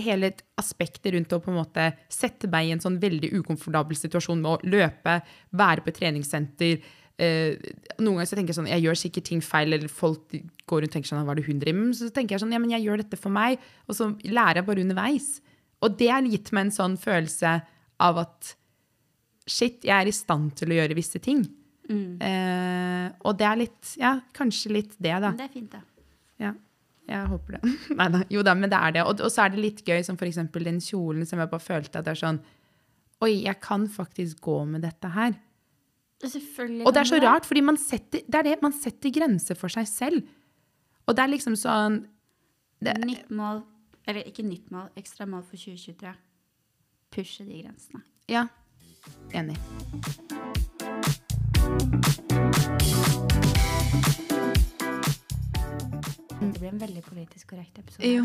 hele 0.00 0.32
aspektet 0.60 1.12
rundt 1.14 1.32
å 1.34 1.40
på 1.42 1.52
en 1.52 1.58
måte 1.58 1.90
sette 2.12 2.48
meg 2.50 2.68
i 2.68 2.74
en 2.74 2.82
sånn 2.82 2.98
veldig 3.02 3.32
ukomfortabel 3.40 3.98
situasjon 3.98 4.40
med 4.40 4.50
å 4.52 4.72
løpe, 4.76 5.20
være 5.56 5.84
på 5.84 5.92
et 5.92 6.00
treningssenter. 6.00 6.90
Eh, 7.20 7.58
noen 8.00 8.16
ganger 8.16 8.30
så 8.30 8.38
tenker 8.38 8.54
jeg 8.54 8.58
sånn, 8.60 8.70
jeg 8.70 8.84
gjør 8.86 8.96
sikkert 8.96 9.26
ting 9.28 9.42
feil, 9.44 9.76
eller 9.76 9.92
folk 9.92 10.32
går 10.32 10.84
rundt 10.84 10.88
og 10.88 10.94
tenker 10.94 11.10
sånn, 11.10 11.26
hva 11.26 11.34
er 11.34 11.40
det 11.42 11.48
hun 11.50 11.60
driver 11.60 11.82
med? 11.82 11.98
Så 11.98 12.08
tenker 12.16 12.36
jeg 12.36 12.44
sånn, 12.44 12.54
ja, 12.56 12.60
men 12.62 12.72
jeg 12.72 12.86
gjør 12.86 13.02
dette 13.02 13.18
for 13.20 13.34
meg, 13.34 13.60
og 13.86 13.98
så 13.98 14.08
lærer 14.24 14.62
jeg 14.62 14.68
bare 14.70 14.84
underveis. 14.86 15.28
Og 15.84 15.98
det 16.00 16.08
har 16.12 16.28
gitt 16.28 16.52
meg 16.56 16.68
en 16.68 16.74
sånn 16.76 16.96
følelse 17.00 17.58
av 18.00 18.22
at 18.24 18.54
shit, 19.50 19.84
jeg 19.84 19.96
er 19.96 20.08
i 20.08 20.14
stand 20.14 20.54
til 20.60 20.72
å 20.72 20.78
gjøre 20.78 20.96
visse 20.96 21.20
ting. 21.22 21.44
Eh, 22.22 23.06
og 23.26 23.36
det 23.40 23.46
er 23.50 23.60
litt, 23.66 23.92
ja, 24.00 24.14
kanskje 24.36 24.72
litt 24.76 24.96
det, 24.96 25.16
da. 25.26 25.34
Det 25.36 25.48
er 25.48 25.52
fint, 25.52 25.74
da. 25.74 25.82
Ja, 26.40 26.54
jeg 27.10 27.28
håper 27.34 27.58
det. 27.58 27.74
Neida, 27.98 28.22
jo 28.32 28.46
da, 28.46 28.56
men 28.56 28.72
det 28.72 28.80
er 28.80 28.96
det. 28.96 29.04
Og, 29.04 29.20
og 29.26 29.32
så 29.32 29.44
er 29.44 29.54
det 29.54 29.64
litt 29.64 29.84
gøy, 29.84 30.00
som 30.06 30.16
for 30.20 30.30
eksempel 30.30 30.64
den 30.68 30.80
kjolen 30.84 31.28
som 31.28 31.42
jeg 31.42 31.52
bare 31.52 31.64
følte 31.64 32.00
at 32.00 32.08
det 32.08 32.14
er 32.14 32.22
sånn, 32.22 32.40
oi, 33.20 33.34
jeg 33.44 33.58
kan 33.60 33.84
faktisk 33.92 34.40
gå 34.46 34.62
med 34.70 34.86
dette 34.86 35.12
her. 35.12 35.34
Selvfølgelig 36.20 36.86
Og 36.86 36.92
det 36.92 37.00
er 37.00 37.08
så 37.08 37.18
rart, 37.22 37.46
fordi 37.48 37.60
man 37.64 37.76
setter, 37.80 38.20
det 38.28 38.44
det, 38.44 38.56
man 38.62 38.72
setter 38.76 39.10
grenser 39.10 39.56
for 39.56 39.72
seg 39.72 39.88
selv. 39.88 40.26
Og 41.08 41.16
det 41.16 41.22
er 41.24 41.32
liksom 41.32 41.56
sånn, 41.56 42.02
det, 42.84 42.98
Nytt 43.06 43.32
mål, 43.32 43.62
eller 44.08 44.28
ikke 44.28 44.44
nytt 44.44 44.68
mål, 44.72 44.90
ekstra 45.00 45.26
mål 45.26 45.42
for 45.48 45.56
2023. 45.56 46.12
Pushe 47.10 47.44
de 47.48 47.62
grensene. 47.62 48.04
ja, 48.28 48.46
enig. 49.32 49.56
Det 56.40 56.60
blir 56.60 56.70
en 56.70 56.80
veldig 56.80 57.02
politisk 57.04 57.50
korrekt 57.50 57.78
episode. 57.80 58.06
Jo. 58.06 58.24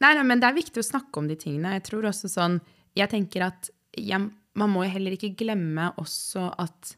Nei, 0.00 0.14
nei, 0.14 0.24
men 0.26 0.40
det 0.42 0.48
er 0.48 0.56
viktig 0.56 0.80
å 0.82 0.86
snakke 0.86 1.20
om 1.20 1.28
de 1.30 1.36
tingene. 1.38 1.74
Jeg 1.76 1.88
tror 1.90 2.06
også 2.10 2.30
sånn, 2.30 2.60
jeg 2.94 3.10
tenker 3.10 3.48
at 3.50 3.70
jeg, 3.98 4.30
man 4.54 4.70
må 4.70 4.86
jo 4.86 4.94
heller 4.94 5.14
ikke 5.14 5.34
glemme 5.38 5.92
også 6.00 6.48
at 6.62 6.94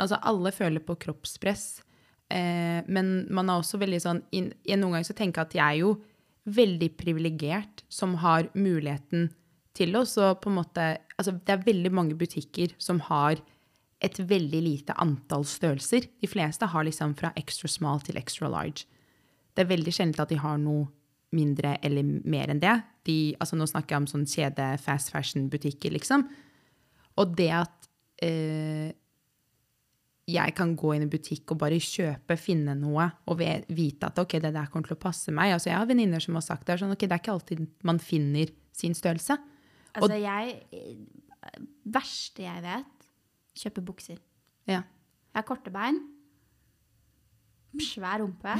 altså 0.00 0.20
alle 0.22 0.52
føler 0.54 0.84
på 0.84 0.96
kroppspress, 1.04 1.66
eh, 2.32 2.80
men 2.86 3.12
man 3.30 3.50
er 3.50 3.60
også 3.60 3.80
veldig 3.82 4.00
sånn, 4.02 4.22
in, 4.32 4.50
jeg 4.66 4.80
noen 4.80 4.96
ganger 4.96 5.10
så 5.10 5.18
tenker 5.18 5.42
jeg 5.42 5.50
at 5.50 5.58
jeg 5.58 5.66
er 5.66 5.80
jo 5.82 5.94
veldig 6.52 6.90
privilegert 6.98 7.84
som 7.92 8.16
har 8.22 8.48
muligheten 8.58 9.30
til 9.76 9.96
å 9.96 10.04
så 10.08 10.34
på 10.40 10.50
en 10.50 10.58
måte, 10.58 10.86
altså 11.16 11.36
det 11.38 11.54
er 11.54 11.66
veldig 11.66 11.92
mange 11.94 12.16
butikker 12.18 12.74
som 12.82 13.00
har 13.08 13.40
et 14.02 14.18
veldig 14.18 14.62
lite 14.64 14.96
antall 15.00 15.44
størrelser. 15.46 16.08
De 16.20 16.28
fleste 16.28 16.66
har 16.66 16.84
liksom 16.84 17.14
fra 17.18 17.30
extra 17.38 17.70
small 17.70 18.02
til 18.02 18.18
extra 18.18 18.50
large. 18.50 18.88
Det 19.54 19.62
er 19.62 19.70
veldig 19.70 19.94
sjelden 19.94 20.24
at 20.24 20.32
de 20.32 20.40
har 20.42 20.58
noe 20.58 20.88
mindre 21.32 21.76
eller 21.86 22.04
mer 22.28 22.50
enn 22.52 22.60
det. 22.60 22.74
De, 23.06 23.16
altså 23.40 23.56
nå 23.56 23.68
snakker 23.70 23.94
jeg 23.94 24.02
om 24.02 24.08
sånn 24.10 24.26
kjede 24.28 24.66
fast 24.82 25.12
fashion-butikker, 25.14 25.94
liksom. 25.94 26.26
Og 27.20 27.36
det 27.38 27.48
at 27.54 27.88
eh, 28.24 28.90
jeg 30.30 30.54
kan 30.54 30.74
gå 30.78 30.92
inn 30.94 31.06
i 31.06 31.10
butikk 31.10 31.50
og 31.54 31.58
bare 31.64 31.80
kjøpe, 31.82 32.36
finne 32.38 32.76
noe, 32.78 33.08
og 33.26 33.40
vite 33.74 34.06
at 34.06 34.20
ok, 34.22 34.36
det 34.44 34.52
der 34.54 34.68
kommer 34.70 34.86
til 34.86 34.96
å 34.96 35.02
passe 35.02 35.34
meg. 35.34 35.54
Altså 35.56 35.72
Jeg 35.72 35.80
har 35.80 35.88
venninner 35.90 36.22
som 36.22 36.38
har 36.38 36.44
sagt 36.46 36.66
det, 36.66 36.76
er 36.76 36.82
sånn, 36.84 36.94
ok, 36.94 37.06
det 37.08 37.16
er 37.16 37.22
ikke 37.22 37.34
alltid 37.34 37.64
man 37.88 37.98
finner 38.02 38.52
sin 38.76 38.94
størrelse. 38.94 39.38
Altså, 39.92 40.16
jeg 40.16 40.54
eh, 40.72 40.94
Verste 41.92 42.44
jeg 42.44 42.62
vet, 42.62 43.06
kjøpe 43.58 43.82
bukser. 43.84 44.20
Ja. 44.70 44.84
Jeg 44.86 45.40
har 45.40 45.46
korte 45.48 45.72
bein. 45.74 45.98
Svær 47.82 48.22
rumpe. 48.22 48.54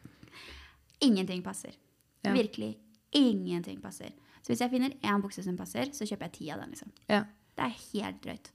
ingenting 1.06 1.44
passer. 1.44 1.76
Ja. 2.24 2.32
Virkelig 2.32 2.78
ingenting 3.12 3.82
passer. 3.84 4.14
Så 4.40 4.54
hvis 4.54 4.62
jeg 4.64 4.72
finner 4.72 4.96
én 5.04 5.22
bukse 5.22 5.44
som 5.44 5.58
passer, 5.58 5.92
så 5.92 6.08
kjøper 6.08 6.30
jeg 6.30 6.36
ti 6.38 6.50
av 6.54 6.64
den. 6.64 6.72
liksom. 6.72 6.92
ja. 7.12 7.26
Det 7.56 7.64
er 7.64 7.76
helt 7.92 8.18
drøyt. 8.24 8.50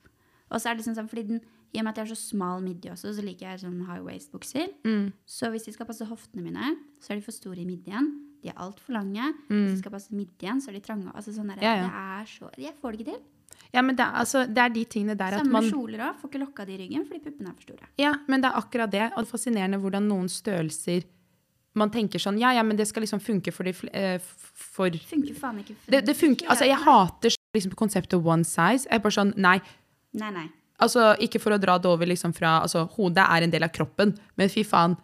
Og 0.49 0.61
så 0.61 0.69
er 0.69 0.75
det 0.75 0.83
liksom 0.83 0.97
sånn, 0.97 1.07
fordi 1.09 1.23
den, 1.29 1.39
I 1.73 1.79
og 1.79 1.83
med 1.85 1.91
at 1.93 1.97
jeg 2.01 2.07
har 2.07 2.15
så 2.15 2.19
smal 2.35 2.61
midje 2.61 2.91
også, 2.91 3.13
så 3.15 3.23
liker 3.23 3.47
jeg 3.51 3.59
sånn 3.63 3.85
high 3.87 4.01
waist-bukser. 4.03 4.67
Mm. 4.83 5.13
Så 5.25 5.49
hvis 5.51 5.63
de 5.65 5.71
skal 5.71 5.85
passe 5.85 6.05
hoftene 6.05 6.43
mine, 6.43 6.75
så 6.99 7.11
er 7.13 7.15
de 7.15 7.21
for 7.25 7.31
store 7.31 7.59
i 7.61 7.65
midjen. 7.65 8.09
De 8.43 8.49
er 8.49 8.57
altfor 8.59 8.91
lange. 8.97 9.21
Hvis 9.47 9.49
Mm. 9.49 9.67
de 9.75 9.77
skal 9.79 9.91
passe 9.91 10.11
midjen, 10.11 10.59
så 10.61 10.69
er 10.69 10.73
de 10.73 10.81
trange. 10.81 11.11
Altså 11.15 11.31
sånn 11.33 11.47
der, 11.47 11.61
Ja, 11.61 11.75
ja. 11.75 11.81
Det 11.87 11.93
er 11.93 12.25
så, 12.25 12.49
jeg 12.57 12.73
får 12.81 12.91
det 12.91 12.99
ikke 12.99 13.13
til. 13.13 13.21
ja, 13.73 13.81
men 13.81 13.95
det, 13.95 14.03
er- 14.05 14.13
altså, 14.19 14.45
det 14.47 14.57
er 14.57 14.69
de 14.69 14.83
tingene 14.85 15.15
der 15.17 15.33
at 15.39 15.45
man 15.45 15.63
Samme 15.63 15.71
kjoler 15.71 15.99
òg. 15.99 16.15
Får 16.19 16.29
ikke 16.29 16.39
lokka 16.45 16.65
de 16.65 16.73
i 16.73 16.77
ryggen 16.87 17.05
fordi 17.07 17.19
puppene 17.23 17.47
er 17.49 17.53
for 17.53 17.61
store. 17.61 17.87
Ja, 17.97 18.13
men 18.27 18.41
det 18.41 18.51
er 18.51 18.59
akkurat 18.61 18.91
det. 18.91 19.11
Og 19.15 19.23
det 19.23 19.27
er 19.33 19.37
fascinerende 19.37 19.79
hvordan 19.79 20.07
noen 20.07 20.27
størrelser 20.29 21.03
Man 21.73 21.89
tenker 21.89 22.19
sånn 22.19 22.37
Ja, 22.37 22.51
ja, 22.51 22.63
men 22.63 22.75
det 22.75 22.85
skal 22.85 23.01
liksom 23.03 23.21
funke 23.21 23.53
for 23.53 23.63
de 23.63 23.71
eh, 23.93 24.17
For 24.19 24.89
Funker 24.89 25.33
faen 25.35 25.59
ikke. 25.63 25.75
for- 25.77 26.01
det 26.01 26.17
funker 26.17 26.45
Altså, 26.49 26.65
jeg 26.67 26.75
hater 26.77 27.29
liksom 27.55 27.71
konseptet 27.75 28.21
one 28.25 28.43
size. 28.43 28.83
Jeg 28.89 28.91
er 28.91 28.99
bare 28.99 29.11
sånn 29.13 29.37
Nei. 29.37 29.61
Nei, 30.13 30.31
nei. 30.31 30.49
Altså, 30.81 31.11
ikke 31.21 31.39
for 31.41 31.53
å 31.55 31.59
dra 31.61 31.77
det 31.77 31.85
over 31.89 32.09
liksom 32.09 32.33
fra 32.35 32.61
Altså, 32.65 32.87
hodet 32.97 33.23
er 33.29 33.43
en 33.45 33.51
del 33.53 33.63
av 33.63 33.71
kroppen, 33.75 34.15
men 34.37 34.49
fy 34.49 34.63
faen. 34.67 34.97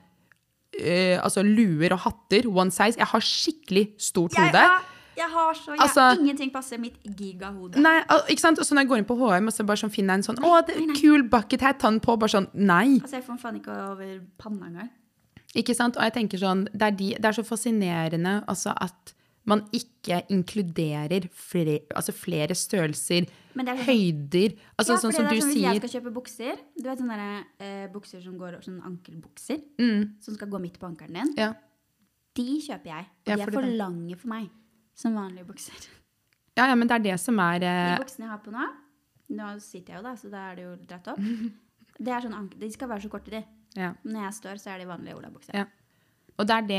Uh, 0.77 1.17
altså, 1.23 1.41
luer 1.45 1.93
og 1.95 1.99
hatter, 2.03 2.45
one 2.51 2.71
size. 2.73 2.97
Jeg 2.99 3.07
har 3.07 3.23
skikkelig 3.23 3.85
stort 4.03 4.35
Jeg 4.35 4.49
hode. 4.51 4.57
har- 4.67 4.83
Jeg 5.17 5.29
har 5.33 5.53
så 5.55 5.71
jeg, 5.73 5.79
Altså- 5.79 6.19
Ingenting 6.19 6.51
passer 6.53 6.77
mitt 6.77 6.97
gigahode. 7.03 7.75
Nei, 7.81 8.01
ikke 8.29 8.39
sant? 8.39 8.59
Og 8.59 8.65
så 8.65 8.75
når 8.75 8.81
jeg 8.83 8.89
går 8.89 8.97
inn 8.97 9.05
på 9.05 9.17
HM 9.17 9.47
og 9.47 9.53
så 9.53 9.65
bare 9.65 9.77
sånn 9.77 9.89
finner 9.91 10.13
jeg 10.13 10.27
en 10.27 10.35
sånn 10.35 10.43
Å, 10.43 10.65
det 10.67 10.75
er 10.77 11.01
kul 11.01 11.23
bucket 11.23 11.61
hat, 11.61 11.79
ta 11.79 11.89
den 11.89 11.99
på. 11.99 12.19
Bare 12.19 12.29
sånn 12.29 12.47
Nei. 12.53 12.99
Altså, 12.99 13.13
jeg 13.17 13.23
får 13.25 13.39
faen 13.39 13.55
ikke 13.59 13.91
over 13.91 14.19
panna 14.37 14.67
engang. 14.67 14.89
Ikke 15.55 15.73
sant? 15.75 15.97
Og 15.97 16.03
jeg 16.03 16.13
tenker 16.13 16.37
sånn 16.37 16.65
Det 16.71 16.81
er, 16.83 16.91
de, 16.91 17.09
det 17.15 17.25
er 17.25 17.31
så 17.31 17.43
fascinerende 17.43 18.45
altså 18.47 18.73
at 18.79 19.13
man 19.47 19.61
ikke 19.75 20.19
inkluderer 20.33 21.27
flere, 21.31 21.79
altså 21.95 22.13
flere 22.15 22.55
størrelser, 22.55 23.27
Men 23.55 23.65
det 23.65 23.73
er 23.73 23.77
sånn- 23.79 23.87
høyder 23.87 24.55
Altså 24.77 24.93
ja, 24.93 24.97
sånn 25.01 25.13
som 25.15 25.25
du 25.25 25.35
sånn, 25.39 25.53
Hvis 25.53 25.61
jeg 25.63 25.77
skal 25.81 25.93
kjøpe 26.01 26.13
bukser 26.13 26.57
Du 26.77 26.83
vet 26.89 26.99
sånne 26.99 27.17
der, 27.17 27.45
eh, 27.63 27.87
bukser 27.93 28.21
som 28.23 28.37
går 28.37 28.59
sånn 28.61 28.81
ankelbukser 28.85 29.61
mm, 29.79 30.21
som 30.21 30.35
skal 30.35 30.47
gå 30.51 30.59
midt 30.61 30.77
på 30.79 30.85
ankelen 30.89 31.13
din. 31.21 31.33
Ja. 31.37 31.53
De 32.35 32.45
kjøper 32.61 32.85
jeg. 32.91 33.05
Og 33.07 33.27
Ja, 33.31 33.35
de 33.35 33.41
er 33.41 33.51
for 33.51 33.61
det- 33.61 33.77
lange 33.77 34.15
for 34.17 34.27
meg 34.27 34.49
som 34.93 35.15
vanlige 35.15 35.45
bukser. 35.47 35.87
ja, 36.57 36.67
ja, 36.67 36.75
men 36.75 36.87
det 36.87 36.95
er 36.95 37.03
det 37.11 37.19
som 37.19 37.39
er 37.39 37.59
De 37.59 37.65
eh, 37.65 37.97
buksene 37.97 38.25
jeg 38.27 38.29
har 38.29 38.39
på 38.39 38.51
nå 38.51 38.67
Nå 39.29 39.59
sitter 39.59 39.93
jeg 39.93 39.97
jo, 39.97 40.03
da, 40.03 40.13
så 40.15 40.29
da 40.31 40.37
er 40.51 40.55
det 40.55 40.63
jo 40.63 40.75
dratt 40.87 41.07
opp. 41.07 41.17
Det 41.99 42.13
sånn, 42.21 42.49
De 42.59 42.69
skal 42.71 42.87
være 42.87 43.01
så 43.01 43.09
korte, 43.09 43.29
de. 43.31 43.43
ja. 43.75 43.93
Når 44.05 44.21
jeg 44.23 44.33
står, 44.37 44.59
så 44.61 44.69
er 44.75 44.77
de 44.79 44.85
vanlige 44.85 45.15
olabukser. 45.17 45.53
Ja. 45.55 45.65
Og 46.37 46.45
det 46.45 46.55
er 46.55 46.61
det 46.67 46.77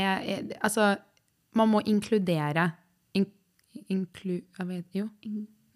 eh, 0.53 0.57
Altså, 0.63 0.97
man 1.57 1.71
må 1.71 1.81
inkludere 1.89 2.71
in, 3.17 3.25
inklu, 3.89 4.39
vet. 4.69 4.99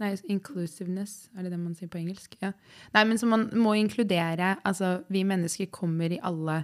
Nei, 0.01 0.11
inclusiveness, 0.31 1.29
er 1.37 1.45
det 1.45 1.53
det 1.53 1.59
man 1.61 1.75
sier 1.77 1.89
på 1.91 1.99
engelsk? 2.01 2.35
Ja. 2.41 2.51
Nei, 2.95 3.03
men 3.07 3.19
så 3.21 3.29
man 3.29 3.45
må 3.55 3.75
inkludere 3.77 4.55
Altså, 4.65 5.03
vi 5.13 5.23
mennesker 5.27 5.69
kommer 5.71 6.11
i 6.11 6.19
alle 6.21 6.63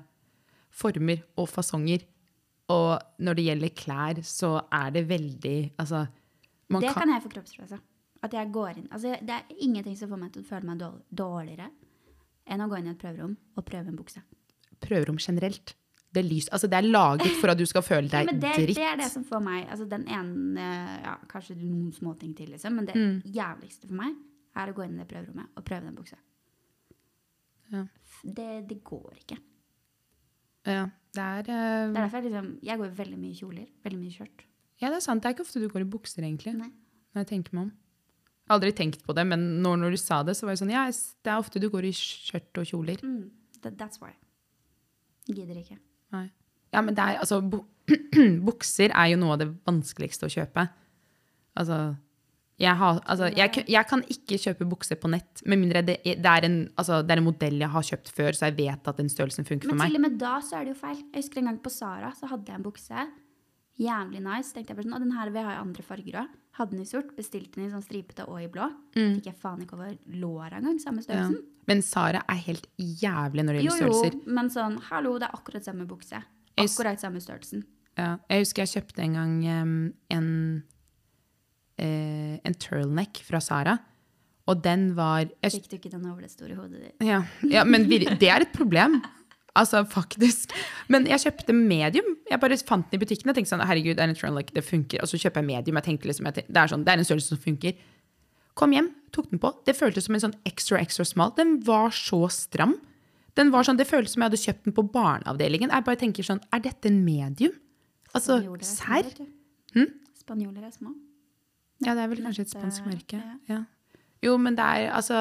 former 0.70 1.22
og 1.38 1.50
fasonger. 1.50 2.06
Og 2.70 3.00
når 3.24 3.38
det 3.38 3.46
gjelder 3.48 3.76
klær, 3.78 4.24
så 4.26 4.56
er 4.72 4.92
det 4.98 5.08
veldig 5.10 5.60
Altså, 5.78 6.06
man 6.70 6.84
det 6.84 6.94
kan, 6.94 7.06
kan 7.06 7.16
jeg 7.16 7.26
få 7.26 7.34
kroppspress 7.38 7.78
av. 7.78 7.86
At 8.22 8.34
jeg 8.36 8.52
går 8.52 8.82
inn 8.82 8.90
altså, 8.92 9.16
Det 9.24 9.32
er 9.32 9.62
ingenting 9.64 9.96
som 9.98 10.10
får 10.12 10.20
meg 10.20 10.34
til 10.34 10.44
å 10.44 10.50
føle 10.50 10.68
meg 10.68 10.82
dårligere 11.10 11.70
enn 12.50 12.66
å 12.66 12.68
gå 12.70 12.80
inn 12.80 12.90
i 12.90 12.94
et 12.96 13.02
prøverom 13.02 13.36
og 13.56 13.66
prøve 13.66 13.92
en 13.92 13.98
bukse. 13.98 14.22
prøverom 14.82 15.18
generelt. 15.22 15.76
Det 16.14 16.24
er, 16.26 16.30
altså 16.52 16.68
det 16.68 16.78
er 16.80 16.88
laget 16.90 17.36
for 17.38 17.52
at 17.54 17.58
du 17.60 17.66
skal 17.70 17.84
føle 17.86 18.10
deg 18.14 18.26
ja, 18.26 18.32
det, 18.34 18.54
dritt. 18.56 18.76
det 18.80 18.86
er 18.88 18.96
det 18.98 19.10
som 19.12 19.24
får 19.30 19.44
meg 19.46 19.68
altså 19.70 19.86
Den 19.90 20.08
ene 20.10 20.70
ja, 21.06 21.12
Kanskje 21.30 21.54
noen 21.60 21.92
småting 21.94 22.32
til, 22.38 22.50
liksom. 22.56 22.74
Men 22.80 22.88
det 22.90 22.96
Mm. 22.98 23.20
jævligste 23.30 23.88
for 23.88 23.96
meg 24.00 24.16
er 24.58 24.72
å 24.72 24.74
gå 24.74 24.84
inn 24.88 24.96
i 24.98 25.04
det 25.04 25.08
prøverommet 25.12 25.52
og 25.56 25.64
prøve 25.66 25.86
den 25.86 25.96
buksa. 25.96 26.18
Ja. 27.72 27.84
Det, 28.24 28.48
det 28.70 28.80
går 28.84 29.14
ikke. 29.22 29.38
Ja, 30.66 30.88
det 31.16 31.22
er, 31.24 31.44
Det 31.46 31.54
eh, 31.54 31.90
er 31.90 31.94
derfor 31.94 32.18
jeg, 32.24 32.32
liksom, 32.32 32.48
jeg 32.66 32.78
går 32.82 32.96
veldig 32.98 33.20
mye 33.22 33.32
i 33.32 33.38
kjoler. 33.38 33.68
Veldig 33.86 34.00
mye 34.02 34.16
skjørt. 34.16 34.44
ja, 34.82 34.90
det 34.90 34.98
er 34.98 35.06
sant. 35.06 35.22
Det 35.24 35.30
er 35.30 35.36
ikke 35.38 35.46
ofte 35.46 35.62
du 35.62 35.68
går 35.70 35.86
i 35.86 35.90
bukser, 35.94 36.24
egentlig. 36.26 36.56
Nei. 36.58 36.72
Når 37.14 37.24
jeg 37.24 37.30
tenker 37.36 37.54
meg 37.58 37.68
om. 37.68 37.72
Jeg 38.50 38.50
har 38.50 38.58
aldri 38.60 38.72
tenkt 38.74 39.04
på 39.06 39.14
det, 39.14 39.28
men 39.30 39.62
når, 39.62 39.78
når 39.84 39.92
du 39.94 39.98
sa 40.02 40.24
det, 40.26 40.34
så 40.38 40.48
var 40.48 40.56
jeg 40.56 40.62
sånn 40.64 40.74
Ja, 40.74 40.88
det 40.90 41.30
er 41.30 41.38
ofte 41.38 41.62
du 41.62 41.70
går 41.70 41.86
i 41.86 41.94
skjørt 41.94 42.58
og 42.58 42.66
kjoler. 42.66 42.98
Mm, 43.06 43.30
that's 43.78 44.02
why. 44.02 44.10
Gidder 45.30 45.60
ikke. 45.62 45.78
Nei. 46.16 46.28
Ja, 46.74 46.84
men 46.86 46.96
det 46.98 47.06
er 47.06 47.24
altså 47.24 47.42
bu 47.42 47.64
Bukser 48.46 48.92
er 48.94 49.08
jo 49.10 49.18
noe 49.18 49.34
av 49.34 49.40
det 49.42 49.48
vanskeligste 49.66 50.28
å 50.28 50.30
kjøpe. 50.30 50.68
Altså 51.58 51.80
jeg, 52.60 52.76
har, 52.76 53.00
altså, 53.08 53.30
jeg, 53.32 53.64
jeg 53.72 53.88
kan 53.88 54.02
ikke 54.12 54.38
kjøpe 54.44 54.68
bukser 54.68 55.00
på 55.00 55.10
nett, 55.12 55.42
med 55.48 55.62
mindre 55.62 55.82
det 55.88 55.96
det, 56.04 56.28
er 56.28 56.46
en, 56.46 56.58
altså, 56.76 57.00
det 57.08 57.16
er 57.16 57.22
en 57.22 57.28
modell 57.30 57.56
jeg 57.62 57.72
har 57.72 57.86
kjøpt 57.88 58.12
før, 58.12 58.36
så 58.36 58.50
jeg 58.50 58.58
vet 58.58 58.90
at 58.92 59.00
den 59.00 59.12
størrelsen 59.12 59.48
funker 59.48 59.70
Men 59.70 59.78
for 59.78 59.80
meg. 59.80 59.94
til 59.94 60.00
og 60.02 60.04
med 60.04 60.18
da 60.20 60.34
så 60.44 60.60
er 60.60 60.68
det 60.68 60.74
jo 60.74 60.80
feil. 60.82 61.00
Jeg 61.00 61.24
husker 61.24 61.40
en 61.42 61.50
gang 61.50 61.60
på 61.64 61.72
Sara 61.72 62.12
så 62.20 62.28
hadde 62.30 62.52
jeg 62.52 62.60
en 62.60 62.66
bukse. 62.66 63.06
Jævlig 63.80 64.20
nice. 64.26 64.52
tenkte 64.52 64.74
jeg 64.74 64.80
bare 64.82 64.90
sånn, 64.90 64.98
og 64.98 65.06
den 65.06 65.16
her 65.16 65.32
vil 65.32 65.40
jeg 65.40 65.48
ha 65.48 65.56
i 65.56 65.62
andre 65.62 65.86
farger 65.88 66.20
òg. 66.26 66.34
Hadde 66.60 66.76
den 66.76 66.84
i 66.84 66.90
sort, 66.90 67.14
bestilte 67.16 67.56
den 67.56 67.70
i 67.70 67.72
sånn 67.72 67.86
stripete 67.86 68.28
og 68.28 68.42
i 68.44 68.50
blå. 68.52 68.68
Fikk 68.98 69.30
jeg 69.32 69.40
faen 69.40 69.64
ikke 69.64 69.78
over 69.80 69.96
låra 70.20 70.60
engang, 70.60 70.82
samme 70.84 71.06
størrelsen. 71.06 71.40
Ja. 71.40 71.59
Men 71.70 71.84
Sara 71.86 72.24
er 72.26 72.40
helt 72.48 72.66
jævlig 72.78 73.46
når 73.46 73.58
det 73.58 73.66
gjelder 73.66 73.84
størrelser. 73.84 74.16
jo, 74.16 74.24
jo, 74.26 74.38
men 74.40 74.50
sånn, 74.54 74.80
hallo, 74.90 75.18
det 75.22 75.30
er 75.30 75.38
akkurat 75.38 75.68
samme 75.68 75.86
bukse. 75.90 76.22
Akkurat 76.60 77.02
samme 77.02 77.22
størrelsen. 77.24 77.64
Ja, 78.00 78.16
jeg 78.32 78.46
husker 78.46 78.64
jeg 78.64 78.74
kjøpte 78.78 79.04
en 79.04 79.16
gang 79.18 79.36
um, 79.44 79.78
en, 80.16 80.28
uh, 81.82 82.36
en 82.48 82.58
turlneck 82.64 83.22
fra 83.28 83.42
Sara. 83.44 83.78
Og 84.50 84.64
den 84.66 84.90
var 84.98 85.28
jeg, 85.28 85.54
Fikk 85.60 85.70
du 85.70 85.78
ikke 85.78 85.94
den 85.94 86.08
over 86.10 86.26
det 86.26 86.32
store 86.34 86.58
hodet 86.58 86.82
ditt? 86.82 86.96
ja, 87.06 87.22
ja, 87.46 87.66
men 87.68 87.86
vi, 87.90 88.02
det 88.02 88.32
er 88.34 88.48
et 88.48 88.54
problem. 88.56 88.98
Altså, 89.58 89.84
faktisk. 89.90 90.54
Men 90.90 91.06
jeg 91.10 91.22
kjøpte 91.26 91.54
medium. 91.54 92.16
Jeg 92.30 92.42
bare 92.42 92.58
fant 92.66 92.88
den 92.90 92.98
i 92.98 93.02
butikken 93.02 93.30
og 93.30 93.38
tenkte 93.38 93.52
sånn, 93.52 93.66
herregud, 93.66 93.98
det 93.98 94.06
er 94.06 94.14
en 94.14 94.18
turlneck, 94.18 94.54
det 94.56 94.64
funker. 94.66 95.04
Og 95.04 95.12
så 95.12 95.20
kjøper 95.22 95.44
jeg 95.44 95.50
medium. 95.52 95.80
Jeg 95.82 95.88
tenkte 95.90 96.10
liksom, 96.10 96.30
jeg 96.30 96.40
tenkte, 96.40 96.54
det, 96.54 96.62
er 96.62 96.74
sånn, 96.74 96.86
det 96.86 96.94
er 96.94 97.02
en 97.02 97.10
størrelse 97.10 97.34
som 97.34 97.42
funker. 97.44 97.78
Kom 98.58 98.74
hjem, 98.76 98.90
tok 99.16 99.32
den 99.32 99.42
på. 99.42 99.52
Det 99.68 99.76
føltes 99.78 100.08
som 100.08 100.18
en 100.18 100.24
sånn 100.28 100.38
extra, 100.50 100.80
extra 100.82 101.06
small. 101.08 101.34
Den 101.38 101.58
var 101.68 101.94
så 101.96 102.24
stram. 102.34 102.78
Den 103.40 103.52
var 103.54 103.68
sånn, 103.68 103.80
det 103.80 103.88
føltes 103.88 104.16
som 104.16 104.24
jeg 104.24 104.32
hadde 104.32 104.42
kjøpt 104.42 104.68
den 104.68 104.76
på 104.76 104.86
barneavdelingen. 104.94 105.72
Jeg 105.72 105.86
bare 105.88 106.00
tenker 106.02 106.26
sånn, 106.28 106.42
er 106.56 106.64
dette 106.66 106.90
en 106.92 107.02
medium? 107.06 107.54
Altså, 108.18 108.40
er 108.42 108.66
serr? 108.66 109.12
Hm? 109.76 109.92
Spanjoler 110.18 110.66
er 110.66 110.74
små. 110.74 110.96
Ja, 111.86 111.94
det 111.96 112.04
er 112.04 112.10
vel 112.12 112.24
kanskje 112.26 112.48
et 112.48 112.54
spansk 112.56 112.84
eh, 112.84 112.90
merke. 112.94 113.20
ja. 113.20 113.36
Ja. 113.54 113.60
Jo, 114.26 114.34
men 114.36 114.58
det 114.58 114.66
er 114.66 114.90
altså 114.92 115.20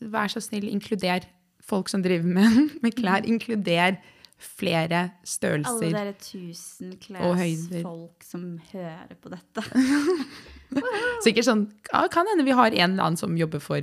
Vær 0.00 0.30
så 0.32 0.40
snill, 0.42 0.66
inkluder 0.72 1.26
folk 1.62 1.90
som 1.92 2.02
driver 2.02 2.26
med, 2.26 2.56
med 2.82 2.96
klær. 2.98 3.26
Inkluder 3.28 4.00
flere 4.40 5.10
størrelser 5.24 5.86
Alle 5.86 5.92
dere 5.92 6.12
tusenklesfolk 6.18 8.24
som 8.24 8.60
hører 8.72 9.14
på 9.20 9.28
dette. 9.32 9.62
Sikkert 11.26 11.44
sånn 11.48 11.66
ja, 11.90 12.06
Kan 12.12 12.26
hende 12.30 12.44
vi 12.46 12.54
har 12.56 12.70
en 12.70 12.90
eller 12.94 13.04
annen 13.10 13.20
som 13.20 13.36
jobber 13.38 13.60
for. 13.62 13.82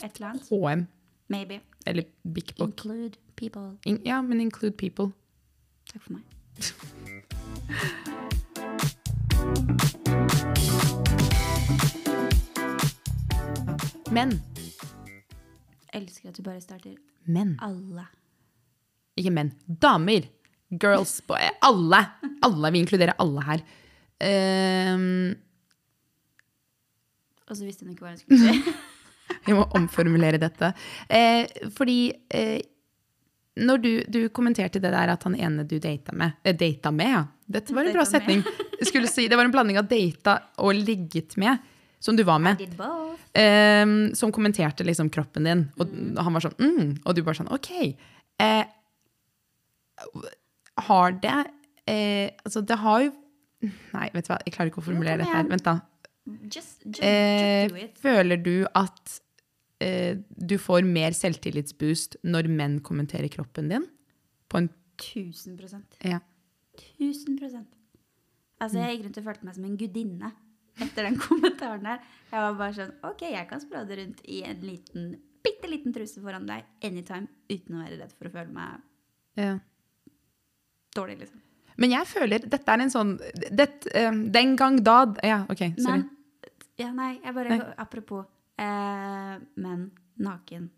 HM 0.00 0.86
Maybe. 1.28 1.60
eller 1.86 2.02
Bik 2.22 2.56
Bok. 2.56 2.68
Include 2.68 3.16
people. 3.36 3.78
In, 3.84 4.00
ja, 4.04 4.22
men 4.22 4.40
include 4.40 4.76
people. 4.76 5.10
Takk 5.92 6.02
for 6.02 6.12
meg. 6.12 6.22
Men, 14.10 14.42
Elsker 15.92 16.28
at 16.28 16.36
du 16.36 16.42
bare 16.42 16.60
starter 16.60 16.94
men. 17.24 17.58
alle. 17.62 18.06
Ikke 19.16 19.32
menn. 19.32 19.52
Damer. 19.66 20.28
Girls. 20.70 21.20
boy, 21.26 21.38
Alle. 21.62 22.02
Alle. 22.42 22.70
Vi 22.74 22.82
inkluderer 22.82 23.14
alle 23.22 23.44
her. 23.46 23.64
Um, 24.96 25.34
Og 27.46 27.54
så 27.56 27.66
visste 27.66 27.84
hun 27.84 27.92
ikke 27.92 28.06
hva 28.06 28.14
hun 28.14 28.22
skulle 28.22 28.40
si. 28.40 28.76
Vi 29.46 29.54
må 29.54 29.62
omformulere 29.78 30.38
dette. 30.42 30.72
Eh, 31.10 31.46
fordi 31.74 32.10
eh, 32.34 32.58
når 33.62 33.78
du, 33.82 33.90
du 34.10 34.18
kommenterte 34.34 34.80
det 34.82 34.90
der 34.94 35.12
at 35.12 35.22
han 35.26 35.36
ene 35.38 35.64
du 35.66 35.76
data 35.82 36.14
med 36.14 36.38
eh, 36.46 36.54
Data 36.58 36.90
med, 36.94 37.12
ja. 37.12 37.22
Dette 37.46 37.74
var 37.74 37.86
en 37.86 37.94
bra 37.94 38.02
Data 38.02 38.18
setning. 38.18 38.42
Skulle 38.86 39.10
si, 39.10 39.28
det 39.30 39.38
var 39.38 39.46
en 39.46 39.54
blanding 39.54 39.78
av 39.78 39.86
data 39.90 40.36
og 40.62 40.74
ligget 40.74 41.36
med, 41.38 41.62
som 42.02 42.18
du 42.18 42.24
var 42.26 42.42
med. 42.42 42.62
Eh, 43.38 43.86
som 44.18 44.34
kommenterte 44.34 44.86
liksom 44.86 45.10
kroppen 45.14 45.46
din. 45.46 45.64
Og 45.78 45.94
han 46.18 46.34
var 46.34 46.46
sånn 46.48 46.58
mm, 46.58 46.90
Og 47.04 47.14
du 47.14 47.22
bare 47.22 47.38
sånn 47.38 47.52
OK. 47.54 47.70
Eh, 49.96 50.32
har 50.86 51.14
det 51.22 51.36
eh, 51.88 52.30
Altså, 52.44 52.60
det 52.66 52.76
har 52.82 53.04
jo 53.06 53.12
Nei, 53.94 54.10
vet 54.12 54.26
du 54.26 54.30
hva, 54.32 54.36
jeg 54.44 54.52
klarer 54.54 54.68
ikke 54.70 54.82
å 54.82 54.84
formulere 54.84 55.22
dette 55.22 55.32
her. 55.32 55.46
Vent, 55.48 55.64
da. 55.64 55.78
Just, 56.52 56.82
just, 56.84 57.00
Eh, 57.02 57.62
just 57.64 57.74
do 57.74 57.80
it. 57.80 57.96
føler 58.02 58.36
du 58.44 58.66
at 58.76 59.14
eh, 59.82 60.18
du 60.36 60.58
får 60.60 60.84
mer 60.86 61.16
selvtillitsboost 61.16 62.18
når 62.28 62.50
menn 62.52 62.76
kommenterer 62.84 63.30
kroppen 63.32 63.70
din? 63.72 63.86
På 64.52 64.60
en 64.60 64.68
Tusen 65.00 65.56
prosent. 65.58 65.96
Ja. 66.04 66.20
Tusen 66.98 67.36
prosent. 67.40 67.72
Altså, 68.60 68.78
jeg 68.80 68.94
gikk 68.98 69.06
rundt 69.06 69.18
og 69.20 69.26
følte 69.26 69.44
meg 69.48 69.56
som 69.58 69.64
en 69.68 69.76
gudinne 69.80 70.30
etter 70.84 71.08
den 71.08 71.18
kommentaren 71.26 71.84
der. 71.88 72.04
Jeg 72.30 72.44
var 72.44 72.54
bare 72.60 72.76
sånn 72.76 72.94
OK, 73.08 73.24
jeg 73.32 73.48
kan 73.50 73.60
sprade 73.64 73.98
rundt 73.98 74.20
i 74.28 74.42
en 74.48 74.60
liten, 74.64 75.10
bitte 75.44 75.68
liten 75.72 75.92
truse 75.96 76.20
foran 76.24 76.46
deg 76.48 76.64
anytime 76.84 77.28
uten 77.52 77.76
å 77.76 77.82
være 77.84 77.98
redd 78.04 78.14
for 78.16 78.28
å 78.30 78.34
føle 78.36 78.52
meg 78.52 78.84
ja. 79.40 79.56
Dårlig, 80.96 81.18
liksom. 81.24 81.42
Men 81.76 81.92
jeg 81.92 82.08
føler 82.08 82.40
dette 82.48 82.72
er 82.72 82.82
en 82.86 82.92
sånn 82.92 83.10
det, 83.52 83.66
eh, 83.92 84.10
Den 84.32 84.54
gang 84.56 84.78
da 84.82 85.02
Ja, 85.22 85.42
OK, 85.52 85.60
sorry. 85.76 85.98
Men 86.00 86.10
ja, 86.80 86.90
nei, 86.92 87.10
jeg 87.24 87.34
bare 87.36 87.48
Nei. 87.52 87.74
Apropos 87.84 88.24
eh, 88.58 89.34
menn 89.60 89.90
naken. 90.18 90.70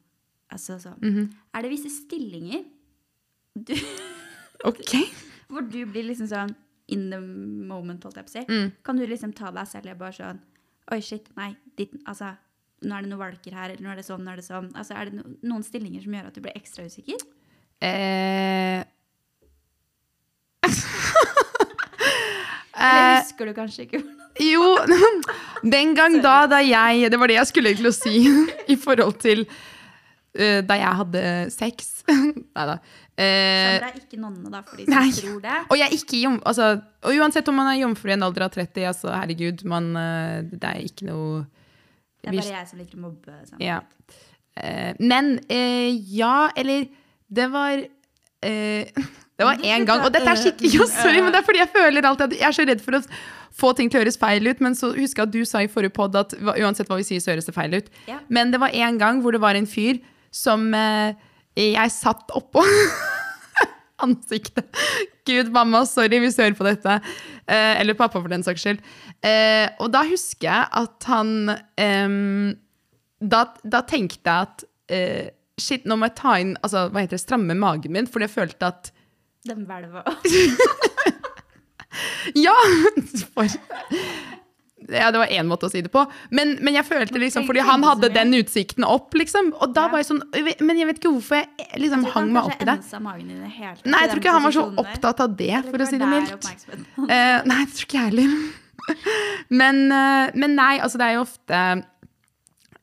Altså 0.51 0.79
sånn 0.83 0.99
Mhm. 1.03 1.29
Er 1.55 1.63
det 1.63 1.71
visse 1.71 1.91
stillinger 1.95 2.65
du, 3.55 3.75
OK. 4.71 4.95
hvor 5.51 5.63
du 5.71 5.85
blir 5.87 6.05
liksom 6.11 6.27
sånn 6.31 6.55
in 6.89 7.11
the 7.11 7.19
moment, 7.21 8.03
holdt 8.07 8.17
jeg 8.17 8.27
på 8.27 8.31
å 8.33 8.37
si? 8.39 8.45
Mm. 8.49 8.73
Kan 8.83 8.97
du 8.97 9.07
liksom 9.07 9.33
ta 9.37 9.51
deg 9.55 9.67
selv 9.71 9.91
i 9.93 9.95
bare 9.99 10.13
sånn 10.19 10.39
Oi, 10.91 11.01
shit, 11.05 11.27
nei, 11.37 11.51
ditt, 11.77 11.93
altså 12.09 12.31
nå 12.81 12.95
er 12.97 13.03
det 13.05 13.11
noen 13.11 13.21
valker 13.21 13.53
her, 13.53 13.71
eller 13.75 13.83
nå 13.85 13.91
er 13.93 13.99
det 13.99 14.05
sånn, 14.07 14.23
nå 14.25 14.31
er 14.33 14.37
det 14.41 14.45
sånn. 14.47 14.69
Altså, 14.79 14.95
Er 14.97 15.11
det 15.11 15.15
no, 15.19 15.25
noen 15.51 15.65
stillinger 15.67 16.01
som 16.05 16.15
gjør 16.15 16.29
at 16.31 16.35
du 16.39 16.41
blir 16.41 16.55
ekstra 16.57 16.85
usikker? 16.87 17.19
Eh, 17.83 18.85
Eller 22.79 23.17
eh, 23.17 23.25
husker 23.25 23.49
du 23.49 23.55
kanskje 23.57 23.87
ikke 23.87 24.03
Jo, 24.45 24.67
den 25.77 25.97
gang 25.99 26.21
da, 26.23 26.45
da 26.51 26.61
jeg 26.63 27.11
Det 27.11 27.19
var 27.19 27.31
det 27.31 27.41
jeg 27.41 27.51
skulle 27.51 27.75
egentlig 27.75 27.95
si 27.97 28.23
i 28.75 28.79
forhold 28.79 29.19
til 29.23 29.45
uh, 29.49 30.61
da 30.63 30.79
jeg 30.79 30.95
hadde 31.01 31.23
sex. 31.51 31.93
Nei 32.57 32.67
da. 32.71 32.79
Eh, 33.19 33.75
Sandra 33.75 33.89
er 33.91 33.99
ikke 33.99 34.21
nonne, 34.23 34.51
da, 34.53 34.63
for 34.63 34.79
de 34.79 34.87
som 34.87 34.95
Nei. 34.95 35.11
tror 35.17 35.39
det. 35.43 35.57
og 35.67 35.81
jeg 35.81 35.89
er 35.89 35.95
ikke 35.97 36.21
jom, 36.23 36.37
altså, 36.47 36.69
og 37.03 37.19
uansett 37.19 37.49
om 37.51 37.57
man 37.59 37.71
er 37.73 37.81
jomfru 37.81 38.13
i 38.13 38.15
en 38.15 38.27
alder 38.29 38.45
av 38.47 38.53
30, 38.55 38.85
altså, 38.93 39.11
herregud, 39.11 39.65
man, 39.67 39.89
uh, 39.99 40.39
det 40.53 40.71
er 40.71 40.85
ikke 40.87 41.09
noe 41.09 41.41
Det 42.23 42.31
er 42.31 42.39
bare 42.39 42.55
jeg 42.61 42.71
som 42.71 42.83
liker 42.85 43.01
å 43.01 43.07
mobbe. 43.09 43.35
Sammen. 43.49 43.65
Ja. 43.65 43.81
Uh, 44.59 44.93
men 45.03 45.35
ja, 45.49 46.51
eller 46.59 46.87
det 47.27 47.49
var 47.51 47.83
Det 49.39 49.47
var 49.47 49.61
én 49.63 49.85
gang, 49.87 50.03
og 50.03 50.11
dette 50.11 50.27
er 50.27 50.41
skikkelig 50.41 50.71
ja, 50.81 50.87
sorry, 50.91 51.21
men 51.23 51.31
det 51.31 51.41
er 51.41 51.47
fordi 51.47 51.61
jeg 51.63 51.71
føler 51.71 52.07
alltid 52.09 52.33
at 52.33 52.41
jeg 52.41 52.49
er 52.49 52.57
så 52.57 52.67
redd 52.67 52.81
for 52.83 52.99
å 52.99 53.03
få 53.59 53.71
ting 53.79 53.91
til 53.91 54.01
å 54.01 54.03
høres 54.03 54.19
feil 54.19 54.51
ut. 54.51 54.63
Men 54.65 54.75
så 54.79 54.91
husker 54.97 55.23
jeg 55.23 55.29
at 55.29 55.35
du 55.37 55.43
sa 55.47 55.63
i 55.63 55.71
forrige 55.71 55.95
pod 55.95 56.19
at 56.19 56.35
uansett 56.43 56.91
hva 56.91 56.99
vi 56.99 57.07
sier, 57.07 57.23
så 57.23 57.33
høres 57.33 57.47
det 57.47 57.55
feil 57.55 57.79
ut. 57.79 57.91
Ja. 58.11 58.19
Men 58.35 58.51
det 58.55 58.61
var 58.63 58.75
en 58.75 58.99
gang 59.01 59.23
hvor 59.23 59.35
det 59.35 59.43
var 59.45 59.59
en 59.59 59.69
fyr 59.71 60.03
som 60.35 60.67
eh, 60.75 61.15
jeg 61.59 61.95
satt 61.95 62.35
oppå 62.39 62.65
ansiktet. 64.07 64.69
Gud, 65.29 65.53
mamma, 65.55 65.85
sorry 65.87 66.19
hvis 66.23 66.39
du 66.39 66.43
hører 66.43 66.59
på 66.59 66.67
dette. 66.67 66.99
Eh, 67.47 67.79
eller 67.79 67.99
pappa, 67.99 68.19
for 68.19 68.31
den 68.33 68.47
saks 68.47 68.67
skyld. 68.67 68.83
Eh, 69.23 69.67
og 69.79 69.95
da 69.95 70.03
husker 70.11 70.51
jeg 70.51 70.71
at 70.83 71.11
han 71.11 71.35
da, 73.19 73.43
da 73.67 73.83
tenkte 73.87 74.23
jeg 74.23 74.49
at 74.49 74.71
eh, 74.95 75.27
Shit, 75.59 75.89
nå 75.91 75.97
må 75.99 76.07
jeg 76.07 76.15
ta 76.21 76.37
inn 76.39 76.53
altså, 76.63 76.85
hva 76.95 77.03
heter 77.03 77.17
det, 77.17 77.25
stramme 77.25 77.55
magen 77.59 77.91
min, 77.91 78.07
fordi 78.07 78.29
jeg 78.29 78.31
følte 78.37 78.69
at 78.69 78.93
Den 79.49 79.67
hvelva. 79.69 80.05
Ja! 82.37 82.55
For, 83.35 83.49
ja, 84.89 85.11
det 85.13 85.21
var 85.21 85.33
én 85.35 85.49
måte 85.49 85.69
å 85.69 85.73
si 85.73 85.81
det 85.85 85.91
på. 85.93 86.05
Men, 86.35 86.55
men 86.65 86.77
jeg 86.79 86.87
følte 86.89 87.21
liksom, 87.21 87.45
fordi 87.49 87.65
han 87.67 87.85
hadde 87.85 88.11
den 88.15 88.33
utsikten 88.39 88.87
opp, 88.89 89.13
liksom. 89.19 89.51
Og 89.59 89.75
da 89.77 89.89
var 89.93 90.03
jeg 90.03 90.09
sånn 90.11 90.23
Men 90.65 90.79
jeg 90.81 90.89
vet 90.89 91.01
ikke 91.01 91.13
hvorfor 91.13 91.43
jeg 91.43 91.83
liksom 91.83 92.07
hang 92.15 92.31
meg 92.35 92.49
opp 92.49 92.63
i 92.63 92.69
det. 92.69 92.79
Nei, 93.85 94.05
jeg 94.05 94.13
tror 94.13 94.23
ikke 94.23 94.37
han 94.39 94.47
var 94.47 94.57
så 94.57 94.65
opptatt 94.85 95.23
av 95.25 95.37
det, 95.41 95.53
for 95.69 95.85
å 95.85 95.91
si 95.91 96.01
det 96.01 96.09
mildt. 96.09 96.49
Eh, 97.05 97.37
nei, 97.49 97.61
det 97.65 97.77
tror 97.77 97.89
ikke 97.89 98.01
jeg 98.01 98.13
heller. 98.13 98.35
men, 99.61 99.85
uh, 99.93 100.27
men 100.39 100.57
nei, 100.57 100.75
altså 100.81 101.01
det 101.01 101.09
er 101.11 101.19
jo 101.19 101.25
ofte 101.27 101.59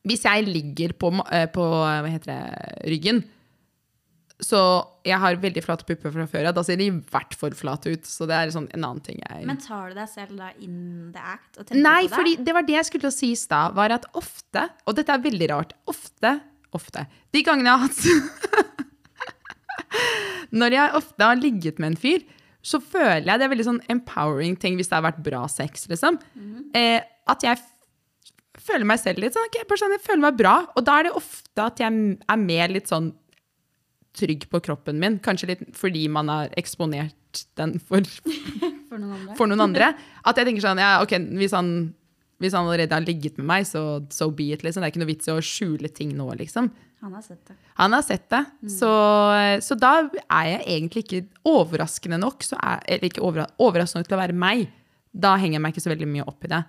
Hvis 0.06 0.26
jeg 0.28 0.44
ligger 0.46 0.92
på, 1.02 1.10
eh, 1.34 1.48
på 1.50 1.64
hva 1.66 2.04
heter 2.06 2.30
det, 2.30 2.68
ryggen, 2.92 3.24
så 4.44 4.60
jeg 5.08 5.16
har 5.22 5.38
veldig 5.40 5.62
flate 5.64 5.86
pupper 5.88 6.12
fra 6.12 6.26
før 6.28 6.50
av, 6.50 6.56
da 6.58 6.64
ser 6.68 6.76
de 6.82 6.86
i 6.90 6.96
hvert 7.14 7.36
fall 7.40 7.54
flate 7.56 7.94
ut. 7.94 8.04
Så 8.10 8.26
det 8.28 8.36
er 8.36 8.50
sånn 8.52 8.66
en 8.76 8.84
annen 8.84 9.00
ting 9.06 9.18
jeg 9.22 9.46
Men 9.48 9.60
tar 9.64 9.94
du 9.94 10.00
deg 10.00 10.10
selv 10.12 10.36
da 10.42 10.50
in 10.60 11.14
the 11.16 11.22
act 11.24 11.60
og 11.62 11.72
Nei, 11.72 12.02
på 12.04 12.10
det? 12.10 12.16
fordi 12.18 12.34
det 12.44 12.54
var 12.58 12.64
det 12.68 12.76
jeg 12.76 12.88
skulle 12.90 13.12
si 13.16 13.30
i 13.32 13.38
stad, 13.40 13.72
var 13.78 13.90
at 13.96 14.06
ofte, 14.20 14.62
og 14.84 14.92
dette 15.00 15.12
er 15.16 15.24
veldig 15.24 15.48
rart, 15.54 15.72
ofte, 15.92 16.32
ofte, 16.76 17.02
de 17.32 17.40
gangene 17.48 17.70
jeg 17.72 17.80
har 17.80 17.86
hatt 17.88 18.04
Når 20.60 20.70
jeg 20.76 20.96
ofte 21.00 21.22
har 21.30 21.38
ligget 21.40 21.80
med 21.80 21.88
en 21.94 22.00
fyr, 22.00 22.22
så 22.66 22.78
føler 22.84 23.28
jeg 23.30 23.38
det 23.40 23.46
er 23.46 23.54
veldig 23.54 23.68
sånn 23.70 23.84
empowering 23.94 24.56
ting 24.60 24.74
hvis 24.76 24.90
det 24.92 24.98
har 24.98 25.06
vært 25.06 25.24
bra 25.24 25.42
sex, 25.52 25.88
liksom. 25.92 26.14
eh, 26.76 27.00
at 27.32 27.40
jeg 27.46 27.58
føler 28.66 28.86
meg 28.88 29.00
selv 29.02 29.20
litt 29.22 29.36
sånn, 29.36 29.46
ok, 29.48 29.58
sånn, 29.78 29.94
jeg 29.96 30.04
føler 30.04 30.24
meg 30.28 30.36
bra, 30.40 30.56
og 30.76 30.82
da 30.88 30.94
er 31.00 31.04
det 31.08 31.14
ofte 31.20 31.60
at 31.70 31.78
jeg 31.80 31.92
er 32.18 32.40
mer 32.42 32.68
litt 32.74 32.90
sånn 32.92 33.08
trygg 34.16 34.48
på 34.52 34.62
kroppen 34.64 35.00
min, 35.02 35.20
kanskje 35.24 35.52
litt 35.54 35.68
fordi 35.78 36.08
man 36.12 36.32
har 36.32 36.54
eksponert 36.60 37.46
den 37.60 37.78
for 37.84 38.06
For 38.90 39.02
noen 39.02 39.32
for 39.36 39.50
noen 39.50 39.64
andre. 39.66 39.90
At 40.24 40.38
jeg 40.40 40.48
tenker 40.48 40.64
sånn, 40.64 40.80
ja, 40.80 41.02
ok, 41.04 41.18
hvis 41.36 41.56
han, 41.58 41.70
hvis 42.40 42.54
han 42.56 42.68
allerede 42.68 42.96
har 42.96 43.04
ligget 43.04 43.40
med 43.42 43.48
meg, 43.50 43.66
så 43.68 43.82
so 44.14 44.30
be 44.32 44.52
it, 44.54 44.62
liksom. 44.64 44.84
Det 44.84 44.88
er 44.88 44.94
ikke 44.94 45.02
noe 45.02 45.10
vits 45.10 45.28
i 45.28 45.34
å 45.34 45.42
skjule 45.44 45.90
ting 45.92 46.14
nå, 46.16 46.30
liksom. 46.40 46.70
Han 47.04 47.18
har 47.18 47.26
sett 47.26 47.42
det. 47.50 47.56
Han 47.82 47.94
har 47.98 48.06
sett 48.06 48.30
det. 48.32 48.40
Så, 48.72 48.92
så 49.62 49.78
da 49.78 49.92
er 50.06 50.48
jeg 50.48 50.62
egentlig 50.78 51.04
ikke 51.04 51.24
overraskende 51.50 52.22
nok, 52.22 52.46
så 52.48 52.58
er, 52.62 52.86
eller 52.96 53.10
ikke 53.10 53.26
overras 53.26 53.52
overraskende 53.62 54.06
nok 54.06 54.12
til 54.14 54.18
å 54.18 54.22
være 54.22 54.38
meg. 54.46 54.64
Da 55.26 55.34
henger 55.42 55.60
jeg 55.60 55.66
meg 55.66 55.76
ikke 55.76 55.86
så 55.86 55.92
veldig 55.92 56.08
mye 56.14 56.30
opp 56.30 56.48
i 56.48 56.54
det. 56.54 56.62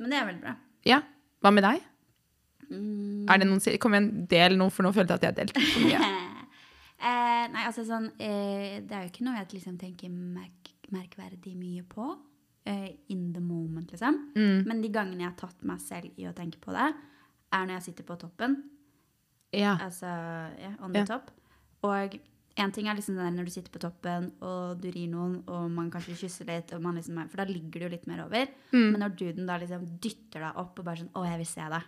Men 0.00 0.14
det 0.14 0.18
er 0.22 0.26
veldig 0.30 0.42
bra. 0.46 0.56
Ja, 0.86 1.02
hva 1.44 1.52
med 1.54 1.66
deg? 1.66 1.84
Er 3.30 3.38
det 3.42 3.46
noen, 3.46 3.62
kom 3.82 3.94
igjen, 3.94 4.08
del 4.30 4.56
noe, 4.58 4.72
for 4.74 4.86
nå 4.86 4.94
følte 4.96 5.14
jeg 5.14 5.22
at 5.22 5.28
jeg 5.28 5.38
delte 5.42 5.68
for 5.68 5.86
mye. 5.86 6.14
Eh, 6.98 7.44
nei, 7.52 7.64
altså 7.68 7.82
sånn 7.84 8.06
eh, 8.24 8.80
Det 8.80 8.94
er 8.96 9.02
jo 9.04 9.10
ikke 9.10 9.24
noe 9.26 9.36
jeg 9.36 9.50
liksom 9.58 9.74
tenker 9.80 10.08
merk 10.10 10.72
merkverdig 10.94 11.56
mye 11.58 11.82
på. 11.90 12.04
Eh, 12.66 12.92
in 13.10 13.32
the 13.34 13.40
moment, 13.42 13.90
liksom. 13.90 14.20
Mm. 14.36 14.62
Men 14.66 14.80
de 14.82 14.88
gangene 14.94 15.22
jeg 15.24 15.30
har 15.32 15.36
tatt 15.40 15.64
meg 15.66 15.80
selv 15.82 16.14
i 16.18 16.26
å 16.26 16.32
tenke 16.34 16.58
på 16.62 16.72
det, 16.74 16.86
er 17.52 17.66
når 17.66 17.76
jeg 17.78 17.82
sitter 17.88 18.06
på 18.06 18.16
toppen. 18.18 18.56
Ja. 19.54 19.76
Altså 19.82 20.06
ja, 20.06 20.72
on 20.82 20.92
the 20.94 21.00
Ja. 21.02 21.04
top. 21.10 21.30
Og 21.82 22.16
en 22.56 22.72
ting 22.72 22.86
er 22.88 22.94
liksom 22.96 23.16
det 23.18 23.24
der 23.26 23.34
når 23.36 23.44
du 23.44 23.50
sitter 23.50 23.70
på 23.74 23.82
toppen 23.82 24.30
og 24.40 24.80
du 24.80 24.88
rir 24.90 25.08
noen, 25.12 25.42
og 25.46 25.70
man 25.70 25.90
kanskje 25.90 26.16
kysser 26.22 26.46
litt, 26.48 26.72
og 26.72 26.82
man 26.82 26.94
liksom 26.96 27.18
for 27.28 27.36
da 27.36 27.44
ligger 27.44 27.80
du 27.80 27.84
jo 27.86 27.92
litt 27.92 28.06
mer 28.06 28.24
over. 28.24 28.46
Mm. 28.72 28.90
Men 28.92 29.00
når 29.00 29.16
duden 29.18 29.46
da 29.46 29.58
liksom 29.58 29.84
dytter 30.00 30.40
deg 30.46 30.56
opp 30.56 30.78
og 30.78 30.84
bare 30.84 30.96
sånn 31.02 31.12
'Å, 31.12 31.26
jeg 31.30 31.38
vil 31.38 31.46
se 31.46 31.60
deg'. 31.60 31.84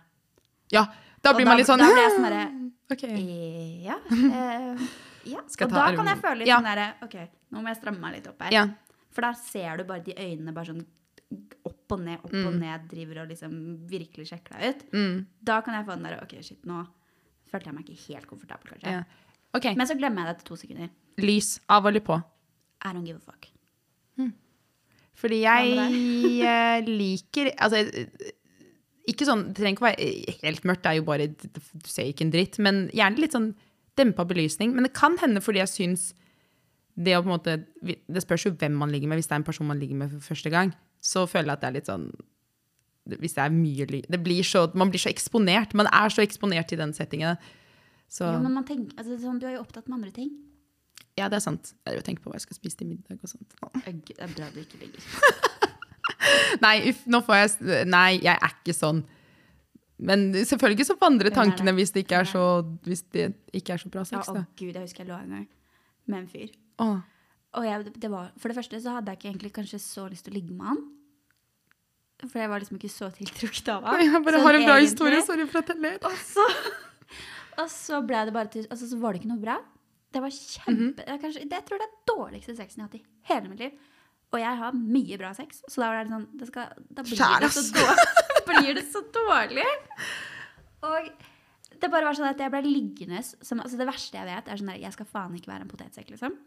Ja, 0.71 0.85
da 1.21 1.33
blir 1.33 1.41
blir 1.43 1.49
man 1.51 1.57
litt 1.59 1.67
sånn 1.69 1.81
Da 1.81 1.87
blir 1.91 2.03
jeg 2.03 2.13
sånn 2.15 2.27
derre 2.29 2.43
Ok. 2.91 3.03
Eh, 3.03 3.83
Ja. 3.85 3.97
Eh, 4.11 4.87
ja. 5.33 5.41
Og 5.43 5.73
da 5.73 5.87
kan 5.95 6.07
jeg 6.09 6.21
føle 6.23 6.37
litt 6.41 6.47
Ja. 6.49 6.57
sånn 6.59 6.69
derre 6.69 6.87
OK, 7.05 7.15
nå 7.51 7.61
må 7.61 7.67
jeg 7.73 7.77
stramme 7.81 7.99
meg 7.99 8.15
litt 8.17 8.27
opp 8.31 8.41
her. 8.47 8.53
Ja. 8.55 8.63
For 9.11 9.21
da 9.25 9.33
ser 9.33 9.77
du 9.77 9.83
bare 9.89 10.03
de 10.05 10.13
øynene 10.15 10.53
bare 10.53 10.71
sånn 10.73 10.85
opp 11.65 11.93
og 11.93 11.99
ned, 12.01 12.19
opp 12.23 12.33
og 12.33 12.55
ned, 12.57 12.87
driver 12.89 13.21
og 13.23 13.29
liksom 13.29 13.53
virkelig 13.89 14.29
sjekker 14.31 14.57
deg 14.57 14.69
ut. 14.75 14.83
Mm. 14.93 15.25
Da 15.45 15.59
kan 15.61 15.73
jeg 15.77 15.85
få 15.85 15.95
den 15.97 16.07
derre 16.07 16.23
OK, 16.23 16.35
shit, 16.45 16.63
nå 16.65 16.81
følte 17.49 17.69
jeg 17.69 17.75
meg 17.77 17.89
ikke 17.89 18.13
helt 18.13 18.27
komfortabel, 18.29 18.73
kanskje. 18.75 18.95
ja. 18.99 19.03
Okay. 19.57 19.73
Men 19.75 19.87
så 19.89 19.95
glemmer 19.97 20.21
jeg 20.21 20.29
det 20.29 20.35
etter 20.37 20.45
to 20.51 20.55
sekunder. 20.61 20.89
lys 21.17 21.59
av 21.69 21.85
eller 21.89 22.01
på? 22.05 22.17
I 22.85 22.93
don't 22.93 23.05
give 23.05 23.17
a 23.17 23.19
fuck. 23.31 23.49
Fordi 25.19 25.41
jeg 25.43 25.73
eh, 26.47 26.85
liker 26.87 27.49
Altså, 27.59 27.81
ikke 29.11 29.27
sånn 29.27 29.43
Det 29.49 29.59
trenger 29.59 29.75
ikke 29.77 29.85
å 29.85 29.89
være 29.89 30.05
eh, 30.05 30.39
helt 30.43 30.65
mørkt, 30.69 30.83
det 30.85 30.91
er 30.91 30.97
jo 30.99 31.05
bare 31.07 31.27
Du 31.33 31.89
ser 31.89 32.09
ikke 32.11 32.25
en 32.27 32.33
dritt. 32.33 32.59
Men 32.63 32.85
gjerne 32.95 33.21
litt 33.23 33.35
sånn 33.35 33.51
dempa 33.99 34.25
belysning. 34.29 34.73
Men 34.75 34.87
det 34.87 34.93
kan 34.95 35.17
hende 35.21 35.41
fordi 35.43 35.61
jeg 35.63 35.73
syns 35.73 36.09
det 36.99 37.13
å 37.15 37.21
på 37.23 37.29
en 37.29 37.35
måte 37.37 37.53
Det 37.81 38.23
spørs 38.25 38.47
jo 38.47 38.55
hvem 38.59 38.75
man 38.79 38.91
ligger 38.91 39.11
med. 39.11 39.19
Hvis 39.21 39.29
det 39.31 39.37
er 39.37 39.41
en 39.43 39.47
person 39.47 39.67
man 39.69 39.79
ligger 39.79 39.99
med 40.01 40.11
for 40.15 40.31
første 40.33 40.51
gang, 40.53 40.73
så 40.99 41.23
føler 41.29 41.53
jeg 41.53 41.57
at 41.59 41.63
det 41.63 41.69
er 41.69 41.77
litt 41.77 41.91
sånn 41.91 42.09
Hvis 43.19 43.37
det 43.37 43.45
er 43.45 43.55
mye 43.55 43.87
det 44.09 44.19
blir 44.23 44.43
så, 44.43 44.67
Man 44.75 44.91
blir 44.91 45.01
så 45.01 45.09
eksponert. 45.11 45.73
Man 45.73 45.87
er 45.87 46.09
så 46.13 46.21
eksponert 46.25 46.73
i 46.75 46.79
den 46.79 46.93
settingen. 46.93 47.39
Så 48.09 48.25
Ja, 48.25 48.39
men 48.41 48.53
man 48.57 48.65
tenker, 48.65 48.93
altså, 48.97 49.19
sånn, 49.21 49.39
du 49.39 49.45
er 49.45 49.57
jo 49.57 49.63
opptatt 49.63 49.87
med 49.87 49.99
andre 49.99 50.11
ting. 50.11 50.31
ja, 51.17 51.27
det 51.29 51.35
er 51.37 51.43
sant. 51.43 51.73
Jeg 51.85 52.03
tenker 52.03 52.23
på 52.23 52.31
hva 52.31 52.37
jeg 52.39 52.47
skal 52.47 52.57
spise 52.57 52.77
til 52.79 52.87
middag 52.87 53.19
og 53.21 53.29
sånt. 53.29 53.53
Det 53.85 54.15
er 54.17 54.31
bra 54.33 54.47
du 54.53 54.61
ikke 54.61 54.79
ligger. 54.81 55.03
Nei, 56.65 56.75
uff, 56.91 57.05
nå 57.07 57.21
får 57.25 57.39
jeg 57.41 57.85
Nei, 57.89 58.19
jeg 58.19 58.35
er 58.35 58.57
ikke 58.57 58.75
sånn. 58.75 59.03
Men 59.99 60.29
selvfølgelig 60.31 60.87
så 60.87 60.95
vandrer 60.99 61.27
er 61.31 61.35
tankene 61.35 61.73
hvis 61.75 61.91
det 61.95 62.05
ikke 62.05 62.21
er 62.23 62.27
så, 62.29 62.43
hvis 62.87 63.03
det 63.11 63.33
ikke 63.55 63.75
er 63.75 63.81
så 63.81 63.89
bra 63.91 64.05
Ja, 64.05 64.21
sex. 64.23 64.29
å 64.31 64.43
gud, 64.55 64.71
jeg 64.71 64.83
husker 64.83 65.03
jeg 65.03 65.11
lå 65.11 65.17
en 65.19 65.33
gang 65.35 65.47
med 66.09 66.21
en 66.23 66.29
fyr. 66.31 66.53
Åh. 66.79 66.99
Og 67.59 67.65
jeg, 67.65 67.91
det 67.97 68.11
var, 68.11 68.29
for 68.39 68.51
det 68.51 68.57
første 68.59 68.79
så 68.83 68.95
hadde 68.95 69.11
jeg 69.11 69.19
ikke 69.19 69.29
egentlig 69.31 69.51
kanskje 69.57 69.81
så 69.81 70.05
lyst 70.09 70.27
til 70.27 70.35
å 70.35 70.37
ligge 70.37 70.55
med 70.55 70.69
han. 70.69 70.81
For 72.27 72.41
jeg 72.41 72.51
var 72.51 72.61
liksom 72.61 72.79
ikke 72.79 72.91
så 72.91 73.09
tiltrukket 73.15 73.71
av 73.73 73.83
ham. 73.87 73.99
Jeg 74.03 74.23
bare 74.25 74.39
Sånn 74.39 74.47
har 74.47 74.59
en 74.59 74.65
bra 74.67 74.77
egentlig. 74.77 74.91
historie. 74.91 75.21
Sorry 75.27 75.47
for 75.49 75.61
at 75.61 75.73
jeg 75.73 75.83
ler. 75.83 75.99
Og 76.07 76.17
så, 76.23 76.47
og 77.63 77.69
så 77.73 78.01
ble 78.05 78.25
det 78.27 78.35
bare 78.35 78.53
til 78.55 78.67
Altså 78.67 78.89
så 78.91 78.99
var 79.01 79.15
det 79.15 79.21
ikke 79.21 79.31
noe 79.33 79.43
bra. 79.43 79.59
Det 80.09 80.23
var 80.23 80.33
kjempe 80.33 80.73
mm 80.73 80.89
-hmm. 80.89 81.07
jeg, 81.07 81.21
kanskje, 81.21 81.43
det 81.43 81.55
Jeg 81.59 81.65
tror 81.65 81.77
det 81.77 81.87
er 81.87 82.13
dårligste 82.13 82.55
sexen 82.55 82.81
jeg 82.81 82.83
har 82.83 82.89
hatt 82.89 83.01
i 83.01 83.33
hele 83.33 83.49
mitt 83.49 83.59
liv. 83.59 83.71
Og 84.29 84.37
jeg 84.37 84.59
har 84.59 84.75
mye 84.77 85.17
bra 85.17 85.31
sex, 85.33 85.63
så 85.65 85.81
da 85.81 85.89
var 85.89 86.03
det 86.05 86.13
sånn 86.13 86.27
det 86.37 86.47
skal, 86.51 86.73
Da 86.93 87.01
blir 87.05 87.17
det, 87.41 87.49
så 87.55 87.63
dårlig, 87.73 88.03
blir 88.49 88.75
det 88.77 88.83
så 88.91 89.01
dårlig. 89.15 89.65
Og 90.85 91.09
det 91.79 91.89
bare 91.89 92.05
var 92.05 92.17
sånn 92.17 92.29
at 92.29 92.41
jeg 92.43 92.51
ble 92.53 92.61
liggende 92.67 93.23
som, 93.25 93.61
altså 93.63 93.79
Det 93.79 93.87
verste 93.89 94.19
jeg 94.19 94.27
vet, 94.29 94.47
er 94.51 94.59
sånn 94.59 94.69
der 94.73 94.81
Jeg 94.83 94.93
skal 94.95 95.07
faen 95.09 95.35
ikke 95.37 95.51
være 95.53 95.65
en 95.65 95.71
potetsekk, 95.71 96.13
liksom. 96.13 96.37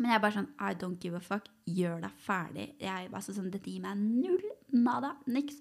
Men 0.00 0.08
jeg 0.08 0.16
er 0.16 0.22
bare 0.24 0.36
sånn 0.38 0.48
I 0.56 0.72
don't 0.80 0.98
give 1.02 1.18
a 1.18 1.20
fuck. 1.22 1.46
Gjør 1.68 1.98
deg 2.06 2.14
ferdig. 2.24 2.66
Jeg, 2.80 3.10
altså 3.12 3.34
sånn, 3.36 3.50
Dette 3.52 3.68
gir 3.70 3.82
meg 3.84 4.00
null. 4.00 4.40
Nada. 4.72 5.12
Niks. 5.28 5.58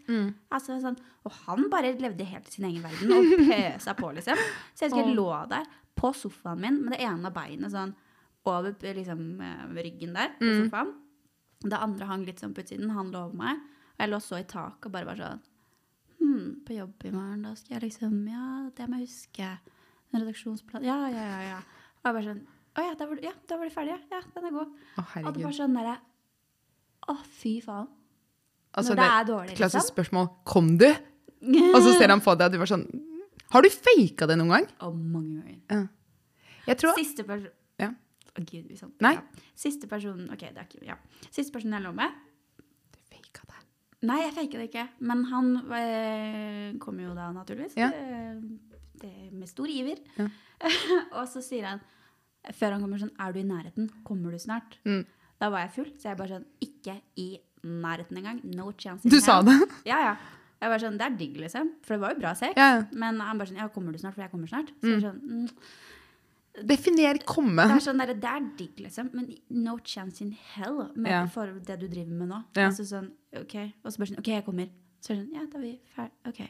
Altså, 0.55 0.77
sånn, 0.81 0.95
og 1.27 1.35
han 1.43 1.67
bare 1.69 1.91
levde 1.99 2.25
helt 2.29 2.47
i 2.47 2.53
sin 2.55 2.65
egen 2.69 2.81
verden 2.85 3.11
og 3.11 3.33
pøsa 3.51 3.93
på, 3.99 4.13
liksom. 4.15 4.39
Så 4.73 4.85
jeg 4.87 4.93
husker 4.93 5.03
jeg 5.11 5.17
lå 5.19 5.27
der 5.51 5.67
på 5.99 6.13
sofaen 6.15 6.63
min 6.63 6.79
med 6.85 6.95
det 6.95 7.03
ene 7.03 7.29
beinet 7.35 7.73
sånn 7.75 7.91
over 8.47 8.73
liksom, 8.95 9.19
eh, 9.43 9.65
ryggen 9.83 10.15
der 10.17 10.31
på 10.39 10.47
sofaen. 10.63 10.93
Det 11.61 11.77
andre 11.77 12.07
hang 12.09 12.23
litt 12.25 12.39
sånn 12.41 12.53
på 12.57 12.63
utsiden. 12.63 12.89
Han 12.95 13.11
lå 13.13 13.25
over 13.27 13.37
meg. 13.37 13.59
Og 13.95 14.01
jeg 14.03 14.09
lå 14.11 14.19
så 14.23 14.39
i 14.41 14.47
taket 14.49 14.87
og 14.89 14.93
bare 14.95 15.05
var 15.11 15.19
sånn 15.19 15.41
Hm, 16.21 16.61
på 16.67 16.75
jobb 16.77 17.03
i 17.05 17.11
morgen, 17.11 17.41
da 17.47 17.55
skal 17.57 17.79
jeg 17.79 17.87
liksom 17.89 18.13
Ja, 18.29 18.69
det 18.77 18.85
må 18.89 18.99
jeg 18.99 19.07
huske. 19.09 19.47
En 20.13 20.21
redaksjonsplan 20.21 20.83
Ja, 20.85 20.97
ja, 21.09 21.23
ja. 21.25 21.39
ja. 21.49 21.59
Og 22.01 22.09
jeg 22.09 22.13
bare 22.17 22.25
sånn 22.27 22.41
Å 22.71 22.85
ja, 22.85 22.91
da 22.95 23.07
var, 23.09 23.19
ja, 23.25 23.31
var 23.49 23.65
du 23.67 23.73
ferdig, 23.73 23.95
ja. 23.95 23.99
Ja, 24.13 24.21
den 24.35 24.45
er 24.47 24.53
god. 24.55 24.75
Å, 24.97 25.05
Og 25.25 25.33
det 25.35 25.43
var 25.47 25.55
sånn 25.57 25.77
derre 25.77 25.95
Å, 27.09 27.15
fy 27.41 27.55
faen. 27.65 27.87
Altså, 28.71 28.93
Når 28.93 29.01
det 29.01 29.07
er 29.11 29.25
dårlig, 29.27 29.55
Klassisk 29.57 29.81
liksom? 29.81 29.95
spørsmål. 29.95 30.29
Kom 30.47 30.69
du? 30.79 30.87
Og 31.73 31.79
så 31.81 31.95
ser 31.97 32.13
han 32.13 32.21
på 32.21 32.35
deg, 32.37 32.45
og 32.47 32.53
du 32.53 32.61
var 32.61 32.69
sånn 32.69 32.85
Har 33.51 33.65
du 33.65 33.69
faka 33.73 34.29
det 34.29 34.37
noen 34.39 34.53
gang? 34.55 34.69
Å, 34.79 34.91
mange 34.93 35.41
ganger. 35.41 35.89
Ja. 36.69 36.75
Tror 36.79 36.95
Siste 36.95 37.25
Ja. 37.27 37.49
Å, 38.31 38.43
Gud, 38.47 38.67
vi 38.69 38.77
sånn. 38.79 38.93
Nei. 39.03 39.15
Ja. 39.17 39.47
Siste 39.59 39.89
personen 39.91 40.31
Ok, 40.31 40.45
det 40.45 40.61
er 40.61 40.67
ikke 40.67 40.85
Ja. 40.87 40.97
Siste 41.29 41.51
personen 41.51 41.77
jeg 41.79 41.85
lå 41.85 41.93
med 41.97 42.19
Du 42.93 42.99
faka 43.11 43.47
det. 43.49 43.63
Nei, 44.07 44.19
jeg 44.23 44.35
faka 44.37 44.61
det 44.61 44.67
ikke. 44.69 44.85
Men 45.11 45.25
han 45.29 45.49
øh, 45.61 46.67
kom 46.81 47.01
jo 47.03 47.15
da, 47.17 47.29
naturligvis. 47.35 47.75
Ja. 47.77 47.91
Det, 47.91 48.71
det, 49.03 49.13
med 49.35 49.49
stor 49.51 49.69
iver. 49.69 49.99
Ja. 50.17 50.29
og 51.19 51.25
så 51.29 51.43
sier 51.43 51.67
han, 51.67 51.83
før 52.55 52.77
han 52.77 52.83
kommer 52.85 53.01
sånn 53.01 53.13
Er 53.19 53.35
du 53.35 53.41
i 53.41 53.47
nærheten? 53.47 53.91
Kommer 54.07 54.33
du 54.33 54.41
snart? 54.41 54.79
Mm. 54.87 55.03
Da 55.41 55.49
var 55.53 55.65
jeg 55.65 55.75
full, 55.75 55.93
så 55.97 56.11
jeg 56.11 56.19
bare 56.19 56.37
sånn 56.37 56.47
Ikke 56.63 56.99
i 57.19 57.31
nærheten 57.67 58.17
engang. 58.21 58.43
No 58.55 58.71
chance. 58.77 59.09
Du 59.09 59.19
sa 59.21 59.41
det? 59.45 59.57
Ja, 59.91 59.99
ja. 60.11 60.13
Jeg 60.61 60.69
var 60.69 60.83
sånn, 60.83 60.97
Det 61.01 61.07
er 61.07 61.15
digg, 61.17 61.39
liksom. 61.41 61.71
For 61.85 61.97
det 61.97 62.03
var 62.03 62.13
jo 62.13 62.21
bra 62.21 62.35
sex. 62.37 62.53
Ja, 62.57 62.75
ja. 62.77 62.81
Men 62.93 63.17
han 63.21 63.39
bare 63.41 63.49
sånn 63.49 63.61
Ja, 63.61 63.69
kommer 63.73 63.93
du 63.93 64.01
snart? 64.01 64.15
For 64.17 64.23
jeg 64.23 64.33
kommer 64.33 64.49
snart. 64.49 64.69
Så 64.79 64.93
jeg 64.93 64.99
er 64.99 65.07
sånn, 65.07 65.21
mm, 65.25 65.71
Definer 66.67 67.17
komme. 67.25 67.63
det 67.67 67.77
er 67.77 67.83
sånn 67.85 68.01
der, 68.01 68.13
det 68.19 68.27
er 68.27 68.41
digg, 68.59 68.79
liksom. 68.83 69.09
Men 69.15 69.29
no 69.49 69.77
chance 69.87 70.21
in 70.23 70.33
hell 70.53 70.81
med, 70.95 71.11
Ja. 71.11 71.25
for 71.31 71.47
det 71.47 71.79
du 71.79 71.87
driver 71.87 72.11
med 72.11 72.27
nå. 72.29 72.43
Ja. 72.55 72.67
Altså 72.67 72.83
sånn, 72.83 73.11
ok. 73.39 73.55
Og 73.85 73.91
så 73.93 73.97
bare 74.01 74.09
sånn 74.11 74.19
OK, 74.19 74.27
jeg 74.27 74.45
kommer. 74.45 74.67
Så 75.01 75.13
er 75.13 75.15
det 75.15 75.25
sånn 75.27 75.33
Ja, 75.33 75.45
da 75.47 75.57
er 75.57 75.61
vi 75.61 75.79
ferdig. 75.95 76.11
OK. 76.27 76.41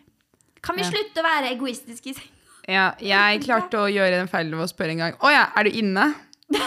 Kan 0.63 0.75
vi 0.75 0.81
Ja. 0.81 0.89
slutte 0.89 1.21
å 1.21 1.23
være 1.23 1.51
egoistiske 1.55 2.07
i 2.09 2.13
senga? 2.13 2.37
Ja, 2.67 2.95
jeg 2.99 3.41
klarte 3.41 3.77
å 3.77 3.87
gjøre 3.89 4.11
den 4.19 4.27
feilen 4.27 4.51
ved 4.57 4.65
å 4.65 4.73
spørre 4.73 4.91
en 4.91 4.97
gang. 4.97 5.13
Å 5.21 5.31
ja, 5.31 5.45
er 5.55 5.63
du 5.63 5.69
inne? 5.71 6.13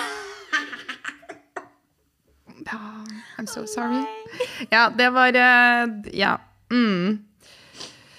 I'm 3.38 3.46
so 3.46 3.66
sorry. 3.66 4.04
Ja, 4.70 4.90
det 4.90 5.10
var 5.12 5.28
eh, 5.34 5.86
Ja. 6.12 6.38
Mm. 6.70 7.24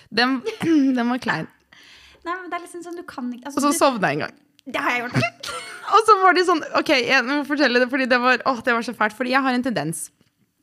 Den, 0.10 0.42
den 0.96 1.10
var 1.10 1.18
klein. 1.18 1.48
Nei, 2.26 2.34
men 2.42 2.50
det 2.50 2.58
er 2.58 2.64
liksom 2.66 2.84
sånn, 2.86 2.96
du 2.98 3.04
kan 3.04 3.28
ikke 3.34 3.46
altså, 3.50 3.60
Og 3.60 3.64
så 3.64 3.72
du, 3.72 3.78
sovna 3.78 4.10
jeg 4.12 4.20
en 4.20 4.24
gang. 4.28 4.36
Det 4.66 4.82
har 4.82 4.96
jeg 4.96 5.06
gjort. 5.06 5.50
Og 5.96 6.08
så 6.08 6.16
var 6.22 6.36
de 6.36 6.44
sånn 6.48 6.64
OK, 6.80 6.92
jeg 7.06 7.26
må 7.28 7.42
fortelle 7.48 7.82
det, 7.82 7.90
fordi 7.92 8.08
det 8.10 8.18
var, 8.22 8.42
åh, 8.50 8.62
det 8.66 8.74
var 8.74 8.86
så 8.86 8.96
fælt. 8.98 9.16
Fordi 9.18 9.36
jeg 9.36 9.46
har 9.46 9.58
en 9.58 9.66
tendens 9.66 10.08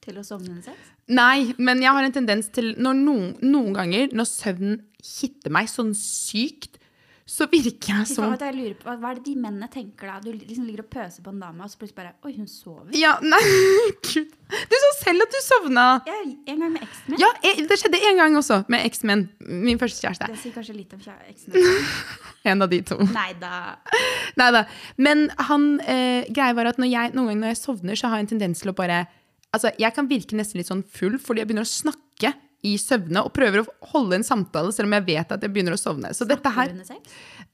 Til 0.03 0.19
å 0.19 0.25
sovne 0.27 0.51
under 0.57 0.67
sex? 0.67 0.91
Nei, 1.13 1.53
men 1.59 1.83
jeg 1.83 1.95
har 1.95 2.07
en 2.07 2.15
tendens 2.15 2.49
til 2.55 2.73
når 2.83 2.99
noen, 2.99 3.29
noen 3.43 3.75
ganger 3.77 4.15
når 4.15 4.29
søvnen 4.31 4.81
hitter 5.03 5.53
meg 5.55 5.71
sånn 5.71 5.93
sykt, 5.99 6.79
så 7.27 7.47
virker 7.49 7.93
jeg 7.95 8.07
som 8.11 8.25
faen, 8.33 8.41
jeg 8.43 8.55
lurer 8.57 8.75
på, 8.81 8.91
hva- 8.99 9.11
er 9.13 9.19
det 9.21 9.25
de 9.29 9.35
mennene 9.39 9.69
tenker 9.71 10.09
da? 10.11 10.17
Du 10.21 10.33
liksom 10.33 10.65
ligger 10.67 10.83
og 10.83 10.89
pøser 10.91 11.23
på 11.23 11.31
en 11.31 11.39
dame, 11.41 11.63
og 11.63 11.71
så 11.71 11.79
plutselig 11.79 11.97
bare 12.01 12.13
Oi, 12.27 12.33
hun 12.37 12.49
sover. 12.51 12.91
Ja, 12.99 13.13
nei, 13.23 13.39
gud. 14.09 14.33
Du 14.53 14.75
sa 14.83 14.91
selv 15.05 15.23
at 15.25 15.33
du 15.33 15.39
sovna. 15.47 15.85
Ja, 16.09 16.17
en 16.27 16.59
gang 16.65 16.73
med 16.75 16.83
eksmenn. 16.83 17.21
Ja, 17.23 17.31
det 17.71 17.79
skjedde 17.81 18.01
en 18.11 18.19
gang 18.21 18.37
også 18.37 18.59
med 18.69 18.85
eksmenn. 18.89 19.29
min. 19.41 19.79
Første 19.81 20.03
kjæreste. 20.07 20.29
Det 20.35 20.41
sier 20.43 20.53
kanskje 20.59 20.77
litt 20.77 20.93
om 20.99 21.01
eksen. 21.31 21.57
En 22.53 22.59
av 22.67 22.69
de 22.73 22.81
to. 22.83 22.97
Nei 23.15 23.31
da. 23.39 24.65
Men 24.99 25.29
han, 25.39 25.67
eh, 25.87 26.25
greia 26.35 26.55
var 26.59 26.73
at 26.73 26.79
når 26.83 26.91
jeg, 26.91 27.13
noen 27.15 27.29
ganger 27.31 27.41
når 27.45 27.53
jeg 27.55 27.61
sovner, 27.63 27.95
så 27.99 28.11
har 28.11 28.19
jeg 28.19 28.27
en 28.27 28.33
tendens 28.35 28.63
til 28.65 28.73
å 28.75 28.77
bare 28.77 29.05
Altså, 29.53 29.69
jeg 29.77 29.93
kan 29.93 30.07
virke 30.09 30.33
nesten 30.35 30.57
litt 30.57 30.69
sånn 30.71 30.81
full 30.89 31.19
fordi 31.21 31.43
jeg 31.43 31.49
begynner 31.51 31.67
å 31.67 31.69
snakke 31.69 32.31
i 32.63 32.77
søvne 32.79 33.25
og 33.27 33.33
prøver 33.35 33.63
å 33.63 33.91
holde 33.93 34.21
en 34.21 34.27
samtale 34.27 34.73
selv 34.75 34.91
om 34.91 34.97
jeg 35.01 35.07
vet 35.09 35.35
at 35.35 35.43
jeg 35.43 35.53
begynner 35.55 35.75
å 35.75 35.81
sovne. 35.81 36.13
Så 36.15 36.27
dette 36.29 36.53
her 36.55 36.73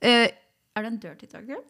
eh, 0.04 0.28
Er 0.28 0.84
du 0.84 0.90
en 0.90 1.00
dirty 1.00 1.26
talker? 1.30 1.62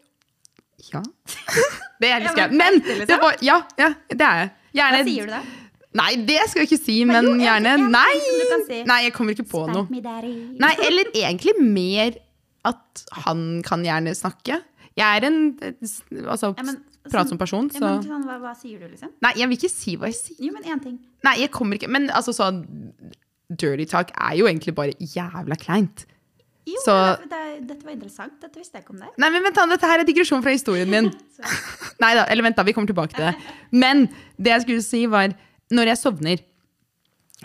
Ja. 0.93 1.03
Det 2.03 2.11
elsker 2.15 2.45
Ja, 2.45 2.47
jeg. 2.47 2.59
men 2.59 2.77
ekte, 2.79 2.99
liksom? 3.01 3.09
det 3.11 3.21
var 3.23 3.41
Ja, 3.43 3.57
ja 3.79 3.89
det 4.11 4.23
er 4.27 4.43
jeg. 4.45 4.53
Gjerne 4.79 5.01
Hva 5.01 5.09
sier 5.09 5.31
du 5.31 5.35
da? 5.35 5.43
Nei, 5.99 6.11
det 6.29 6.41
skal 6.51 6.63
jeg 6.63 6.69
ikke 6.69 6.83
si, 6.85 6.97
men 7.09 7.31
gjerne 7.41 7.77
Nei! 7.89 8.83
Nei, 8.87 8.99
jeg 9.07 9.15
kommer 9.17 9.35
ikke 9.35 9.47
på 9.49 9.65
noe. 9.71 9.89
Nei, 9.89 10.73
eller 10.85 11.09
egentlig 11.17 11.55
mer 11.59 12.19
at 12.69 13.03
han 13.25 13.63
kan 13.65 13.83
gjerne 13.87 14.13
snakke. 14.19 14.61
Jeg 14.99 15.07
er 15.23 15.27
en 15.31 15.41
altså, 16.27 16.53
Ja, 16.59 16.67
men, 16.67 16.83
pratsom 17.09 17.39
person, 17.41 17.71
Ja, 17.73 17.79
så 17.79 17.85
men, 17.87 18.05
sånn, 18.05 18.27
hva, 18.29 18.37
hva 18.43 18.53
sier 18.59 18.83
du, 18.83 18.89
liksom? 18.91 19.15
Nei, 19.25 19.33
jeg 19.41 19.49
vil 19.49 19.61
ikke 19.61 19.73
si 19.73 19.97
hva 19.97 20.11
jeg 20.11 20.19
sier. 20.19 20.41
Jo, 20.49 20.53
men 20.59 20.67
én 20.69 20.83
ting. 20.85 20.99
Nei, 21.27 21.35
jeg 21.41 21.51
kommer 21.55 21.79
ikke 21.79 21.91
Men 21.91 22.11
altså 22.15 22.35
sånn 22.37 22.61
Dirty 23.49 23.87
talk 23.89 24.11
er 24.17 24.37
jo 24.37 24.47
egentlig 24.51 24.75
bare 24.77 24.93
jævla 25.01 25.57
kleint. 25.61 26.05
Jo, 26.69 26.77
Så- 26.85 26.97
det, 27.23 27.29
det, 27.33 27.69
dette 27.71 27.87
var 27.87 27.95
interessant. 27.95 28.35
Dette 28.43 28.59
visste 28.61 28.77
jeg 28.77 28.85
ikke 28.85 28.93
om 28.93 29.01
det. 29.01 29.09
Nei, 29.17 29.31
men 29.33 29.43
vent 29.47 29.57
da, 29.57 29.65
Dette 29.71 29.89
her 29.89 30.03
er 30.03 30.05
digresjon 30.05 30.43
fra 30.45 30.53
historien 30.53 30.91
min. 30.93 31.09
Nei 32.03 32.11
da, 32.19 32.27
eller 32.29 32.45
vent 32.45 32.57
da, 32.59 32.65
vi 32.69 32.75
kommer 32.77 32.91
tilbake 32.91 33.17
til 33.17 33.25
det. 33.25 33.35
Men 33.73 34.05
det 34.37 34.53
jeg 34.53 34.67
skulle 34.67 34.85
si 34.85 35.07
var, 35.09 35.33
når 35.73 35.93
jeg 35.95 36.01
sovner, 36.03 36.45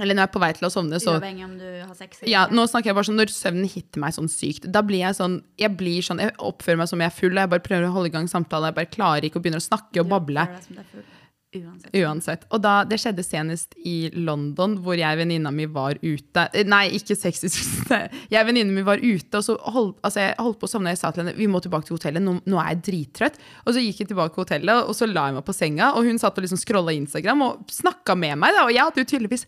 eller 0.02 0.18
når 0.18 0.24
jeg 0.26 0.28
er 0.28 0.34
på 0.34 0.42
vei 0.42 0.52
til 0.58 0.66
å 0.68 0.72
sovne, 0.74 0.98
så 1.00 1.12
Uavhengig 1.16 1.44
om 1.46 1.52
du 1.60 1.66
har 1.86 1.94
sex 1.96 2.24
ja, 2.26 2.48
nå 2.50 2.64
snakker 2.66 2.90
jeg 2.90 2.96
bare 2.98 3.06
sånn, 3.06 3.20
Når 3.22 3.30
søvnen 3.30 3.68
hitter 3.70 4.02
meg 4.02 4.16
sånn 4.16 4.30
sykt, 4.32 4.64
da 4.74 4.82
blir 4.82 5.04
jeg 5.04 5.14
sånn 5.20 5.36
Jeg 5.62 5.70
blir 5.78 6.02
sånn, 6.02 6.18
jeg 6.24 6.34
oppfører 6.42 6.80
meg 6.82 6.90
som 6.90 7.04
jeg 7.04 7.12
er 7.12 7.14
full, 7.14 7.30
og 7.36 7.44
jeg 7.44 7.52
bare 7.52 7.66
prøver 7.68 7.86
å 7.86 7.92
holde 7.94 8.10
i 8.10 8.16
gang 8.16 8.26
samtalen. 8.32 8.72
Jeg 8.72 8.78
bare 8.80 8.90
klarer 8.96 9.28
ikke 9.30 9.38
å 9.38 9.44
begynne 9.46 9.62
å 9.62 9.68
snakke 9.68 10.02
og 10.02 10.08
Du 10.10 10.16
bable. 10.16 10.48
oppfører 10.48 10.58
deg 10.58 10.66
som 10.66 10.80
du 10.80 10.82
er 10.82 10.88
full, 10.96 11.06
Uansett. 11.54 11.90
Uansett. 11.96 12.46
Og 12.50 12.62
da, 12.64 12.74
Det 12.90 12.98
skjedde 13.02 13.24
senest 13.26 13.76
i 13.86 14.10
London, 14.14 14.76
hvor 14.82 14.98
jeg 14.98 15.14
og 15.14 15.22
venninna 15.22 15.52
mi 15.54 15.68
var 15.70 16.00
ute. 16.02 16.48
Eh, 16.54 16.66
Nei, 16.66 16.88
ikke 16.98 17.16
sexy. 17.20 17.52
Jeg 18.34 18.40
og 18.42 18.48
venninna 18.50 18.74
mi 18.74 18.82
var 18.86 18.98
ute, 19.04 19.38
og 19.38 19.44
så 19.46 19.56
holdt, 19.76 20.00
altså 20.02 20.24
jeg 20.24 20.36
holdt 20.40 20.58
på 20.62 20.66
å 20.70 20.72
sovne. 20.72 20.94
Jeg 20.96 21.02
sa 21.02 21.12
til 21.14 21.24
henne 21.24 21.36
vi 21.38 21.48
må 21.52 21.62
tilbake 21.62 21.86
til 21.88 21.98
hotellet, 21.98 22.24
nå, 22.24 22.38
nå 22.50 22.60
er 22.62 22.72
jeg 22.74 22.82
drittrøtt. 22.88 23.38
Og 23.68 23.76
så 23.76 23.84
gikk 23.84 24.02
jeg 24.04 24.10
tilbake 24.14 24.34
til 24.34 24.44
hotellet, 24.46 24.88
og 24.90 24.98
så 24.98 25.08
la 25.10 25.28
jeg 25.30 25.38
meg 25.38 25.46
på 25.46 25.56
senga, 25.56 25.92
og 25.98 26.08
hun 26.08 26.18
satt 26.22 26.38
og 26.40 26.46
liksom 26.48 26.62
scrolla 26.62 26.96
Instagram 26.98 27.44
og 27.46 27.74
snakka 27.74 28.16
med 28.18 28.40
meg. 28.42 28.56
Da, 28.58 28.66
og 28.66 28.74
jeg 28.74 28.82
hadde 28.88 29.04
jo 29.04 29.10
tydeligvis 29.14 29.46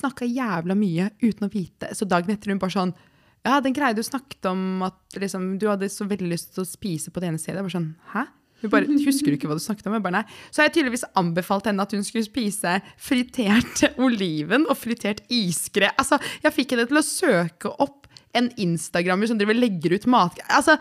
snakka 0.00 0.28
jævla 0.30 0.76
mye 0.78 1.10
uten 1.24 1.48
å 1.48 1.50
vite. 1.52 1.90
Så 1.98 2.06
dagen 2.06 2.30
etter 2.34 2.52
hun 2.52 2.60
bare 2.62 2.76
sånn 2.76 2.94
Ja, 3.42 3.56
den 3.64 3.72
greia 3.74 3.96
du 3.96 4.02
snakket 4.04 4.44
om 4.50 4.82
at 4.84 5.16
liksom, 5.16 5.54
du 5.58 5.64
hadde 5.70 5.88
så 5.90 6.04
veldig 6.06 6.28
lyst 6.28 6.52
til 6.54 6.62
å 6.62 6.68
spise 6.68 7.10
på 7.10 7.22
det 7.22 7.30
ene 7.32 7.40
stedet. 7.40 7.56
Jeg 7.58 7.66
bare 7.66 7.74
sånn, 7.78 7.94
hæ? 8.12 8.26
Hun 8.60 8.70
bare, 8.72 8.86
Husker 9.06 9.32
du 9.32 9.36
ikke 9.38 9.48
hva 9.50 9.56
du 9.56 9.62
snakket 9.64 9.86
om? 9.88 9.94
Jeg 9.96 10.04
bare, 10.04 10.20
nei. 10.20 10.24
Så 10.50 10.60
har 10.62 10.68
jeg 10.68 10.74
tydeligvis 10.78 11.04
anbefalt 11.16 11.66
henne 11.70 11.82
at 11.86 11.92
hun 11.96 12.04
skulle 12.04 12.26
spise 12.26 12.74
fritert 13.00 13.84
oliven 14.04 14.66
og 14.68 14.76
fritert 14.78 15.22
iskre. 15.32 15.88
Altså, 16.00 16.18
jeg 16.44 16.52
fikk 16.56 16.74
henne 16.76 16.86
til 16.90 17.00
å 17.00 17.04
søke 17.06 17.72
opp 17.80 18.06
en 18.36 18.46
Instagrammer 18.62 19.26
som 19.26 19.38
driver 19.40 19.56
legger 19.58 19.96
ut 19.96 20.04
mat. 20.12 20.36
Altså, 20.54 20.76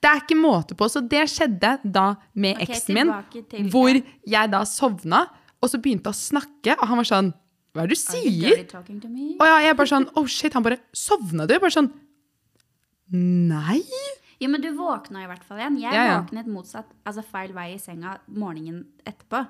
det 0.00 0.08
er 0.08 0.22
ikke 0.22 0.38
måte 0.40 0.76
på. 0.78 0.86
Så 0.88 1.02
det 1.04 1.26
skjedde 1.32 1.74
da 1.84 2.06
med 2.32 2.56
okay, 2.56 2.70
eksen 2.78 2.94
min, 2.96 3.10
til- 3.50 3.66
hvor 3.74 3.92
jeg 3.98 4.52
da 4.54 4.62
sovna, 4.68 5.26
og 5.60 5.68
så 5.72 5.80
begynte 5.84 6.12
å 6.12 6.16
snakke, 6.16 6.78
og 6.78 6.86
han 6.88 7.00
var 7.02 7.08
sånn 7.08 7.32
Hva 7.74 7.82
er 7.82 7.88
det 7.90 7.96
du 7.96 8.00
sier? 8.00 8.58
Og 9.40 9.46
ja, 9.48 9.54
jeg 9.66 9.76
bare 9.76 9.90
sånn, 9.90 10.04
oh 10.16 10.26
shit, 10.30 10.54
han 10.54 10.62
bare, 10.62 10.76
sovna 10.94 11.44
du? 11.48 11.54
Jeg 11.56 11.62
bare 11.64 11.74
sånn, 11.74 11.88
nei. 13.12 13.80
Jo, 14.44 14.50
men 14.52 14.60
du 14.62 14.68
våkna 14.76 15.24
i 15.24 15.28
hvert 15.30 15.44
fall 15.48 15.58
igjen. 15.62 15.80
Jeg 15.80 15.96
Ja, 15.96 16.04
ja. 16.10 16.16
våknet 16.20 16.48
motsatt, 16.52 16.90
altså 17.08 17.24
feil 17.24 17.54
vei 17.56 17.70
i 17.74 17.78
senga 17.82 18.18
morgenen 18.28 18.82
etterpå. 19.08 19.40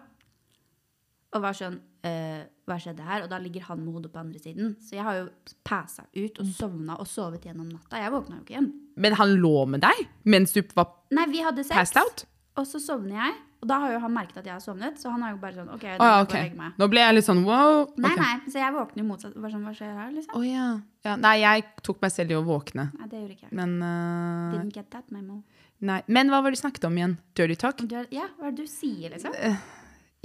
Og 1.34 1.42
var 1.42 1.56
sånn 1.58 1.80
øh, 2.06 2.42
Hva 2.64 2.76
skjedde 2.80 3.04
her? 3.04 3.24
Og 3.26 3.28
da 3.32 3.36
ligger 3.42 3.66
han 3.66 3.80
med 3.82 3.92
hodet 3.96 4.12
på 4.14 4.20
andre 4.22 4.38
siden. 4.40 4.76
Så 4.80 4.94
jeg 4.96 5.04
har 5.04 5.18
jo 5.18 5.24
passa 5.66 6.06
ut 6.16 6.38
og 6.40 6.46
sovna 6.56 6.94
og 7.02 7.08
sovet 7.10 7.42
gjennom 7.44 7.66
natta. 7.74 7.98
Jeg 8.00 8.12
våkna 8.14 8.38
jo 8.38 8.44
ikke 8.46 8.54
igjen. 8.54 8.70
Men 8.96 9.16
han 9.18 9.34
lå 9.42 9.66
med 9.68 9.82
deg 9.84 10.04
mens 10.30 10.54
du 10.54 10.62
var 10.78 10.92
Nei, 11.12 11.26
vi 11.32 11.42
hadde 11.44 11.64
sex, 11.66 11.74
passed 11.74 11.98
out? 12.00 12.24
og 12.56 12.64
så 12.70 12.78
sovner 12.80 13.18
jeg. 13.18 13.34
Og 13.64 13.68
da 13.70 13.78
har 13.80 13.94
jo 13.94 14.00
han 14.02 14.12
merket 14.12 14.42
at 14.42 14.48
jeg 14.50 14.52
har 14.52 14.60
sovnet, 14.60 14.98
så 15.00 15.08
han 15.08 15.22
har 15.24 15.32
jo 15.32 15.38
bare 15.40 15.56
sånn 15.56 15.70
OK, 15.72 15.84
går 15.86 15.94
jeg 15.94 16.24
og 16.26 16.34
legger 16.36 16.56
meg. 16.58 16.74
Nå 16.82 16.88
ble 16.92 17.00
jeg 17.00 17.14
litt 17.16 17.26
sånn, 17.26 17.40
wow. 17.46 17.86
Nei, 18.04 18.10
nei, 18.18 18.32
så 18.52 18.60
jeg 18.60 18.74
våkner 18.74 19.00
jo 19.00 19.04
motsatt. 19.08 19.38
Bare 19.40 19.52
sånn, 19.54 19.62
hva 19.64 19.72
skjer 19.78 19.94
her, 19.96 20.10
liksom? 20.12 20.34
Oh, 20.36 20.44
ja. 20.44 20.66
ja. 21.08 21.14
Nei, 21.22 21.38
jeg 21.40 21.64
tok 21.86 22.02
meg 22.04 22.12
selv 22.12 22.34
i 22.34 22.36
å 22.36 22.42
våkne. 22.44 22.90
Nei, 22.98 23.08
det 23.08 23.22
gjorde 23.22 23.38
ikke 23.38 23.46
jeg. 23.46 23.54
Men, 23.56 23.72
uh... 23.80 24.52
Didn't 24.52 24.76
get 24.76 24.90
that, 24.92 25.06
memo. 25.14 25.40
nei. 25.80 26.02
Men 26.12 26.28
hva 26.28 26.42
var 26.44 26.52
det 26.52 26.60
du 26.60 26.64
snakket 26.66 26.84
om 26.90 27.00
igjen? 27.00 27.16
Dirty 27.40 27.56
talk? 27.64 27.80
Ja, 28.12 28.28
hva 28.36 28.50
er 28.50 28.52
det 28.52 28.68
du 28.68 28.68
sier, 28.68 29.14
liksom? 29.14 29.32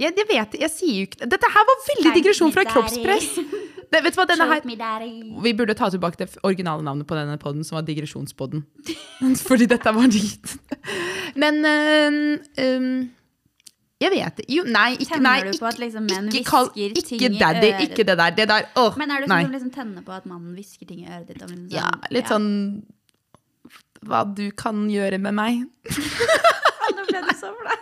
Jeg, 0.00 0.12
jeg 0.16 0.28
vet, 0.28 0.60
jeg 0.62 0.72
sier 0.72 0.94
jo 0.96 1.08
ikke 1.10 1.26
Dette 1.28 1.48
her 1.52 1.66
var 1.68 1.82
veldig 1.88 2.12
digresjon 2.16 2.52
fra 2.54 2.64
kroppspress. 2.68 3.32
Det, 3.90 3.98
vet 4.04 4.14
du 4.14 4.20
hva, 4.20 4.26
denne 4.30 4.46
her. 4.46 5.06
Vi 5.42 5.52
burde 5.58 5.74
ta 5.74 5.88
tilbake 5.90 6.20
det 6.20 6.28
originale 6.46 6.84
navnet 6.86 7.08
på 7.10 7.16
denne 7.18 7.34
podden, 7.42 7.64
som 7.66 7.74
var 7.74 7.82
Digresjonspodden. 7.88 8.62
Fordi 9.48 9.66
dette 9.66 9.94
var 9.96 10.06
dit. 10.06 10.52
Men 11.34 11.58
um, 11.66 12.20
øhm, 12.54 12.92
Jeg 14.00 14.12
vet 14.14 14.38
det. 14.38 14.46
Jo, 14.48 14.62
nei, 14.64 14.94
ikke, 14.96 15.18
nei, 15.20 15.34
du 15.44 15.58
på 15.60 15.66
at 15.68 15.80
liksom 15.80 16.06
menn 16.08 16.30
ikke, 16.30 16.46
kall, 16.48 16.70
ikke 16.72 17.02
ting 17.04 17.24
i 17.26 17.28
daddy, 17.34 17.66
øret? 17.68 17.82
ikke 17.84 18.06
det 18.08 18.16
der. 18.16 18.36
Det 18.38 18.46
der, 18.48 18.70
åh, 18.80 18.96
Men 18.96 19.12
er 19.12 19.20
du 19.20 19.28
sånn 19.28 19.44
som 19.44 19.52
liksom 19.56 19.74
tenner 19.74 20.06
på 20.06 20.14
at 20.16 20.28
mannen 20.30 20.54
hvisker 20.56 20.88
ting 20.88 21.02
i 21.04 21.10
øret 21.10 21.28
ditt? 21.28 21.42
liksom 21.42 21.66
Ja, 21.74 21.90
litt 22.08 22.30
sånn 22.32 22.48
Hva 24.08 24.22
du 24.24 24.46
kan 24.56 24.86
gjøre 24.88 25.18
med 25.20 25.36
meg. 25.36 25.60
Ja, 25.84 26.88
Nå 26.96 27.04
ble 27.10 27.22
du 27.26 27.34
så 27.36 27.52
flau. 27.52 27.76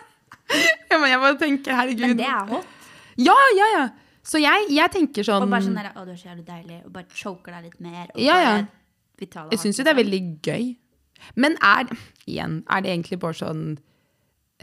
Ja, 0.91 0.99
men 0.99 1.07
jeg 1.12 1.23
bare 1.23 1.39
tenker, 1.39 1.77
herregud. 1.77 2.09
Men 2.09 2.19
det 2.19 2.27
er 2.27 2.51
hot. 2.51 2.75
Ja, 3.21 3.39
ja, 3.55 3.71
ja. 3.77 3.87
Så 4.27 4.43
jeg, 4.43 4.66
jeg 4.75 4.93
tenker 4.93 5.25
sånn 5.25 5.47
Og 5.47 5.53
bare 5.53 5.64
sånn 5.64 5.79
der, 5.79 5.93
å, 5.95 6.03
du 6.05 6.12
er 6.12 6.19
så 6.19 6.33
jævlig 6.33 6.45
deilig, 6.49 6.83
og 6.83 6.93
bare 6.99 7.07
choker 7.14 7.55
deg 7.55 7.71
litt 7.71 7.81
mer. 7.85 8.11
Ja, 8.19 8.43
ja. 8.43 8.59
Jeg 9.23 9.59
syns 9.62 9.79
jo 9.79 9.87
det 9.87 9.95
er 9.95 9.99
liksom. 9.99 10.03
veldig 10.03 10.23
gøy. 10.47 10.69
Men 11.39 11.57
er 11.64 11.89
Igjen, 12.29 12.61
er 12.71 12.83
det 12.85 12.91
egentlig 12.93 13.19
bare 13.23 13.39
sånn 13.39 13.62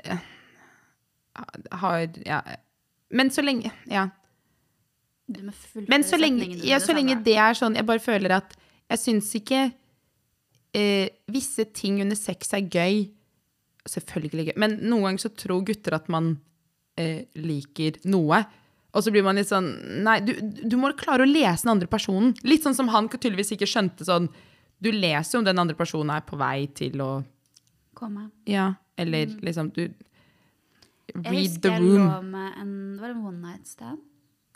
eh, 0.04 0.20
Har 1.72 2.08
Ja. 2.26 2.42
Men 3.12 3.30
så 3.30 3.44
lenge 3.46 3.72
Ja. 3.92 4.10
Men 5.88 6.04
så 6.04 6.18
lenge, 6.22 6.46
ja, 6.64 6.78
så 6.80 6.94
lenge 6.94 7.16
det 7.26 7.34
er 7.34 7.56
sånn 7.58 7.74
Jeg 7.74 7.86
bare 7.88 8.00
føler 8.04 8.36
at 8.38 8.54
jeg 8.92 9.02
syns 9.02 9.32
ikke 9.40 9.72
eh, 10.78 11.10
visse 11.34 11.66
ting 11.74 11.98
under 12.04 12.16
sex 12.16 12.54
er 12.54 12.68
gøy. 12.70 13.08
Selvfølgelig 13.90 14.52
gøy. 14.52 14.58
Men 14.62 14.76
noen 14.84 15.08
ganger 15.08 15.24
så 15.24 15.32
tror 15.34 15.64
gutter 15.66 15.96
at 15.98 16.12
man 16.14 16.36
eh, 17.02 17.26
liker 17.34 17.98
noe. 18.06 18.44
Og 18.96 19.04
så 19.04 19.12
blir 19.12 19.26
man 19.26 19.40
litt 19.40 19.50
sånn 19.50 19.72
Nei, 20.06 20.20
du, 20.24 20.36
du 20.40 20.78
må 20.80 20.94
klare 21.00 21.26
å 21.26 21.30
lese 21.30 21.66
den 21.66 21.74
andre 21.74 21.90
personen. 21.92 22.36
Litt 22.48 22.64
sånn 22.68 22.78
som 22.78 22.92
han 22.94 23.10
tydeligvis 23.10 23.56
ikke 23.58 23.68
skjønte 23.70 24.08
sånn 24.08 24.30
Du 24.78 24.92
leser 24.94 25.36
jo 25.36 25.42
om 25.42 25.48
den 25.48 25.60
andre 25.60 25.76
personen 25.78 26.14
er 26.16 26.24
på 26.28 26.38
vei 26.40 26.68
til 26.78 27.02
å 27.04 27.12
Komme. 27.96 28.30
Ja, 28.44 28.74
eller 29.00 29.30
liksom 29.40 29.70
du 29.72 29.86
Read 31.14 31.62
the 31.62 31.70
room. 31.70 31.82
jeg 31.82 31.82
room. 31.82 32.08
lå 32.10 32.22
med 32.32 32.58
en, 32.62 32.72
var 33.00 33.08
det 33.12 33.16
en 33.18 33.26
one 33.26 33.42
night 33.42 33.68
stand 33.68 34.00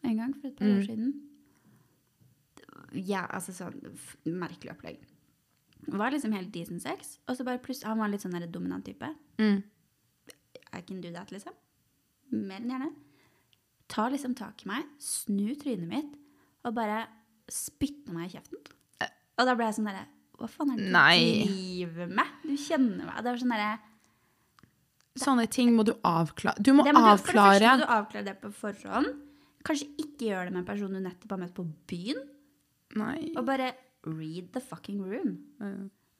en 0.04 0.18
gang 0.18 0.34
for 0.36 0.48
et 0.48 0.56
par 0.56 0.66
Mm. 0.66 0.78
år 0.80 0.86
siden. 0.88 1.14
Ja, 3.06 3.26
altså 3.30 3.54
sånn 3.54 3.76
merkelig 4.26 4.72
opplegg. 4.74 5.00
Var 5.90 6.12
liksom 6.14 6.34
helt 6.36 6.52
decent 6.54 6.82
sex, 6.84 7.18
og 7.28 7.38
så 7.38 7.46
bare 7.48 7.62
plutselig 7.64 7.88
Han 7.88 8.00
var 8.02 8.10
litt 8.12 8.22
sånn 8.22 8.34
der 8.36 8.48
dominant 8.52 8.86
type. 8.86 9.08
Mm. 9.38 9.62
I 10.74 10.82
can 10.82 11.02
do 11.02 11.12
that, 11.14 11.32
liksom. 11.32 11.54
Mer 12.32 12.60
enn 12.60 12.70
gjerne. 12.70 12.90
Tar 13.90 14.12
liksom 14.14 14.36
tak 14.38 14.66
i 14.66 14.70
meg, 14.70 14.86
snur 15.02 15.56
trynet 15.58 15.88
mitt 15.90 16.16
og 16.66 16.76
bare 16.76 17.08
spytter 17.50 18.14
meg 18.14 18.30
i 18.30 18.38
kjeften. 18.38 18.60
Og 19.40 19.46
da 19.48 19.56
ble 19.56 19.66
jeg 19.70 19.78
sånn 19.80 19.88
derre 19.90 20.06
Hva 20.40 20.48
faen 20.48 20.70
er 20.72 20.78
det 20.78 20.86
du 20.88 21.54
driver 21.54 22.08
med? 22.16 22.28
Du 22.44 22.54
kjenner 22.56 23.06
meg. 23.06 23.16
Det 23.18 23.26
var 23.32 23.40
sånn 23.42 23.52
derre 23.52 23.80
Sånne 25.20 25.46
ting 25.52 25.74
må 25.76 25.84
du 25.88 25.94
avklare. 26.08 26.58
Du 26.64 26.72
må 26.74 26.84
må 26.84 26.88
du, 26.88 26.96
det 26.96 27.04
første 27.28 27.36
må 27.76 27.78
du 27.84 27.86
avklare 28.00 28.26
det 28.30 28.36
på 28.42 28.52
forhånd. 28.56 29.12
Kanskje 29.68 29.88
ikke 30.00 30.30
gjøre 30.32 30.46
det 30.50 30.54
med 30.56 30.62
en 30.64 30.68
person 30.70 30.94
du 30.96 31.00
nettopp 31.04 31.34
har 31.36 31.42
møtt 31.44 31.56
på 31.58 31.66
byen. 31.92 32.22
Nei. 33.00 33.32
Og 33.38 33.44
bare 33.46 33.74
read 34.08 34.54
the 34.56 34.62
fucking 34.64 35.02
room. 35.04 35.34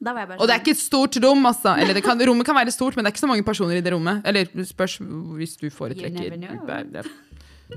Da 0.00 0.12
var 0.16 0.22
jeg 0.24 0.28
bare 0.30 0.40
Og 0.40 0.48
det 0.48 0.54
er 0.54 0.58
sånn, 0.60 0.64
ikke 0.64 0.76
et 0.76 0.82
stort 0.82 1.16
rom, 1.24 1.46
altså. 1.48 1.72
Eller 1.80 1.96
det 1.96 2.02
kan, 2.04 2.20
rommet 2.28 2.46
kan 2.48 2.56
være 2.56 2.72
stort, 2.72 2.96
men 2.96 3.04
det 3.04 3.10
er 3.10 3.16
ikke 3.16 3.24
så 3.24 3.28
mange 3.32 3.44
personer 3.44 3.80
i 3.80 3.82
det 3.84 3.92
rommet. 3.92 4.22
Eller 4.28 4.48
spørs 4.68 4.98
hvis 5.00 5.56
du 5.60 5.66
foretrekker. 5.72 6.36
Er- 6.36 7.10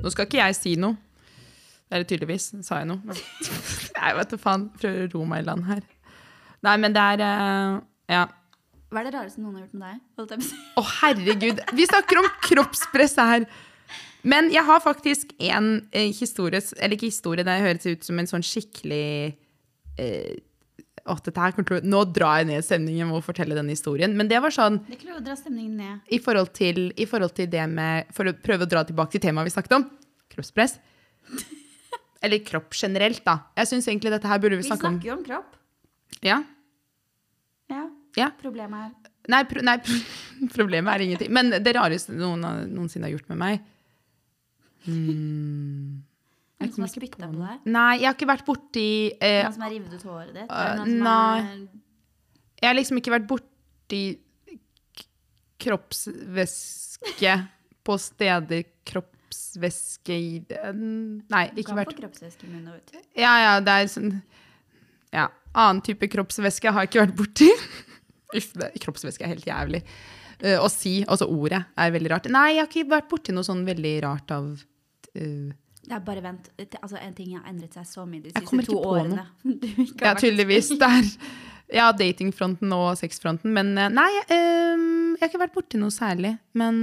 Nå 0.03 0.09
skal 0.11 0.25
ikke 0.27 0.39
jeg 0.41 0.55
si 0.57 0.75
noe. 0.79 0.97
Eller 1.93 2.07
tydeligvis 2.09 2.51
sa 2.65 2.79
jeg 2.81 2.87
noe. 2.89 3.01
Nei, 3.99 4.13
vet 4.17 4.31
du 4.31 4.37
faen. 4.41 4.69
Prøver 4.79 5.07
å 5.07 5.11
ro 5.13 5.25
meg 5.29 5.43
i 5.43 5.47
land 5.49 5.67
her. 5.67 5.83
Nei, 6.63 6.77
men 6.79 6.95
det 6.95 7.03
er 7.15 7.23
eh, 7.27 7.81
Ja. 8.15 8.23
Hva 8.93 9.01
er 9.01 9.09
det 9.09 9.15
rareste 9.15 9.41
noen 9.41 9.57
har 9.57 9.65
gjort 9.65 9.77
med 9.81 9.87
deg? 9.89 10.49
Å 10.77 10.81
oh, 10.81 10.89
herregud. 11.01 11.61
Vi 11.73 11.85
snakker 11.89 12.19
om 12.21 12.27
kroppspress 12.45 13.15
her. 13.17 13.45
Men 14.23 14.51
jeg 14.53 14.63
har 14.63 14.79
faktisk 14.79 15.33
en 15.49 15.89
eh, 15.91 16.07
historie 16.15 16.61
Eller 16.77 16.95
ikke 16.95 17.09
historie, 17.09 17.43
det 17.43 17.57
høres 17.59 17.87
ut 17.89 18.05
som 18.07 18.21
en 18.21 18.29
sånn 18.29 18.45
skikkelig 18.45 19.33
eh, 19.99 20.37
å, 21.03 21.17
Nå 21.83 22.03
drar 22.15 22.39
jeg 22.39 22.47
ned 22.47 22.63
stemningen 22.63 23.09
med 23.09 23.19
å 23.19 23.25
fortelle 23.25 23.57
denne 23.57 23.75
historien. 23.75 24.13
Men 24.15 24.29
det 24.31 24.39
var 24.43 24.53
sånn 24.55 24.79
Det 24.87 25.01
er 25.01 25.17
å 25.17 25.23
dra 25.25 25.35
stemningen 25.39 25.75
ned. 25.81 26.05
i 26.07 26.21
forhold 26.23 26.53
til, 26.55 26.85
i 26.95 27.09
forhold 27.09 27.35
til 27.35 27.49
det 27.51 27.65
med 27.71 28.13
For 28.15 28.29
å 28.29 28.35
prøve 28.45 28.67
å 28.67 28.71
dra 28.71 28.85
tilbake 28.87 29.17
til 29.17 29.25
temaet 29.25 29.49
vi 29.49 29.55
snakket 29.57 29.75
om. 29.79 29.89
Kroppspress. 30.31 30.77
Eller 32.23 32.39
kropp 32.45 32.71
generelt, 32.77 33.19
da. 33.25 33.41
Jeg 33.59 33.73
syns 33.73 33.89
egentlig 33.89 34.13
dette 34.13 34.29
her 34.31 34.39
burde 34.39 34.61
vi 34.61 34.63
Vi 34.63 34.69
snakke 34.69 34.87
om. 34.87 35.01
Vi 35.01 35.03
snakker 35.03 35.11
jo 35.11 35.17
om 35.17 35.25
kropp. 35.27 35.59
Ja. 36.23 36.39
Ja. 37.73 37.83
Ja. 38.19 38.29
Problemet 38.41 38.89
er 38.89 39.11
Nei, 39.31 39.45
pro 39.47 39.61
nei, 39.63 39.77
problemet 40.57 40.91
er 40.91 41.05
ingenting. 41.05 41.29
Men 41.31 41.53
det 41.63 41.73
rareste 41.77 42.11
noen 42.11 42.43
noensinne 42.73 43.07
har 43.07 43.13
gjort 43.15 43.29
med 43.31 43.39
meg 43.39 43.61
mm. 44.87 46.03
noen 46.59 46.73
som 46.73 46.85
har 46.85 46.91
spytta 46.91 47.29
på 47.29 47.39
deg. 47.39 47.63
Nei, 47.71 47.93
jeg 48.01 48.09
har 48.09 48.17
ikke 48.17 48.29
vært 48.29 48.45
borti 48.47 48.89
eh, 49.15 49.39
Noen 49.45 49.55
som 49.55 49.65
har 49.65 49.73
revet 49.73 49.95
ut 49.95 50.05
håret 50.09 50.35
ditt. 50.35 50.51
som 50.51 50.93
nei. 51.07 51.39
Jeg 52.59 52.69
har 52.69 52.77
liksom 52.77 52.99
ikke 53.01 53.15
vært 53.15 53.29
borti 53.31 54.03
kroppsvæske 55.63 57.37
på 57.87 57.97
steder 57.99 58.63
kroppsvæske 58.87 60.15
i 60.15 60.29
Nei, 60.43 61.45
ikke 61.55 61.71
kan 61.71 61.81
vært 61.81 61.93
få 61.93 62.01
kroppsvæske 62.01 62.47
i 62.47 62.51
munnen. 62.51 62.75
vet 62.75 62.93
ut. 62.95 63.07
Ja, 63.19 63.33
ja, 63.43 63.55
det 63.63 63.79
er 63.79 63.89
sånn 63.91 64.13
Ja. 65.13 65.29
Annen 65.53 65.83
type 65.85 66.07
kroppsvæske 66.09 66.71
har 66.73 66.81
jeg 66.81 66.89
ikke 66.89 67.03
vært 67.03 67.17
borti. 67.19 67.49
Uff, 68.39 68.51
kroppsvæske 68.83 69.23
er 69.25 69.33
helt 69.35 69.45
jævlig. 69.47 69.83
Uh, 70.43 70.57
å 70.65 70.69
si, 70.71 71.03
altså 71.07 71.27
ordet, 71.31 71.61
er 71.77 71.91
veldig 71.93 72.11
rart. 72.11 72.29
Nei, 72.33 72.55
jeg 72.57 72.63
har 72.65 72.71
ikke 72.71 72.89
vært 72.91 73.09
borti 73.11 73.35
noe 73.35 73.45
sånn 73.47 73.61
veldig 73.67 73.93
rart 74.03 74.31
av 74.35 74.47
uh, 74.49 75.51
Det 75.83 75.93
er 75.97 76.03
bare 76.03 76.23
vent. 76.25 76.49
Det- 76.57 76.79
Altså, 76.81 76.97
en 76.99 77.13
ting 77.15 77.35
har 77.37 77.45
endret 77.49 77.73
seg 77.77 77.85
så 77.87 78.05
mye 78.07 78.23
de 78.23 78.31
siste 78.33 78.65
to 78.67 78.77
årene. 78.79 79.25
Ja, 80.03 80.13
tydeligvis. 80.19 80.73
Der. 80.79 81.03
Ja, 81.73 81.91
datingfronten 81.95 82.71
og 82.75 82.97
sexfronten. 82.99 83.53
Men 83.55 83.71
eh, 83.79 83.89
nei, 83.89 84.09
um, 84.29 85.15
jeg 85.15 85.21
har 85.23 85.29
ikke 85.31 85.39
vært 85.41 85.55
borti 85.55 85.79
noe 85.81 85.93
særlig. 85.95 86.35
Men 86.59 86.75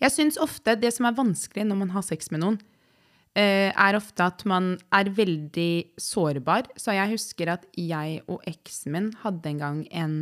jeg 0.00 0.10
syns 0.14 0.38
ofte 0.42 0.74
det 0.80 0.90
som 0.96 1.06
er 1.06 1.14
vanskelig 1.18 1.66
når 1.68 1.78
man 1.84 1.92
har 1.94 2.02
sex 2.02 2.32
med 2.32 2.42
noen, 2.42 2.56
uh, 3.36 3.70
er 3.70 3.98
ofte 3.98 4.24
at 4.26 4.42
man 4.48 4.72
er 4.96 5.12
veldig 5.14 5.68
sårbar. 6.00 6.72
Så 6.80 6.96
jeg 6.96 7.12
husker 7.12 7.52
at 7.54 7.68
jeg 7.78 8.22
og 8.26 8.42
eksen 8.50 8.96
min 8.96 9.12
hadde 9.22 9.52
en 9.52 9.62
gang 9.62 9.78
en 9.92 10.16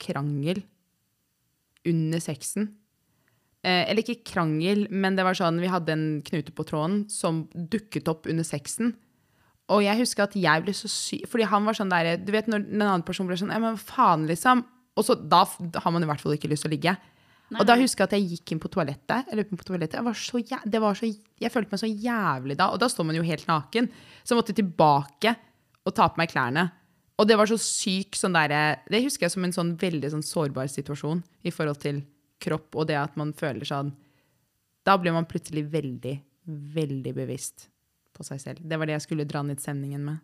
krangel 0.00 0.62
under 1.88 2.22
sexen. 2.22 2.72
Eh, 3.64 3.84
eller 3.88 4.02
ikke 4.02 4.24
krangel, 4.34 4.86
men 4.92 5.16
det 5.16 5.24
var 5.24 5.36
sånn 5.38 5.60
vi 5.62 5.72
hadde 5.72 5.94
en 5.94 6.06
knute 6.24 6.52
på 6.52 6.66
tråden 6.68 7.04
som 7.12 7.46
dukket 7.54 8.08
opp 8.12 8.28
under 8.30 8.44
sexen. 8.46 8.92
Og 9.72 9.80
jeg 9.86 9.96
husker 10.02 10.26
at 10.26 10.36
jeg 10.36 10.60
ble 10.60 10.74
så 10.76 10.90
syk 10.92 11.22
Fordi 11.32 11.46
han 11.48 11.64
var 11.64 11.72
sånn 11.72 11.88
der 11.88 12.18
Du 12.20 12.28
vet 12.34 12.50
når 12.52 12.66
en 12.66 12.82
annen 12.84 13.04
person 13.06 13.24
ble 13.24 13.38
sånn 13.40 13.48
Ja, 13.48 13.56
men 13.62 13.78
faen, 13.80 14.26
liksom? 14.28 14.60
Og 14.92 15.06
så 15.06 15.16
da, 15.16 15.40
har 15.48 15.94
man 15.94 16.04
i 16.04 16.08
hvert 16.10 16.20
fall 16.20 16.36
ikke 16.36 16.50
lyst 16.52 16.66
til 16.66 16.70
å 16.70 16.74
ligge. 16.74 16.92
Og 17.54 17.64
da 17.66 17.74
husker 17.80 18.04
jeg 18.04 18.08
at 18.08 18.14
jeg 18.14 18.36
gikk 18.36 18.52
inn 18.54 18.60
på 18.62 18.70
toalettet. 18.72 19.26
Jeg 19.26 19.38
løp 19.40 19.50
inn 19.50 19.58
på 19.58 19.66
toalettet. 19.66 19.96
Jeg, 19.98 20.06
var 20.06 20.18
så, 20.20 20.40
det 20.70 20.80
var 20.84 20.98
så, 20.98 21.08
jeg 21.42 21.50
følte 21.50 21.74
meg 21.74 21.80
så 21.82 21.90
jævlig 21.90 22.56
da. 22.60 22.68
Og 22.70 22.78
da 22.78 22.88
står 22.92 23.08
man 23.08 23.18
jo 23.18 23.24
helt 23.26 23.48
naken. 23.48 23.88
Så 24.22 24.32
jeg 24.32 24.38
måtte 24.38 24.54
tilbake 24.54 25.34
og 25.82 25.96
ta 25.96 26.06
på 26.12 26.20
meg 26.20 26.30
klærne. 26.30 26.68
Og 27.14 27.28
det 27.28 27.36
var 27.38 27.46
så 27.46 27.58
syk 27.60 28.16
sånn 28.18 28.34
derre 28.34 28.80
Det 28.90 29.02
husker 29.04 29.26
jeg 29.28 29.34
som 29.34 29.44
en 29.46 29.54
sånn 29.54 29.74
veldig 29.78 30.10
sånn 30.16 30.24
sårbar 30.26 30.66
situasjon 30.70 31.22
i 31.46 31.52
forhold 31.54 31.78
til 31.84 32.02
kropp 32.42 32.74
og 32.74 32.88
det 32.90 32.98
at 32.98 33.14
man 33.20 33.30
føler 33.36 33.66
sånn 33.68 33.92
Da 34.84 34.96
blir 35.00 35.14
man 35.14 35.28
plutselig 35.30 35.64
veldig, 35.72 36.16
veldig 36.74 37.14
bevisst 37.16 37.68
på 38.14 38.22
seg 38.26 38.38
selv. 38.42 38.58
Det 38.62 38.76
var 38.78 38.86
det 38.86 38.98
jeg 38.98 39.06
skulle 39.08 39.24
dra 39.26 39.40
ned 39.42 39.58
stemningen 39.58 40.04
med. 40.06 40.20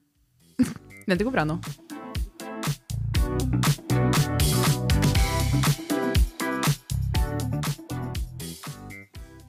Men 1.08 1.18
det 1.18 1.24
går 1.26 1.34
bra 1.34 1.46
nå. 1.48 1.56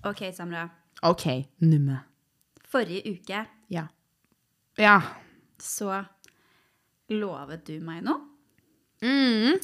Ok, 0.08 0.24
Samra. 0.34 0.64
OK, 1.06 1.28
numme. 1.68 2.00
Forrige 2.72 3.12
uke 3.12 3.46
Ja. 3.70 3.88
Ja. 4.78 5.02
så 5.60 6.06
lovet 7.12 7.66
du 7.68 7.78
meg 7.84 8.03
noe. 8.05 8.20
Mm. 9.01 9.57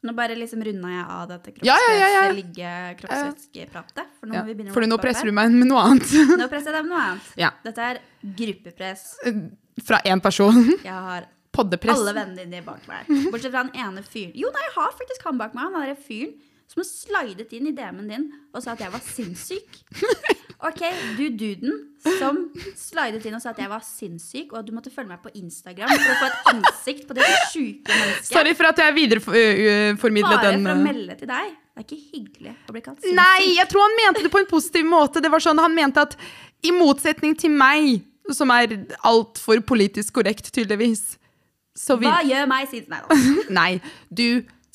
Nå 0.00 0.14
bare 0.16 0.34
liksom 0.38 0.62
runda 0.64 0.88
jeg 0.88 1.02
av 1.12 1.26
dette 1.28 1.52
Ja, 1.66 1.74
ja, 1.76 1.92
ja, 1.92 2.06
ja. 2.08 2.20
For 4.16 4.30
nå 4.30 4.72
For 4.72 4.86
nå 4.88 4.96
presser 5.02 5.28
du 5.28 5.34
meg 5.36 5.52
med 5.52 5.68
noe 5.68 5.82
annet. 5.90 6.14
Nå 6.40 6.46
presser 6.48 6.72
jeg 6.72 6.78
deg 6.78 6.86
med 6.88 6.94
noe 6.94 7.02
annet. 7.10 7.26
Ja. 7.40 7.50
Dette 7.66 7.90
er 7.90 8.00
gruppepress. 8.40 9.04
Fra 9.84 10.00
én 10.08 10.22
person. 10.24 10.56
Jeg 10.88 10.96
har 10.96 11.28
Poddepress. 11.52 11.98
alle 11.98 12.14
vennene 12.16 12.46
dine 12.46 12.62
bak 12.64 12.84
meg. 12.88 13.08
Bortsett 13.32 13.52
fra 13.52 13.66
den 13.66 13.74
ene 13.82 14.04
fyren. 14.06 14.32
Jo, 14.38 14.52
nei, 14.54 14.62
jeg 14.68 14.74
har 14.76 14.92
faktisk 14.94 15.24
han 15.26 15.40
bak 15.40 15.56
meg. 15.56 15.66
Han 15.74 15.82
er 15.82 15.98
fyren 15.98 16.36
som 16.70 16.82
har 16.82 16.86
slidet 16.86 17.50
inn 17.56 17.66
i 17.66 17.74
DM-en 17.74 18.10
din 18.10 18.28
og 18.54 18.62
sa 18.62 18.76
at 18.76 18.84
jeg 18.84 18.94
var 18.94 19.02
sinnssyk. 19.02 19.80
Ok, 20.60 20.82
du 21.16 21.22
duden 21.40 21.76
som 22.04 22.36
slidet 22.76 23.24
inn 23.24 23.36
og 23.38 23.40
sa 23.40 23.54
at 23.54 23.60
jeg 23.62 23.70
var 23.70 23.80
sinnssyk, 23.84 24.50
og 24.52 24.58
at 24.58 24.66
du 24.68 24.74
måtte 24.76 24.90
følge 24.92 25.08
meg 25.08 25.22
på 25.24 25.30
Instagram 25.40 25.88
for 25.88 26.10
å 26.12 26.16
få 26.20 26.26
et 26.26 26.50
ansikt 26.52 27.06
på 27.08 27.16
det 27.16 27.28
sjuke 27.48 27.88
mennesket. 27.88 28.28
Sorry 28.28 28.52
for 28.58 28.68
at 28.68 28.82
jeg 28.84 28.96
videreformidlet 28.98 30.44
den. 30.44 30.66
Bare 30.66 30.74
for 30.74 30.74
å 30.74 30.76
uh, 30.76 30.84
melde 30.84 31.16
til 31.16 31.30
deg. 31.30 31.54
Det 31.56 31.80
er 31.80 31.86
ikke 31.86 31.98
hyggelig 32.10 32.52
å 32.52 32.74
bli 32.76 32.82
kalt 32.84 33.00
sinnssyk. 33.00 33.16
Nei, 33.22 33.54
jeg 33.56 33.72
tror 33.72 33.86
han 33.86 33.96
mente 34.02 34.26
det 34.26 34.32
på 34.36 34.42
en 34.42 34.50
positiv 34.52 34.90
måte. 34.90 35.24
Det 35.24 35.32
var 35.32 35.46
sånn, 35.46 35.64
Han 35.64 35.78
mente 35.80 36.04
at 36.04 36.18
i 36.60 36.74
motsetning 36.76 37.38
til 37.40 37.56
meg, 37.56 38.04
som 38.36 38.52
er 38.52 38.76
altfor 39.08 39.64
politisk 39.64 40.20
korrekt, 40.20 40.52
tydeligvis, 40.52 41.16
så 41.72 41.96
vil 41.96 42.12
Hva 42.12 42.20
gjør 42.28 42.52
meg 42.52 42.68
sinnssyk? 42.68 42.92
Nei 42.92 43.00
da. 43.08 43.20
Nei, 43.62 43.70
du 44.12 44.26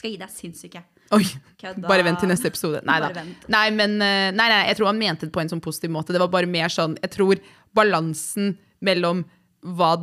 Skal 0.01 0.15
gi 0.15 0.21
deg 0.25 0.33
sinnssyke. 0.33 0.85
Oi. 1.14 1.26
Kødda. 1.62 1.88
Bare 1.88 2.06
vent 2.06 2.20
til 2.22 2.30
neste 2.32 2.49
episode. 2.49 2.82
Nei 2.88 2.97
da. 3.03 3.24
Nei, 3.51 3.66
men 3.76 3.97
eh, 4.01 4.32
nei, 4.34 4.47
nei, 4.51 4.62
jeg 4.72 4.80
tror 4.80 4.89
han 4.89 4.99
mente 4.99 5.28
det 5.28 5.34
på 5.36 5.41
en 5.43 5.51
sånn 5.51 5.64
positiv 5.64 5.93
måte. 5.93 6.16
Det 6.16 6.22
var 6.22 6.32
bare 6.34 6.49
mer 6.49 6.72
sånn 6.74 6.97
Jeg 7.01 7.14
tror 7.14 7.41
balansen 7.78 8.56
mellom 8.86 9.24
hva, 9.66 9.95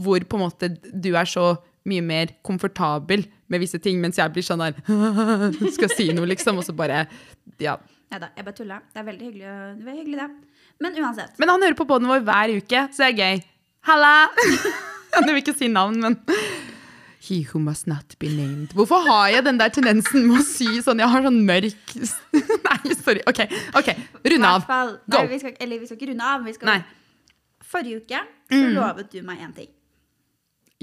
hvor 0.00 0.26
på 0.26 0.38
en 0.38 0.44
måte 0.44 0.70
du 0.78 1.10
er 1.14 1.28
så 1.28 1.54
mye 1.88 2.04
mer 2.04 2.32
komfortabel 2.46 3.26
med 3.52 3.60
visse 3.60 3.78
ting, 3.82 3.98
mens 4.00 4.16
jeg 4.18 4.32
blir 4.32 4.46
sånn 4.46 4.62
der 4.62 4.78
Skal 5.76 5.92
si 5.92 6.08
noe, 6.16 6.28
liksom, 6.30 6.58
og 6.60 6.66
så 6.66 6.74
bare 6.76 7.04
Ja. 7.62 7.76
Nei 8.12 8.20
da, 8.22 8.30
jeg 8.36 8.46
bare 8.46 8.56
tulla. 8.56 8.78
Det 8.94 9.00
er 9.00 9.06
veldig 9.08 9.26
hyggelig, 9.26 9.52
det 9.80 9.90
er 9.90 9.98
hyggelig 9.98 10.18
det. 10.20 10.30
Men 10.84 10.98
uansett. 11.02 11.36
Men 11.42 11.50
han 11.50 11.64
hører 11.64 11.78
på 11.78 11.86
podden 11.88 12.10
vår 12.10 12.22
hver 12.26 12.52
uke, 12.60 12.82
så 12.94 13.04
det 13.04 13.08
er 13.10 13.20
gøy. 13.20 13.44
Halla! 13.88 14.14
Jeg 15.14 15.28
vil 15.28 15.40
ikke 15.44 15.54
si 15.54 15.68
navn, 15.70 16.00
men 16.02 16.16
He 17.24 17.38
who 17.48 17.58
must 17.62 17.86
not 17.88 18.16
be 18.20 18.28
named. 18.28 18.74
Hvorfor 18.76 19.00
har 19.06 19.28
jeg 19.32 19.44
den 19.46 19.56
der 19.60 19.70
tendensen 19.72 20.26
med 20.28 20.42
å 20.42 20.44
si 20.44 20.66
sånn 20.84 20.98
Jeg 21.00 21.08
har 21.08 21.22
sånn 21.24 21.38
mørk 21.48 21.94
Nei, 22.66 22.94
sorry. 22.98 23.22
OK, 23.30 23.40
ok, 23.80 23.88
runde 24.34 24.50
av. 24.50 24.66
Go. 24.68 25.16
Nei, 25.16 25.26
vi 25.30 25.38
skal, 25.40 25.54
eller 25.64 25.80
vi 25.80 25.88
skal 25.88 25.96
ikke 26.00 26.10
runde 26.12 26.28
av. 26.34 26.44
Vi 26.44 26.52
skal. 26.56 26.82
Mm. 26.82 26.84
Forrige 27.74 28.02
uke 28.02 28.20
så 28.52 28.64
lovet 28.76 29.08
du 29.14 29.22
meg 29.24 29.40
én 29.46 29.54
ting. 29.56 29.70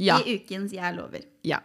Ja. 0.02 0.18
I 0.26 0.40
ukens 0.40 0.74
Jeg 0.74 0.96
lover. 0.98 1.28
ja. 1.46 1.60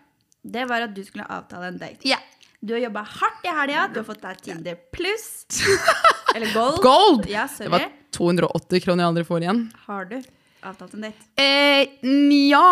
Det 0.47 0.63
var 0.71 0.85
at 0.85 0.93
du 0.95 1.01
skulle 1.03 1.25
avtale 1.27 1.73
en 1.73 1.79
date. 1.81 2.07
Ja. 2.07 2.21
Du 2.63 2.75
har 2.77 2.81
jobba 2.85 3.03
hardt 3.03 3.45
i 3.49 3.51
helga. 3.51 3.89
Du 3.91 3.99
har 3.99 4.05
fått 4.07 4.21
deg 4.23 4.39
Tinder 4.45 4.77
pluss. 4.95 5.47
Eller 6.37 6.53
gold. 6.55 6.79
Gold! 6.85 7.27
Ja, 7.31 7.49
sorry. 7.51 7.67
Det 7.67 7.73
var 7.75 7.89
280 8.15 8.85
kroner 8.85 9.03
jeg 9.05 9.11
aldri 9.11 9.25
får 9.27 9.43
igjen. 9.43 9.65
Har 9.89 10.07
du 10.13 10.15
avtalt 10.63 10.95
en 10.95 11.09
date? 11.09 11.27
Eh, 11.43 12.07
ja. 12.53 12.69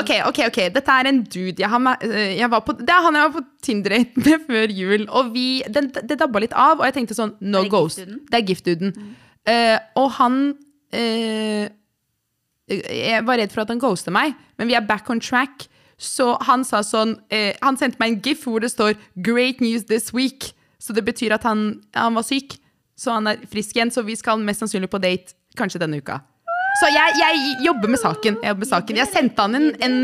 Ok, 0.00 0.10
ok, 0.28 0.38
ok. 0.50 0.58
Dette 0.74 0.96
er 1.00 1.08
en 1.10 1.22
dude. 1.24 1.62
Jeg, 1.62 1.80
med- 1.80 2.02
eh, 2.06 2.36
jeg 2.38 2.50
var 2.50 2.60
på, 2.66 2.74
det 2.78 2.90
er 2.92 3.02
han 3.06 3.14
jeg 3.18 3.28
var 3.28 3.34
på 3.40 3.44
Tinder-date 3.62 4.20
med 4.24 4.44
før 4.48 4.74
jul. 4.80 5.06
Og 5.08 5.32
vi, 5.34 5.46
den, 5.72 5.90
det 5.94 6.18
dabba 6.20 6.42
litt 6.42 6.52
av, 6.56 6.80
og 6.80 6.84
jeg 6.88 6.96
tenkte 6.98 7.16
sånn 7.18 7.34
No 7.40 7.62
det 7.64 7.72
ghost. 7.72 8.02
Det 8.04 8.40
er 8.40 8.46
giftduden. 8.50 8.92
Uh, 9.46 9.78
og 10.02 10.10
han 10.18 10.38
uh, 10.96 11.64
Jeg 12.66 13.22
var 13.28 13.38
redd 13.38 13.52
for 13.54 13.62
at 13.62 13.70
han 13.70 13.78
ghoster 13.82 14.14
meg, 14.14 14.34
men 14.58 14.68
vi 14.70 14.74
er 14.74 14.86
back 14.86 15.08
on 15.10 15.20
track. 15.22 15.68
Så 15.96 16.34
han 16.44 16.64
sa 16.66 16.82
sånn 16.84 17.14
uh, 17.32 17.52
Han 17.62 17.78
sendte 17.80 17.96
meg 18.02 18.10
en 18.10 18.20
gif 18.20 18.42
hvor 18.44 18.60
det 18.60 18.72
står 18.74 18.98
'Great 19.16 19.62
news 19.64 19.86
this 19.88 20.12
week'. 20.12 20.52
Så 20.78 20.92
det 20.92 21.04
betyr 21.06 21.32
at 21.34 21.42
han, 21.48 21.80
han 21.94 22.14
var 22.14 22.22
syk. 22.26 22.58
Så 22.96 23.12
han 23.12 23.26
er 23.26 23.40
frisk 23.50 23.76
igjen, 23.76 23.90
så 23.90 24.02
vi 24.04 24.16
skal 24.16 24.38
mest 24.40 24.60
sannsynlig 24.60 24.90
på 24.92 25.00
date 25.00 25.34
kanskje 25.56 25.80
denne 25.80 25.98
uka. 26.00 26.20
Så 26.80 26.88
jeg, 26.92 27.16
jeg 27.20 27.64
jobber 27.66 27.88
med 27.88 28.00
saken. 28.02 28.38
Jeg, 28.44 28.56
med 28.60 28.68
saken. 28.68 28.96
jeg 29.00 29.08
sendte 29.08 29.40
han 29.46 29.54
en, 29.54 29.68
en, 29.82 29.96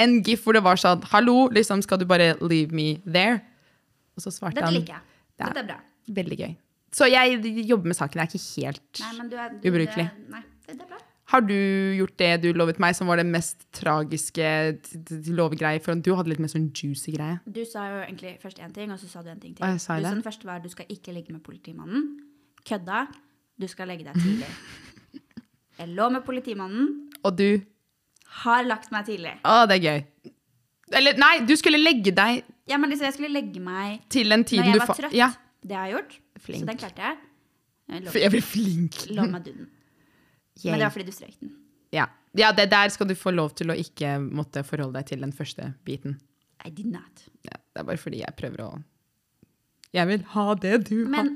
en 0.00 0.14
gif 0.24 0.44
hvor 0.44 0.56
det 0.56 0.62
var 0.64 0.80
sånn 0.80 1.02
'Hallo, 1.12 1.48
liksom, 1.52 1.82
skal 1.84 1.98
du 2.00 2.06
bare 2.08 2.34
leave 2.40 2.72
me 2.72 3.00
there?' 3.04 3.40
Og 4.16 4.22
så 4.22 4.30
svarte 4.30 4.54
Dette 4.54 4.68
han 4.70 4.74
liker 4.78 4.94
jeg. 4.94 5.02
Dette 5.42 5.58
er 5.64 5.66
bra. 5.72 5.80
Veldig 6.14 6.38
gøy. 6.38 6.52
Så 6.94 7.08
jeg 7.10 7.42
jobber 7.66 7.90
med 7.90 7.96
saken. 7.98 8.20
Jeg 8.20 8.28
er 8.28 8.38
ikke 8.38 8.66
helt 8.66 9.00
Nei, 9.02 9.28
du 9.28 9.36
er, 9.36 9.48
du, 9.50 9.68
Ubrukelig. 9.68 10.06
det- 10.06 10.30
Nei, 10.30 10.42
det 10.68 10.80
er 10.80 10.86
bra. 10.86 11.00
Har 11.32 11.40
du 11.40 11.54
gjort 11.96 12.16
det 12.20 12.42
du 12.42 12.52
lovet 12.52 12.78
meg, 12.78 12.94
som 12.94 13.08
var 13.08 13.16
det 13.16 13.24
mest 13.26 13.64
tragiske 13.72 14.78
lovegreie? 15.32 15.80
For 15.82 15.94
du 15.96 16.14
hadde 16.14 16.28
litt 16.28 16.38
mer 16.38 16.52
sånn 16.52 16.68
juicy 16.70 17.12
greie. 17.16 17.40
Du 17.50 17.64
sa 17.64 17.88
jo 17.88 18.02
egentlig 18.04 18.38
først 18.42 18.60
én 18.60 18.72
ting, 18.72 18.92
og 18.92 18.98
så 19.00 19.08
sa 19.08 19.22
du 19.22 19.30
en 19.30 19.40
ting 19.40 19.54
til. 19.56 19.66
Jeg 19.66 19.80
sa 19.80 19.96
du 19.96 20.02
det? 20.02 20.08
sa 20.10 20.14
den 20.14 20.22
første 20.22 20.44
var 20.44 20.58
du 20.60 20.68
skal 20.68 20.86
ikke 20.88 21.12
ligge 21.16 21.32
med 21.32 21.42
politimannen. 21.42 22.20
Kødda. 22.68 23.06
Du 23.58 23.66
skal 23.66 23.88
legge 23.88 24.04
deg 24.04 24.14
tidlig. 24.14 24.46
Jeg 25.78 25.90
lå 25.94 26.08
med 26.14 26.24
politimannen. 26.26 26.90
Og 27.24 27.36
du 27.38 27.48
Har 28.44 28.64
lagt 28.66 28.90
meg 28.94 29.06
tidlig. 29.06 29.36
Å, 29.46 29.64
det 29.70 29.78
er 29.78 29.84
gøy. 29.84 30.32
Eller 30.94 31.18
nei, 31.18 31.32
du 31.48 31.54
skulle 31.58 31.80
legge 31.80 32.12
deg 32.14 32.42
Ja, 32.68 32.76
men 32.78 32.90
liksom, 32.92 33.08
jeg 33.08 33.16
skulle 33.16 33.32
legge 33.32 33.60
meg 33.62 34.02
til 34.12 34.30
den 34.30 34.44
når 34.44 34.68
jeg 34.68 34.82
var 34.82 34.98
trøtt. 34.98 35.16
Ja. 35.16 35.30
Det 35.64 35.78
har 35.78 35.88
jeg 35.88 35.96
gjort. 35.98 36.18
Flink. 36.44 36.60
Så 36.60 36.68
den 36.68 36.80
klarte 36.80 37.06
jeg. 37.06 37.18
Jeg 37.88 38.04
lå, 38.04 38.14
jeg 38.20 38.32
blir 38.32 38.44
flink. 38.44 39.00
lå 39.12 39.26
med 39.28 39.46
duden. 39.48 39.68
Men 40.64 40.78
det 40.78 40.86
var 40.86 40.94
fordi 40.94 41.06
du 41.08 41.14
strøk 41.14 41.34
den. 41.40 41.54
Ja, 41.94 42.06
ja 42.36 42.52
det 42.56 42.68
der 42.72 42.92
skal 42.92 43.08
du 43.08 43.14
få 43.18 43.32
lov 43.34 43.54
til 43.58 43.72
å 43.72 43.76
ikke 43.78 44.16
måtte 44.22 44.64
forholde 44.66 44.98
deg 44.98 45.12
til 45.12 45.24
den 45.24 45.34
første 45.36 45.72
biten. 45.86 46.18
I 46.64 46.70
did 46.70 46.88
not. 46.92 47.26
Ja, 47.44 47.56
det 47.56 47.82
er 47.82 47.88
bare 47.88 48.00
fordi 48.00 48.22
jeg 48.22 48.36
prøver 48.38 48.64
å 48.64 48.70
Jeg 49.94 50.08
vil 50.10 50.24
ha 50.34 50.46
det 50.54 50.78
du 50.88 50.96
har. 51.04 51.10
Men, 51.14 51.34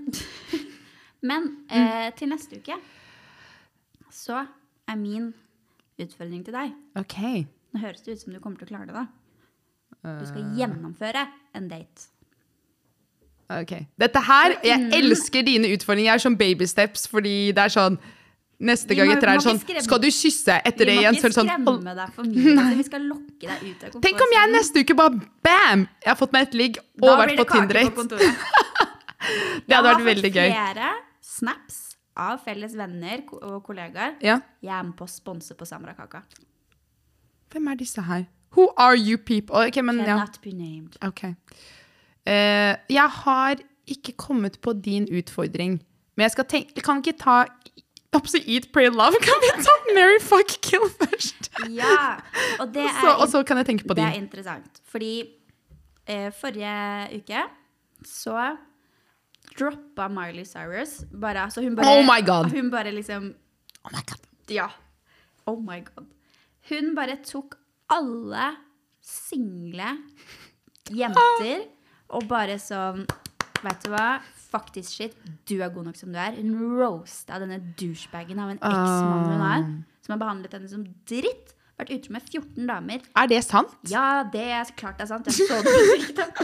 men 1.20 1.46
eh, 1.66 2.12
til 2.14 2.30
neste 2.30 2.60
uke 2.60 2.76
så 4.10 4.46
er 4.88 4.96
min 4.96 5.32
utfordring 6.00 6.44
til 6.44 6.54
deg 6.54 6.72
OK. 6.96 7.16
Nå 7.74 7.80
høres 7.80 8.00
det 8.02 8.12
ut 8.16 8.20
som 8.22 8.32
du 8.32 8.40
kommer 8.40 8.58
til 8.58 8.66
å 8.68 8.70
klare 8.70 8.86
det, 8.86 8.94
da. 8.94 9.06
Du 10.20 10.26
skal 10.26 10.42
Eh. 10.44 10.54
gjennomføre 10.60 11.26
en 11.54 11.68
date. 11.68 12.06
ok. 13.50 13.86
Dette 13.98 14.20
her 14.20 14.54
Jeg 14.62 14.78
Mm. 14.80 14.90
elsker 14.92 15.42
dine 15.44 15.68
utfordringer. 15.76 16.12
Jeg 16.12 16.14
er 16.14 16.28
sånn 16.30 16.38
baby 16.38 16.64
steps, 16.66 17.06
fordi 17.06 17.52
det 17.54 17.58
er 17.58 17.68
sånn 17.68 17.98
Neste 18.60 18.88
gang 18.96 19.06
etter 19.12 19.28
er 19.28 19.38
sånn 19.38 19.60
Skal 19.82 19.98
du 20.00 20.08
kysse 20.08 20.60
etter 20.66 20.78
Vi 20.78 20.84
det 20.86 20.96
igjen? 20.98 21.14
ikke 21.14 21.22
må 21.22 21.28
ikke 21.28 21.32
skremme 21.32 21.64
sånn 21.64 21.78
skremme 21.78 21.94
deg 21.94 22.12
for 22.12 22.22
mye. 22.24 22.58
Altså, 22.58 22.76
vi 22.76 22.82
skal 22.82 23.00
lokke 23.02 23.40
deg 23.40 23.62
ut 23.70 23.84
av 23.84 24.00
Tenk 24.02 24.20
om 24.20 24.32
jeg 24.32 24.50
neste 24.52 24.80
uke 24.82 24.96
bare 24.96 25.10
bam! 25.44 25.88
Jeg 26.02 26.08
har 26.08 26.16
fått 26.16 26.32
meg 26.32 26.42
et 26.48 26.54
ligg 26.54 26.78
og 27.02 27.18
vært 27.18 27.36
på 27.38 27.44
Tinder-date. 27.46 28.18
Det 29.68 29.76
hadde 29.76 29.94
vært 29.94 30.04
veldig 30.04 30.32
gøy. 30.32 30.48
Jeg 30.48 30.54
har 30.54 30.74
fått 30.74 30.74
flere 30.74 30.94
snaps 31.22 31.87
av 32.18 32.42
felles 32.44 32.74
venner 32.76 33.22
og 33.38 33.62
kollegaer. 33.66 34.16
Ja. 34.24 34.40
Jeg 34.64 34.74
er 34.74 34.86
med 34.86 34.96
på 34.98 35.06
å 35.06 35.10
sponse 35.10 35.56
på 35.58 35.68
Samrakaka. 35.68 36.22
Hvem 37.52 37.70
er 37.72 37.80
disse 37.80 38.04
her? 38.04 38.26
Who 38.56 38.68
are 38.76 38.96
you 38.96 39.18
people? 39.18 39.56
Okay, 39.68 39.82
men 39.84 40.00
ja. 40.00 40.16
Cannot 40.16 40.40
be 40.42 40.52
named. 40.52 40.96
Ok. 41.04 41.24
Uh, 42.28 42.74
jeg 42.90 43.08
har 43.22 43.60
ikke 43.88 44.12
kommet 44.20 44.58
på 44.60 44.72
din 44.72 45.08
utfordring, 45.12 45.78
men 46.16 46.26
jeg 46.26 46.34
skal 46.34 46.44
tenke 46.44 46.82
Kan 46.82 46.98
kan 46.98 47.04
ikke 47.04 47.18
ta 47.18 47.36
jeg 48.08 48.16
holdt 48.16 48.24
på 48.24 48.30
å 48.30 48.32
si 48.32 48.54
Eat, 48.54 48.66
Pray, 48.72 48.88
Love. 48.88 49.18
Kan 49.26 49.42
vi 49.42 49.50
ta 49.60 49.72
Mary, 49.92 50.16
Fuck, 50.24 50.54
Kill 50.64 50.86
først? 50.96 51.50
Ja, 51.68 52.16
og 52.56 52.72
det 52.72 52.86
er, 52.88 52.94
Så, 53.02 53.10
og 53.12 53.28
så 53.28 53.42
kan 53.44 53.60
jeg 53.60 53.68
tenke 53.68 53.88
på 53.88 53.96
det 53.98 54.06
er 54.06 54.16
interessant. 54.16 54.80
Fordi 54.88 55.12
uh, 56.08 56.30
forrige 56.40 57.20
uke 57.20 57.42
så 58.08 58.38
droppa 59.58 60.08
Miley 60.12 60.46
Cyrus 60.48 61.00
bare, 61.12 61.48
altså 61.48 61.64
hun 61.64 61.76
bare 61.78 61.96
Oh 61.96 62.04
my 62.06 62.20
God. 62.26 62.52
Hun 62.54 62.70
bare 62.72 62.92
liksom 62.94 63.32
Oh 63.84 63.92
my 63.92 64.02
God. 64.10 64.26
Ja. 64.52 64.68
Oh 65.48 65.58
my 65.60 65.80
god. 65.86 66.06
Hun 66.70 66.94
bare 66.96 67.18
tok 67.24 67.58
alle 67.92 68.50
single 69.00 69.94
jenter 70.94 71.64
og 72.08 72.28
bare 72.30 72.58
sånn 72.62 73.04
Vet 73.58 73.82
du 73.82 73.90
hva? 73.90 74.20
Faktisk 74.48 74.94
shit. 74.94 75.14
Du 75.48 75.56
er 75.58 75.72
god 75.74 75.88
nok 75.88 75.96
som 75.98 76.12
du 76.14 76.18
er. 76.22 76.36
Hun 76.38 76.52
roasta 76.78 77.40
denne 77.42 77.58
douchebagen 77.76 78.38
av 78.38 78.52
en 78.52 78.60
eksmann 78.62 79.24
hun 79.32 79.42
har, 79.42 79.64
som 80.04 80.14
har 80.14 80.20
behandlet 80.22 80.54
henne 80.54 80.70
som 80.70 80.84
dritt. 81.10 81.56
Vært 81.78 81.92
utro 81.94 82.10
med 82.16 82.24
14 82.26 82.66
damer. 82.66 83.02
Er 83.14 83.28
det 83.30 83.38
sant? 83.46 83.70
Ja, 83.86 84.24
det 84.32 84.42
er 84.50 84.70
klart 84.78 84.96
det 84.98 85.04
er 85.04 85.10
sant. 85.12 85.28
Jeg 85.30 85.46
så 85.46 85.58
det 85.62 85.70
på 85.70 85.82
TikTok. 86.02 86.40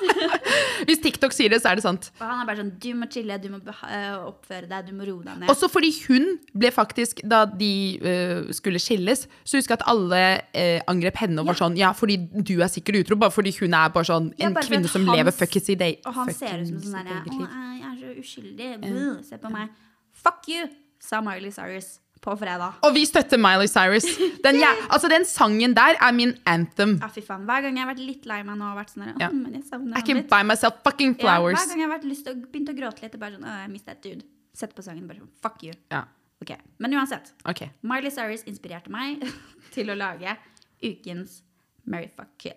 Hvis 0.88 1.00
TikTok 1.00 1.32
sier 1.32 1.48
det, 1.52 1.60
så 1.62 1.70
er 1.70 1.78
det 1.78 1.84
sant. 1.86 2.10
Og 2.20 2.24
han 2.28 2.42
er 2.42 2.48
bare 2.48 2.60
sånn 2.60 2.72
Du 2.82 2.88
må 2.98 3.08
chille, 3.12 3.38
du 3.40 3.46
må 3.54 3.60
eh, 3.64 4.18
oppføre 4.28 4.68
deg, 4.68 4.90
du 4.90 4.92
må 4.98 5.06
roe 5.08 5.24
deg 5.24 5.38
ned. 5.40 5.48
Også 5.52 5.70
fordi 5.72 5.90
hun 6.08 6.26
ble 6.52 6.70
faktisk, 6.76 7.22
da 7.24 7.42
de 7.48 7.70
uh, 8.04 8.50
skulle 8.56 8.82
skilles, 8.82 9.24
så 9.48 9.56
husker 9.60 9.76
jeg 9.76 9.80
at 9.80 9.86
alle 9.94 10.20
uh, 10.52 10.82
angrep 10.92 11.22
henne 11.22 11.40
og 11.40 11.48
var 11.48 11.56
Ja. 11.56 11.62
sånn 11.64 11.80
Ja, 11.80 11.90
fordi 11.96 12.18
du 12.20 12.54
er 12.60 12.68
sikkert 12.72 13.00
utro, 13.00 13.16
bare 13.20 13.32
fordi 13.34 13.54
hun 13.62 13.72
er 13.80 13.88
bare 13.96 14.08
sånn 14.12 14.28
Ja, 14.36 14.50
en 14.50 14.58
bare 14.58 14.68
kvinne 14.68 14.92
som 14.92 15.08
hans, 15.08 15.16
lever 15.16 15.36
fuckings 15.40 15.72
i 15.72 15.78
day. 15.80 15.96
Og 16.04 16.20
han 16.20 16.34
ser 16.36 16.60
ut 16.60 16.68
som 16.74 16.84
sånn 16.84 17.00
derre 17.00 17.24
Å, 17.24 17.48
jeg 17.80 17.88
er 17.88 17.96
så 18.04 18.12
uskyldig. 18.26 18.70
Bøh, 18.84 19.24
Se 19.24 19.40
på 19.40 19.52
meg. 19.56 19.72
Fuck 20.20 20.52
you, 20.52 20.68
sa 21.00 21.24
Miley 21.24 21.52
Cyrus 21.54 21.96
på 22.20 22.34
fredag. 22.36 22.74
Og 22.84 22.92
vi 22.94 23.02
støtter 23.08 23.40
Miley 23.40 23.68
Cyrus. 23.70 24.04
Den, 24.44 24.58
ja, 24.60 24.70
altså, 24.92 25.08
den 25.08 25.24
sangen 25.24 25.72
der 25.76 25.96
er 26.00 26.12
min 26.12 26.34
anthem. 26.48 26.98
Ja, 27.00 27.08
fy 27.12 27.22
faen. 27.24 27.46
Hver 27.48 27.62
gang 27.64 27.78
jeg 27.78 27.84
har 27.86 27.90
vært 27.94 28.02
litt 28.04 28.26
lei 28.28 28.42
meg 28.44 28.58
nå 28.60 28.68
og 28.72 28.76
vært 28.80 28.92
sånn 28.92 29.08
Ja. 29.20 29.30
Men 29.32 29.54
jeg 29.56 29.64
savner 29.70 29.96
I 29.98 30.04
can 30.04 30.20
litt». 30.20 30.28
buy 30.28 30.42
myself 30.44 30.82
fucking 30.84 31.14
flowers. 31.20 31.56
Ja, 31.56 31.64
hver 31.64 31.72
gang 31.72 31.80
jeg 31.84 31.88
har 31.88 31.94
vært 31.98 32.08
lyst 32.10 32.26
til 32.28 32.36
å 32.36 32.42
begynt 32.52 32.72
å 32.72 32.76
gråte 32.76 33.02
litt, 33.06 33.18
bare 33.22 33.38
sånn 33.38 33.46
Å, 33.48 33.56
jeg 33.64 33.72
mistet 33.72 33.96
et 33.96 34.02
dude. 34.08 34.26
Sett 34.60 34.74
på 34.76 34.82
sangen 34.84 35.06
bare 35.08 35.22
sånn 35.22 35.32
Fuck 35.42 35.62
you. 35.64 35.72
Ja, 35.92 36.04
Ok, 36.40 36.54
Men 36.80 36.94
uansett. 36.96 37.32
ok. 37.44 37.66
Miley 37.84 38.10
Cyrus 38.10 38.44
inspirerte 38.48 38.88
meg 38.92 39.20
til 39.74 39.90
å 39.92 39.96
lage 39.96 40.36
ukens 40.82 41.42
Mary 41.84 42.08
Fuck 42.16 42.36
Kill. 42.40 42.56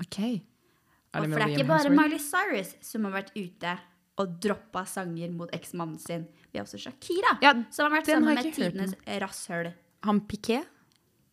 Ok. 0.00 0.18
Er 0.20 1.20
Og 1.20 1.26
for 1.26 1.34
det 1.36 1.42
er 1.44 1.54
ikke 1.56 1.66
bare 1.68 1.90
Miley 1.92 2.18
Cyrus 2.22 2.74
som 2.86 3.04
har 3.08 3.12
vært 3.18 3.32
ute 3.36 3.74
og 4.20 4.36
droppa 4.40 4.84
sanger 4.88 5.32
mot 5.32 5.50
eksmannen 5.56 5.98
sin. 6.00 6.26
Vi 6.50 6.58
har 6.58 6.66
også 6.66 6.80
Shakira, 6.82 7.36
Ja, 7.44 7.54
som 7.70 7.86
har 7.86 8.00
vært 8.00 8.10
sammen 8.10 8.28
har 8.30 8.42
med 8.42 8.54
tidenes 8.54 8.94
rasshøl. 9.22 9.72
Han 10.06 10.20
Piqué? 10.26 10.60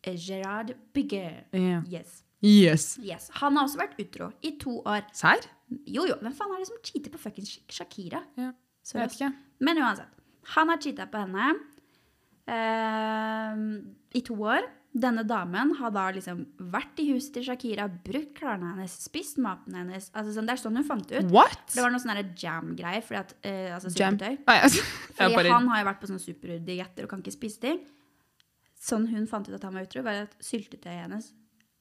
Eh, 0.02 0.14
Gerard 0.14 0.74
Bigge. 0.94 1.44
Yeah. 1.52 1.82
Yes. 1.90 2.22
Yes. 2.42 2.98
yes. 3.02 3.30
Han 3.40 3.56
har 3.58 3.66
også 3.66 3.80
vært 3.80 3.98
utro 3.98 4.30
i 4.46 4.54
to 4.62 4.78
år. 4.86 5.02
Serr? 5.16 5.48
Jo, 5.90 6.06
jo, 6.06 6.14
hvem 6.22 6.34
faen 6.36 6.54
er 6.54 6.62
det 6.62 6.68
som 6.70 6.78
cheater 6.86 7.12
på 7.12 7.20
fuckings 7.20 7.56
Shakira? 7.66 8.22
Ja. 8.38 8.52
Jeg 8.88 9.02
vet 9.02 9.16
ikke. 9.18 9.32
Men 9.66 9.82
uansett. 9.82 10.14
Han 10.54 10.70
har 10.70 10.78
cheata 10.80 11.08
på 11.10 11.20
henne 11.26 11.48
uh, 12.48 13.64
i 14.16 14.22
to 14.24 14.38
år. 14.38 14.68
Denne 14.96 15.22
damen 15.28 15.74
har 15.76 15.92
da 15.92 16.06
liksom 16.16 16.40
vært 16.72 17.00
i 17.02 17.10
huset 17.10 17.34
til 17.36 17.44
Shakira, 17.44 17.84
brukt 18.06 18.32
klærne 18.38 18.70
hennes, 18.72 18.94
spist 19.04 19.36
maten 19.42 19.76
hennes. 19.76 20.08
Altså, 20.16 20.32
sånn, 20.34 20.48
det 20.48 20.54
er 20.54 20.62
sånn 20.62 20.80
hun 20.80 20.86
fant 20.88 21.12
ut. 21.12 21.28
What? 21.34 21.60
Det 21.74 21.84
var 21.84 21.92
noe 21.92 22.00
sånn 22.02 22.32
jam-greier. 22.40 23.04
at, 23.20 23.34
eh, 23.42 23.68
altså 23.74 23.92
Jam? 23.92 24.16
Ah, 24.48 24.64
yes. 24.64 24.80
Fordi 25.18 25.52
han 25.52 25.68
har 25.68 25.82
jo 25.82 25.88
vært 25.90 26.00
på 26.00 26.10
sånne 26.10 26.24
superdietter 26.24 27.04
og 27.04 27.12
kan 27.12 27.22
ikke 27.22 27.36
spise 27.36 27.60
ting. 27.66 27.82
Sånn 28.80 29.08
hun 29.12 29.28
fant 29.28 29.48
ut 29.48 29.58
at 29.58 29.66
han 29.66 29.76
var 29.76 29.86
utro, 29.86 30.02
var 30.06 30.24
at 30.24 30.36
syltetøyet 30.40 31.04
hennes 31.04 31.32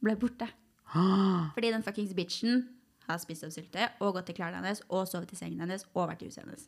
ble 0.04 0.18
borte. 0.20 0.50
Fordi 1.56 1.72
den 1.72 1.86
fuckings 1.88 2.16
bitchen 2.18 2.66
har 3.08 3.22
spist 3.24 3.48
opp 3.48 3.56
syltetøy 3.56 4.04
og 4.04 4.18
gått 4.20 4.34
i 4.34 4.38
klærne 4.38 4.60
hennes 4.60 4.84
og 4.90 5.08
sovet 5.08 5.32
i 5.32 5.40
sengen 5.40 5.64
hennes 5.64 5.88
og 5.94 6.10
vært 6.12 6.26
i 6.26 6.30
huset 6.30 6.44
hennes. 6.44 6.68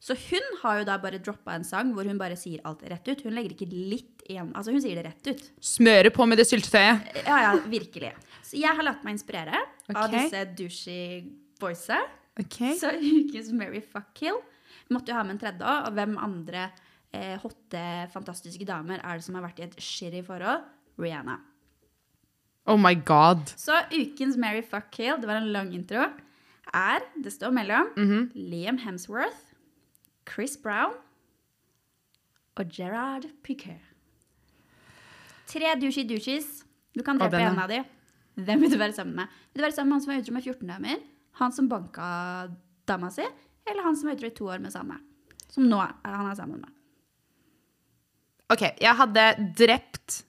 Så 0.00 0.14
hun 0.30 0.44
har 0.62 0.78
jo 0.80 0.84
da 0.86 0.98
bare 1.02 1.18
droppa 1.18 1.54
en 1.56 1.64
sang 1.64 1.92
hvor 1.96 2.04
hun 2.06 2.18
bare 2.20 2.36
sier 2.38 2.60
alt 2.68 2.82
rett 2.86 3.08
ut. 3.08 3.22
Hun 3.24 3.32
legger 3.34 3.54
ikke 3.56 3.68
litt 3.72 4.22
igjen. 4.28 4.52
Altså, 4.54 4.70
hun 4.74 4.82
sier 4.84 4.98
det 5.00 5.06
rett 5.08 5.30
ut. 5.32 5.46
Smøre 5.64 6.10
på 6.14 6.26
med 6.28 6.38
det 6.38 6.46
syltetøyet. 6.46 7.22
Ja, 7.26 7.38
ja, 7.46 7.54
virkelig. 7.70 8.12
Så 8.44 8.60
jeg 8.60 8.76
har 8.76 8.84
latt 8.86 9.02
meg 9.06 9.16
inspirere 9.16 9.62
av 9.94 10.10
disse 10.12 10.44
douchey 10.58 11.24
boysa. 11.58 12.02
Okay. 12.38 12.76
Så 12.78 12.92
ukens 13.16 13.50
Mary 13.56 13.80
Fuck 13.80 14.12
Kill 14.18 14.36
måtte 14.92 15.10
jo 15.10 15.16
ha 15.18 15.24
med 15.26 15.38
en 15.38 15.42
tredje 15.42 15.64
òg. 15.64 15.88
Og 15.88 15.96
hvem 15.96 16.14
andre 16.22 16.68
eh, 17.16 17.34
hotte, 17.42 17.82
fantastiske 18.12 18.68
damer 18.68 19.00
er 19.02 19.16
det 19.18 19.24
som 19.26 19.34
har 19.40 19.46
vært 19.48 19.62
i 19.64 19.66
et 19.70 19.78
shitty 19.82 20.20
forhold? 20.26 20.68
Rihanna. 21.00 21.40
Oh 22.66 22.76
my 22.78 22.94
god. 23.06 23.48
Så 23.56 23.74
ukens 23.94 24.36
Mary 24.36 24.62
Fuck 24.62 24.90
Kill, 24.94 25.16
det 25.22 25.28
var 25.30 25.38
en 25.40 25.52
lang 25.54 25.72
intro, 25.74 26.06
er 26.74 27.04
Det 27.22 27.30
står 27.32 27.52
mellom 27.54 27.92
Mhm. 27.96 28.30
Liam 28.34 28.78
Hemsworth, 28.82 29.45
Chris 30.26 30.56
Brown 30.60 30.96
og 32.56 32.72
Gerard 32.72 33.28
Piquet. 33.44 33.80
Tre 35.46 35.74
douchey 35.80 36.06
douchies. 36.08 36.64
Du 36.96 37.04
kan 37.06 37.18
drepe 37.20 37.38
en 37.38 37.60
av 37.60 37.70
dem. 37.70 37.84
Hvem 38.36 38.64
vil 38.64 38.72
du 38.72 38.78
være 38.80 38.96
sammen 38.96 39.16
med? 39.16 39.32
Vil 39.52 39.62
du 39.62 39.66
være 39.66 39.76
sammen 39.76 39.92
med 39.92 39.96
han 39.96 40.04
som 40.04 40.12
var 40.12 40.22
utro 40.22 40.34
med 40.36 40.44
14 40.44 40.70
damer? 40.72 41.02
Han 41.40 41.52
som 41.52 41.68
banka 41.68 42.06
dama 42.88 43.10
si? 43.12 43.24
Eller 43.66 43.84
han 43.84 43.96
som 43.96 44.08
var 44.08 44.16
utro 44.16 44.28
i 44.28 44.36
to 44.36 44.48
år 44.52 44.62
med 44.62 44.74
samme? 44.74 44.98
Som 45.52 45.68
nå 45.70 45.78
er, 45.80 45.94
han 46.04 46.30
er 46.30 46.38
sammen 46.38 46.60
med. 46.64 46.72
Ok, 48.52 48.62
jeg 48.80 48.94
hadde 48.94 49.26
drept 49.58 50.22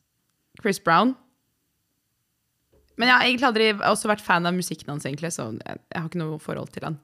Chris 0.62 0.80
Brown. 0.82 1.16
Men 2.98 3.12
jeg 3.12 3.14
har 3.14 3.28
egentlig 3.28 3.48
aldri 3.48 3.68
også 3.91 4.10
vært 4.10 4.26
fan 4.26 4.50
av 4.50 4.56
musikken 4.58 4.89
hans, 4.89 5.06
egentlig, 5.06 5.30
så 5.36 5.52
jeg, 5.54 5.82
jeg 5.93 6.02
har 6.02 6.08
ikke 6.10 6.22
noe 6.22 6.39
forhold 6.41 6.72
til 6.74 6.88
han. 6.88 6.98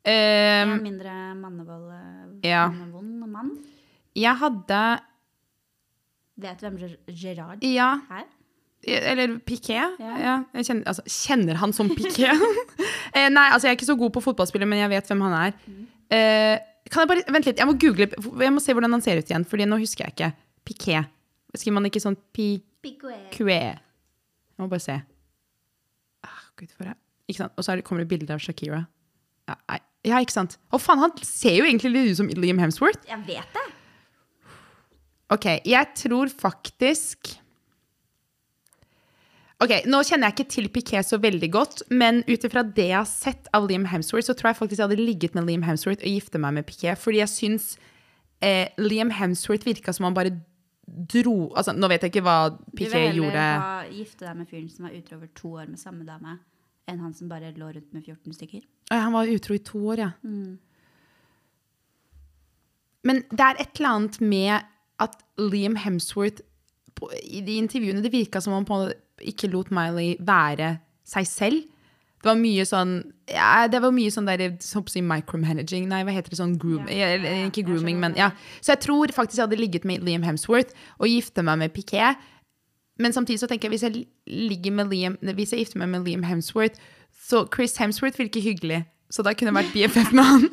Um, 0.00 0.78
mindre 0.80 1.12
mannevold, 1.36 1.90
ja. 2.46 2.70
mannevond 2.72 3.26
mann. 3.28 3.50
jeg 4.16 4.32
hadde 4.40 4.78
Vet 6.40 6.62
du 6.62 6.64
hvem 6.64 6.78
Gerard 7.12 7.64
Ja, 7.68 7.98
er? 8.08 8.24
eller 8.88 9.34
Piqué. 9.44 9.76
Ja. 9.76 10.14
Ja. 10.18 10.62
kjenner, 10.62 10.86
altså, 10.88 11.02
kjenner 11.04 11.58
han 11.60 11.72
som 11.76 11.90
Piqué? 11.92 12.30
eh, 13.14 13.28
nei, 13.28 13.46
altså 13.52 13.68
jeg 13.68 13.74
er 13.74 13.76
ikke 13.76 13.90
så 13.90 13.96
god 14.00 14.14
på 14.14 14.22
fotballspiller, 14.24 14.68
men 14.70 14.80
jeg 14.80 14.92
vet 14.94 15.10
hvem 15.10 15.24
han 15.26 15.36
er. 15.36 15.58
Eh, 16.16 16.56
kan 16.90 17.04
jeg 17.04 17.10
bare, 17.12 17.26
Vent 17.36 17.50
litt, 17.50 17.60
jeg 17.60 17.68
må 17.68 17.76
google, 17.76 18.08
jeg 18.08 18.54
må 18.54 18.62
se 18.64 18.72
hvordan 18.72 18.96
han 18.96 19.04
ser 19.04 19.20
ut 19.20 19.28
igjen, 19.28 19.44
Fordi 19.44 19.68
nå 19.68 19.78
husker 19.82 20.06
jeg 20.06 20.16
ikke. 20.16 20.30
Piqué. 20.64 21.04
Skriver 21.52 21.76
man 21.76 21.90
ikke 21.90 22.02
sånn. 22.02 22.16
Piquet? 22.32 23.36
Jeg 23.36 24.64
må 24.64 24.70
bare 24.70 24.84
se. 24.84 24.96
Ah, 26.24 26.42
Gud, 26.56 26.72
for 26.72 26.88
jeg. 26.88 26.96
Ikke 27.28 27.44
sant? 27.44 27.54
Og 27.56 27.66
så 27.66 27.74
er 27.74 27.84
kommer 27.86 28.04
det 28.04 28.10
bilde 28.10 28.32
av 28.32 28.40
Shakira. 28.42 28.80
Ja, 29.48 29.60
nei. 29.68 29.80
Ja, 30.06 30.20
ikke 30.22 30.32
sant? 30.32 30.56
Å 30.72 30.80
faen, 30.80 31.02
han 31.02 31.12
ser 31.26 31.58
jo 31.58 31.66
egentlig 31.66 31.92
litt 31.92 32.14
ut 32.14 32.20
som 32.22 32.30
Liam 32.40 32.60
Hemsworth. 32.62 33.02
Jeg 33.08 33.20
vet 33.26 33.56
det. 33.56 33.66
Ok, 35.30 35.46
jeg 35.68 35.94
tror 36.00 36.32
faktisk 36.32 37.36
Ok, 39.60 39.74
Nå 39.92 39.98
kjenner 40.08 40.30
jeg 40.30 40.38
ikke 40.38 40.52
til 40.54 40.68
Piquet 40.72 41.04
så 41.04 41.18
veldig 41.20 41.50
godt, 41.52 41.82
men 41.92 42.22
ut 42.24 42.44
ifra 42.48 42.62
det 42.64 42.86
jeg 42.88 42.96
har 42.96 43.08
sett 43.08 43.50
av 43.52 43.66
Liam 43.68 43.84
Hemsworth, 43.90 44.24
så 44.24 44.32
tror 44.32 44.48
jeg 44.50 44.56
faktisk 44.56 44.80
jeg 44.80 44.86
hadde 44.88 45.04
ligget 45.04 45.36
med 45.36 45.44
Liam 45.50 45.66
Hemsworth 45.66 46.00
og 46.00 46.14
gifte 46.14 46.40
meg 46.40 46.54
med 46.56 46.64
Piquet, 46.64 46.96
fordi 46.98 47.20
jeg 47.20 47.28
syns 47.34 47.66
eh, 48.40 48.72
Liam 48.80 49.12
Hemsworth 49.12 49.68
virka 49.68 49.92
som 49.92 50.08
han 50.08 50.16
bare 50.16 50.32
dro 50.88 51.52
Altså, 51.52 51.74
nå 51.76 51.86
vet 51.92 52.02
jeg 52.02 52.10
ikke 52.14 52.24
hva 52.24 52.38
Du 52.50 52.56
vil 52.56 52.72
Piquet 52.80 52.96
heller 52.96 53.18
gjorde 53.20 53.44
ha, 53.44 53.74
gifte 53.92 54.24
deg 54.24 54.40
med 54.40 54.48
fyren 54.50 54.70
som 54.72 54.88
var 54.88 54.96
utro 54.96 55.18
over 55.20 55.28
to 55.42 55.52
år 55.60 55.68
med 55.68 55.82
samme 55.84 56.08
dame, 56.08 56.38
enn 56.88 57.00
han 57.02 57.14
som 57.14 57.28
bare 57.30 57.52
lå 57.56 57.72
rundt 57.74 57.92
med 57.94 58.04
14 58.04 58.32
stykker. 58.36 58.62
Han 58.90 59.12
var 59.14 59.30
utro 59.30 59.54
i 59.54 59.62
to 59.64 59.78
år, 59.92 60.04
ja. 60.06 60.10
Men 63.06 63.22
det 63.30 63.40
er 63.40 63.60
et 63.62 63.76
eller 63.78 63.88
annet 63.94 64.20
med 64.20 64.68
at 65.00 65.16
Liam 65.40 65.76
Hemsworth 65.80 66.42
på, 66.98 67.08
I 67.24 67.40
de 67.46 67.56
intervjuene 67.60 68.02
det 68.04 68.12
virka 68.12 68.40
som 68.42 68.52
om 68.56 68.66
han 68.68 68.90
ikke 69.20 69.48
lot 69.52 69.70
Miley 69.72 70.16
være 70.20 70.78
seg 71.08 71.28
selv. 71.28 71.68
Det 72.20 72.28
var 72.28 72.36
mye 72.36 72.66
sånn 72.68 72.90
ja, 73.30 73.64
Det 73.72 73.78
var 73.80 73.94
mye 73.96 74.10
sånn 74.12 74.26
der 74.28 74.42
så 74.60 74.82
si 74.92 75.00
micromanaging. 75.00 75.86
Nei, 75.88 76.02
hva 76.04 76.12
heter 76.12 76.34
det 76.34 76.40
sånn 76.40 76.58
groom, 76.60 76.84
ja, 76.92 77.14
ja, 77.14 77.36
Ikke 77.46 77.64
grooming, 77.64 78.00
men 78.02 78.16
ja. 78.18 78.28
Så 78.60 78.74
jeg 78.74 78.84
tror 78.84 79.14
faktisk 79.16 79.38
jeg 79.38 79.46
hadde 79.46 79.60
ligget 79.60 79.86
med 79.88 80.04
Liam 80.04 80.26
Hemsworth 80.26 80.74
og 80.98 81.08
gifte 81.08 81.44
meg 81.46 81.62
med 81.62 81.72
Piquet. 81.72 82.20
Men 83.00 83.16
samtidig 83.16 83.40
så 83.40 83.48
tenker 83.48 83.68
jeg 83.68 83.78
hvis 83.78 83.86
jeg 83.86 84.04
ligger 84.50 84.74
med 84.76 84.92
Liam 84.92 85.16
Hvis 85.34 85.54
jeg 85.54 85.64
gifter 85.64 85.80
meg 85.80 85.88
med 85.94 86.04
Liam 86.04 86.24
Hemsworth, 86.28 86.80
så 87.16 87.46
Chris 87.54 87.76
Hemsworth 87.80 88.20
virker 88.20 88.44
hyggelig. 88.44 88.84
Så 89.10 89.24
da 89.26 89.32
kunne 89.34 89.50
jeg 89.50 89.58
vært 89.58 89.74
BFF 89.74 90.12
med 90.14 90.24
han. 90.24 90.48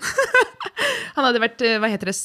han 1.16 1.28
hadde 1.28 1.42
vært, 1.44 1.62
eh, 1.62 1.78
hva 1.82 1.90
heter 1.92 2.12
det, 2.12 2.18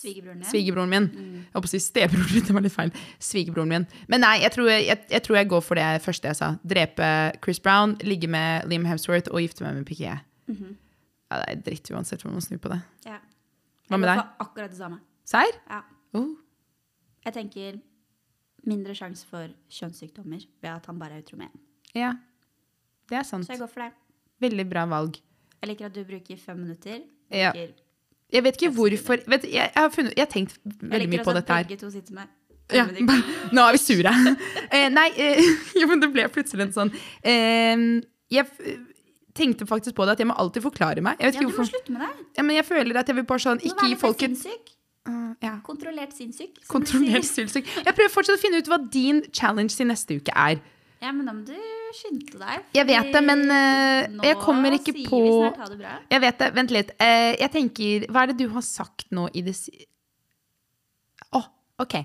Svigerbroren 0.00 0.88
min. 0.88 1.06
Jeg 1.12 1.52
holdt 1.52 1.66
på 1.66 1.68
å 1.68 1.72
si 1.74 1.80
stebroren 1.82 2.30
min, 2.32 2.44
det 2.46 2.54
var 2.56 2.64
litt 2.64 2.74
feil. 2.74 2.92
Svigerbroren 3.20 3.70
min. 3.70 3.86
Men 4.08 4.24
nei, 4.24 4.38
jeg 4.44 4.54
tror 4.56 4.70
jeg, 4.72 4.98
jeg 5.12 5.24
tror 5.26 5.36
jeg 5.36 5.50
går 5.52 5.64
for 5.66 5.80
det 5.80 5.88
første 6.04 6.30
jeg 6.30 6.38
sa. 6.38 6.50
Drepe 6.72 7.10
Chris 7.44 7.60
Brown, 7.60 7.98
ligge 8.06 8.30
med 8.32 8.68
Liam 8.70 8.88
Hemsworth 8.88 9.28
og 9.28 9.44
gifte 9.44 9.66
meg 9.66 9.76
med 9.76 9.86
Piquet. 9.88 10.24
Ja, 10.50 11.36
det 11.36 11.44
er 11.52 11.60
dritt 11.68 11.92
uansett 11.92 12.24
hvordan 12.24 12.40
man 12.40 12.46
snur 12.46 12.62
på 12.62 12.72
det. 12.72 12.80
Ja. 13.06 13.20
Hva 13.90 14.00
med 14.00 14.10
deg? 14.10 14.24
akkurat 14.42 14.72
det 14.72 14.80
samme. 14.80 14.98
Serr? 15.28 15.60
Ja. 15.68 15.84
Oh. 16.16 16.32
Jeg 17.26 17.36
tenker 17.36 17.78
mindre 18.68 18.94
sjanse 18.96 19.26
for 19.28 19.50
kjønnssykdommer 19.72 20.42
ved 20.60 20.70
at 20.72 20.88
han 20.90 20.98
bare 21.00 21.18
er 21.18 21.24
utro 21.24 21.38
med 21.40 21.48
én. 21.48 21.62
Ja, 21.96 22.14
det 23.10 23.20
er 23.20 23.26
sant. 23.26 23.46
Så 23.46 23.54
jeg 23.54 23.62
går 23.62 23.70
for 23.72 23.84
det. 23.84 23.92
Veldig 24.40 24.66
bra 24.70 24.86
valg. 24.88 25.20
Jeg 25.60 25.72
liker 25.72 25.90
at 25.90 25.94
du 25.94 26.04
bruker 26.08 26.36
fem 26.40 26.60
minutter. 26.62 27.00
Ja. 27.30 27.52
Jeg 28.30 28.44
vet 28.46 28.60
ikke 28.60 28.72
hvorfor 28.74 29.18
vet, 29.26 29.44
jeg, 29.44 29.52
jeg, 29.52 29.72
har 29.76 29.90
funnet, 29.90 30.14
jeg 30.16 30.22
har 30.22 30.30
tenkt 30.30 30.54
jeg 30.54 30.76
veldig 30.80 31.08
mye 31.08 31.18
liker 31.18 31.24
også 31.24 31.32
at 31.32 31.40
dette 31.40 31.56
her. 31.56 31.66
begge 31.66 31.80
to 31.80 31.90
sitter 31.90 32.14
med 32.14 32.36
Ja, 32.70 32.84
nå 33.56 33.64
er 33.66 33.74
vi 33.74 33.80
sure. 33.82 34.12
eh, 34.76 34.86
nei, 34.92 35.08
eh, 35.18 35.42
jo, 35.80 35.88
men 35.90 36.02
det 36.02 36.12
ble 36.14 36.28
plutselig 36.30 36.68
en 36.68 36.76
sånn 36.76 36.92
eh, 37.26 37.82
Jeg 38.30 38.46
tenkte 39.34 39.66
faktisk 39.66 39.98
på 39.98 40.06
det 40.06 40.14
at 40.14 40.22
jeg 40.22 40.30
må 40.30 40.36
alltid 40.38 40.62
forklare 40.62 41.02
meg. 41.02 41.18
Jeg 41.18 41.32
vet 41.32 41.40
Ja, 41.40 41.42
ikke 41.42 41.56
du 41.56 41.58
må 41.58 41.66
slutte 41.72 41.96
med 41.96 42.06
det. 42.06 42.28
Ja, 42.38 42.46
men 42.46 42.58
jeg 42.60 42.68
føler 42.70 43.02
at 43.02 43.10
jeg 43.10 43.18
vil 43.18 43.26
bare 43.26 43.44
sånn 43.46 43.62
Ikke 43.66 43.90
gi 43.90 43.98
folk 43.98 44.22
et. 44.26 44.46
Uh, 45.10 45.30
ja. 45.42 45.56
Kontrollert 45.66 46.12
sinnssyk. 46.14 46.60
Kontrollert 46.70 47.26
sinnssyk. 47.26 47.66
Jeg 47.82 47.96
prøver 47.96 48.12
fortsatt 48.14 48.38
å 48.38 48.42
finne 48.42 48.60
ut 48.62 48.68
hva 48.70 48.78
din 48.94 49.22
challenge 49.34 49.74
til 49.74 49.88
neste 49.90 50.20
uke 50.20 50.34
er. 50.36 50.60
Ja, 51.00 51.10
men 51.16 51.24
da 51.26 51.32
må 51.32 51.42
du 51.48 51.54
skynde 51.96 52.38
deg. 52.38 52.66
Jeg 52.76 52.86
vet 52.90 53.08
det, 53.14 53.22
men, 53.24 53.42
uh, 53.48 54.26
jeg 54.26 54.36
kommer 54.42 54.76
ikke 54.76 54.92
sier 54.94 55.08
på- 55.08 55.22
vi 55.24 55.30
snart 55.32 55.60
ha 55.62 55.68
det 55.72 55.78
bra. 55.80 55.94
Jeg 56.12 56.20
vet 56.26 56.38
det. 56.42 56.50
Vent 56.58 56.74
litt. 56.76 56.90
Uh, 57.00 57.32
jeg 57.40 57.50
tenker 57.56 58.06
Hva 58.12 58.22
er 58.22 58.32
det 58.32 58.38
du 58.42 58.48
har 58.52 58.62
sagt 58.66 59.08
nå 59.16 59.26
i 59.34 59.42
det 59.46 59.56
si... 59.56 59.72
Å, 61.32 61.40
OK. 61.82 61.96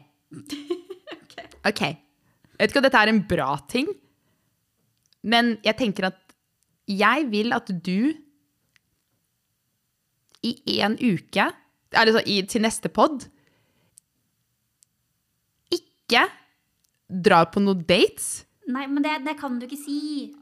OK. 1.67 1.81
Jeg 1.81 2.61
vet 2.61 2.71
ikke 2.71 2.79
om 2.79 2.87
dette 2.87 3.01
er 3.03 3.11
en 3.11 3.23
bra 3.27 3.49
ting, 3.67 3.89
men 5.27 5.57
jeg 5.65 5.75
tenker 5.79 6.07
at 6.07 6.21
jeg 6.87 7.25
vil 7.31 7.51
at 7.55 7.67
du 7.83 8.13
i 10.45 10.51
én 10.77 10.95
uke, 11.01 11.47
altså 11.93 12.23
i, 12.25 12.41
til 12.49 12.63
neste 12.65 12.89
pod, 12.89 13.27
ikke 15.73 16.25
drar 17.09 17.51
på 17.53 17.61
noen 17.63 17.83
dates. 17.87 18.45
Nei, 18.71 18.87
men 18.89 19.03
det, 19.05 19.19
det 19.27 19.37
kan 19.39 19.59
du 19.59 19.67
ikke 19.67 19.77
si. 19.77 20.33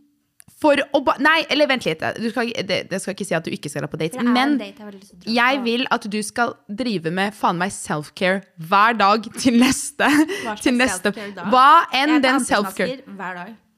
For 0.63 0.79
å 0.95 0.99
ba 1.03 1.15
Nei, 1.23 1.41
eller 1.51 1.67
vent 1.67 1.85
litt. 1.87 2.03
Du 2.19 2.29
skal, 2.31 2.51
det, 2.67 2.77
det 2.91 2.99
skal 3.01 3.15
ikke 3.15 3.27
si 3.27 3.35
at 3.35 3.45
du 3.47 3.51
ikke 3.55 3.71
skal 3.71 3.83
dra 3.83 3.89
på 3.91 3.99
er 3.99 4.27
Men 4.35 4.55
date 4.59 4.79
jeg 4.79 4.93
dra 5.25 5.33
jeg 5.35 5.59
vil 5.65 5.83
at 5.91 6.07
du 6.11 6.19
skal 6.23 6.53
drive 6.67 7.11
med 7.15 7.35
faen 7.35 7.59
meg 7.59 7.73
self-care 7.75 8.43
hver 8.69 8.95
dag 8.99 9.27
til 9.39 9.59
neste. 9.59 10.07
Hva 10.43 10.55
til 10.63 10.77
neste? 10.79 11.13
Hva 11.51 11.67
enn 11.99 12.19
den 12.23 12.43
self-care. 12.43 13.03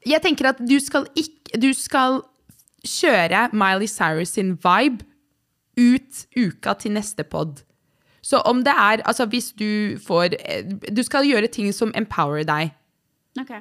Jeg 0.05 0.21
tenker 0.21 0.51
at 0.53 0.61
du 0.61 0.77
skal 0.83 1.09
ikke 1.17 1.57
Du 1.61 1.71
skal 1.77 2.19
kjøre 2.85 3.47
Miley 3.55 3.89
Cyrus 3.89 4.35
sin 4.35 4.53
vibe 4.61 5.05
ut 5.77 6.25
uka 6.37 6.73
til 6.79 6.91
neste 6.95 7.23
pod. 7.23 7.61
Så 8.25 8.39
om 8.49 8.63
det 8.65 8.73
er 8.73 9.03
Altså, 9.05 9.25
hvis 9.29 9.51
du 9.53 9.97
får 10.01 10.33
eh, 10.39 10.63
Du 10.89 11.03
skal 11.05 11.27
gjøre 11.29 11.47
ting 11.53 11.71
som 11.73 11.91
empower 11.95 12.43
deg. 12.43 12.71
Ok. 13.39 13.51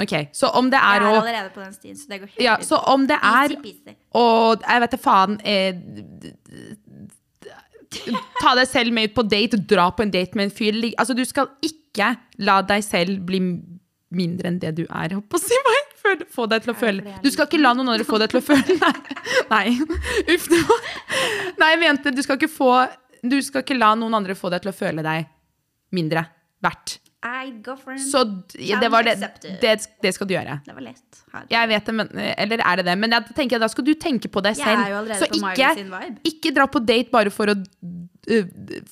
Ok, 0.00 0.12
Så 0.32 0.48
om 0.52 0.70
det 0.70 0.78
er 0.78 1.00
å 1.00 1.10
Jeg 1.10 1.12
er 1.12 1.16
er 1.16 1.20
allerede 1.20 1.50
på 1.54 1.60
den 1.64 1.72
stien, 1.72 1.96
så 1.96 2.08
det 2.08 2.20
går 2.20 2.26
helt 2.34 2.40
Ja, 2.44 2.56
ut. 2.60 2.64
så 2.68 2.76
om 2.92 3.06
det 3.08 3.16
er 3.16 3.54
å. 3.56 3.94
Og 4.14 4.60
jeg 4.68 4.80
vet 4.80 4.90
da 4.90 4.96
faen 5.00 5.38
eh, 5.44 5.72
Ta 8.42 8.54
deg 8.58 8.68
selv 8.68 8.92
med 8.92 9.10
ut 9.10 9.14
på 9.16 9.24
date, 9.24 9.56
dra 9.70 9.88
på 9.94 10.02
en 10.04 10.10
date 10.12 10.36
med 10.36 10.48
en 10.50 10.54
fyr. 10.54 10.76
Altså, 10.98 11.14
du 11.16 11.24
skal 11.24 11.48
ikke 11.64 12.10
la 12.44 12.58
deg 12.66 12.84
selv 12.84 13.22
bli 13.28 13.40
mindre 14.16 14.50
enn 14.50 14.58
det 14.62 14.74
du 14.76 14.84
er. 14.84 15.14
Holdt 15.14 15.28
på 15.32 15.38
å 15.38 15.42
si 15.44 15.56
meg. 15.68 15.85
Føl- 16.06 16.26
Få 16.36 16.46
deg 16.50 16.62
til 16.64 16.72
å 16.72 16.76
føle 16.78 17.16
Du 17.24 17.30
skal 17.34 17.48
ikke 17.50 17.60
la 17.62 17.72
noen 17.76 17.92
andre 17.94 18.06
få 18.08 18.18
deg 18.22 18.30
til 18.32 18.40
å 18.40 18.44
føle 18.46 18.76
Nei. 18.80 18.92
Nei. 19.50 19.78
Uff, 20.34 20.46
det 20.52 20.60
var 20.68 20.86
Nei, 21.60 21.70
jeg 21.74 21.80
mente 21.82 22.14
du 22.16 22.22
skal 22.24 22.38
ikke 22.40 22.50
få 22.52 22.70
Du 23.26 23.36
skal 23.42 23.64
ikke 23.66 23.78
la 23.78 23.94
noen 23.98 24.14
andre 24.20 24.36
få 24.38 24.50
deg 24.54 24.62
til 24.64 24.70
å 24.72 24.76
føle 24.76 25.02
deg 25.06 25.26
mindre 25.96 26.22
verdt. 26.64 26.96
Så 27.98 28.20
det 28.82 28.88
var 28.92 29.02
det, 29.06 29.14
det, 29.62 29.72
det 30.02 30.12
skal 30.14 30.28
du 30.28 30.34
gjøre. 30.34 30.56
Det 30.66 30.74
var 30.76 30.84
lett. 30.84 31.20
Jeg 31.50 31.68
vet 31.72 31.88
det, 31.88 31.94
men, 31.98 32.10
eller 32.36 32.62
er 32.62 32.76
det 32.80 32.84
det? 32.86 32.94
Men 33.02 33.10
jeg 33.16 33.34
tenker, 33.38 33.58
da 33.62 33.68
skal 33.72 33.86
du 33.86 33.92
tenke 33.98 34.28
på 34.30 34.42
deg 34.44 34.54
selv. 34.58 34.82
Så 35.18 35.26
på 35.32 35.40
ikke, 35.56 35.72
ikke 36.30 36.52
dra 36.54 36.66
på 36.70 36.82
date 36.86 37.10
bare 37.14 37.32
for 37.34 37.50
å 37.50 37.56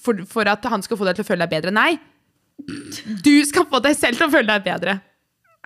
for, 0.02 0.24
for 0.30 0.50
at 0.50 0.66
han 0.70 0.82
skal 0.86 0.98
få 0.98 1.06
deg 1.08 1.18
til 1.20 1.26
å 1.26 1.28
føle 1.30 1.46
deg 1.46 1.54
bedre. 1.56 1.74
Nei. 1.74 1.92
Du 3.26 3.34
skal 3.46 3.66
få 3.70 3.80
deg 3.84 3.96
selv 3.98 4.18
til 4.18 4.26
å 4.28 4.32
føle 4.34 4.46
deg 4.54 4.64
bedre. 4.66 4.98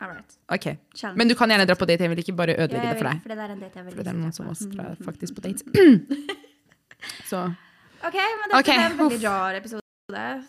All 0.00 0.12
right. 0.12 0.34
Ok. 0.54 0.66
Challenge. 0.94 1.18
Men 1.18 1.28
du 1.28 1.34
kan 1.34 1.50
gjerne 1.50 1.66
dra 1.66 1.74
på 1.74 1.86
date. 1.90 2.04
Jeg 2.06 2.10
vil 2.12 2.20
ikke 2.22 2.36
bare 2.38 2.54
ødelegge 2.54 2.84
ja, 2.86 2.92
det 2.94 3.00
for 3.00 3.08
deg. 3.10 3.22
For 3.24 3.32
det 3.34 3.38
er 3.44 3.54
en 3.54 3.62
date 3.64 3.80
jeg 3.80 3.86
vil 3.88 3.96
For 3.96 4.06
det 4.06 4.12
er 4.12 4.18
noen 4.20 4.34
som 4.36 4.46
også 4.52 4.68
drar 4.70 4.92
Mhm. 4.94 5.04
faktisk 5.08 5.34
på 5.34 5.42
date. 5.42 5.64
Så 7.30 7.40
Ok, 7.98 8.14
men 8.14 8.44
dette 8.52 8.60
okay. 8.60 8.78
er 8.78 8.90
en 8.92 8.98
veldig 8.98 9.18
rar 9.24 9.56
episode. 9.58 9.82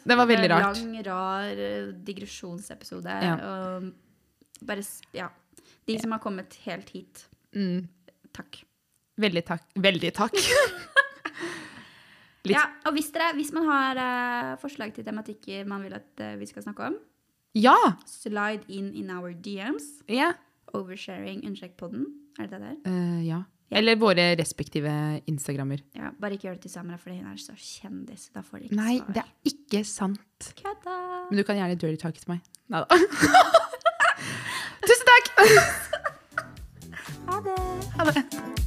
Det 0.06 0.18
var 0.18 0.28
veldig 0.30 0.50
rart. 0.52 0.78
Lang, 0.78 1.06
rar 1.08 1.62
eh, 1.66 1.88
digresjonsepisode. 2.06 3.16
Ja. 3.26 3.36
Bare, 4.70 4.84
ja. 5.18 5.28
De 5.90 5.98
som 6.00 6.12
har 6.14 6.22
kommet 6.22 6.54
helt 6.68 6.90
hit, 6.94 7.26
mm, 7.58 7.88
takk. 8.38 8.62
veldig 9.18 9.44
takk. 9.50 9.66
Veldig 9.76 10.14
takk. 10.14 10.38
Ja, 12.50 12.62
og 12.88 12.96
hvis, 12.96 13.10
dere, 13.14 13.34
hvis 13.36 13.52
man 13.54 13.66
har 13.68 13.98
uh, 14.00 14.54
forslag 14.62 14.94
til 14.96 15.04
tematikker 15.06 15.68
man 15.68 15.84
vil 15.84 15.94
at 15.94 16.22
uh, 16.24 16.40
vi 16.40 16.48
skal 16.50 16.64
snakke 16.64 16.88
om, 16.88 16.96
Ja! 17.58 17.76
slide 18.06 18.64
in 18.68 18.92
in 18.94 19.10
our 19.12 19.34
DMs. 19.34 19.84
Ja. 20.08 20.34
Oversharing, 20.74 21.42
unnsjekk 21.48 21.78
podden. 21.80 22.06
Er 22.40 22.48
det 22.48 22.60
det 22.60 22.62
der? 22.62 22.92
Eh, 22.92 23.24
ja. 23.28 23.42
Eller 23.72 23.96
våre 24.02 24.32
respektive 24.38 24.92
Instagrammer. 25.30 25.82
Ja, 25.94 26.10
bare 26.20 26.34
ikke 26.38 26.48
gjør 26.48 26.56
det 26.58 26.62
til 26.68 26.72
Samra, 26.74 26.98
for 26.98 27.14
hun 27.14 27.26
er 27.30 27.38
så 27.38 27.54
kjendis. 27.58 28.30
Da 28.34 28.42
får 28.42 28.58
de 28.64 28.70
ikke 28.70 28.76
Nei, 28.80 28.96
svar. 28.98 29.14
det 29.14 29.24
er 29.24 29.52
ikke 29.54 29.84
sant. 29.86 30.54
Kødda! 30.58 30.96
Men 31.30 31.38
du 31.38 31.44
kan 31.46 31.60
gjerne 31.60 31.78
dirty 31.78 32.02
talke 32.02 32.22
til 32.24 32.34
meg. 32.34 32.42
Nei 32.70 32.82
da. 32.82 32.88
Tusen 34.90 35.14
takk! 35.14 35.26
Ha 37.30 37.38
det! 37.46 37.60
Ha 37.94 38.06
det. 38.10 38.66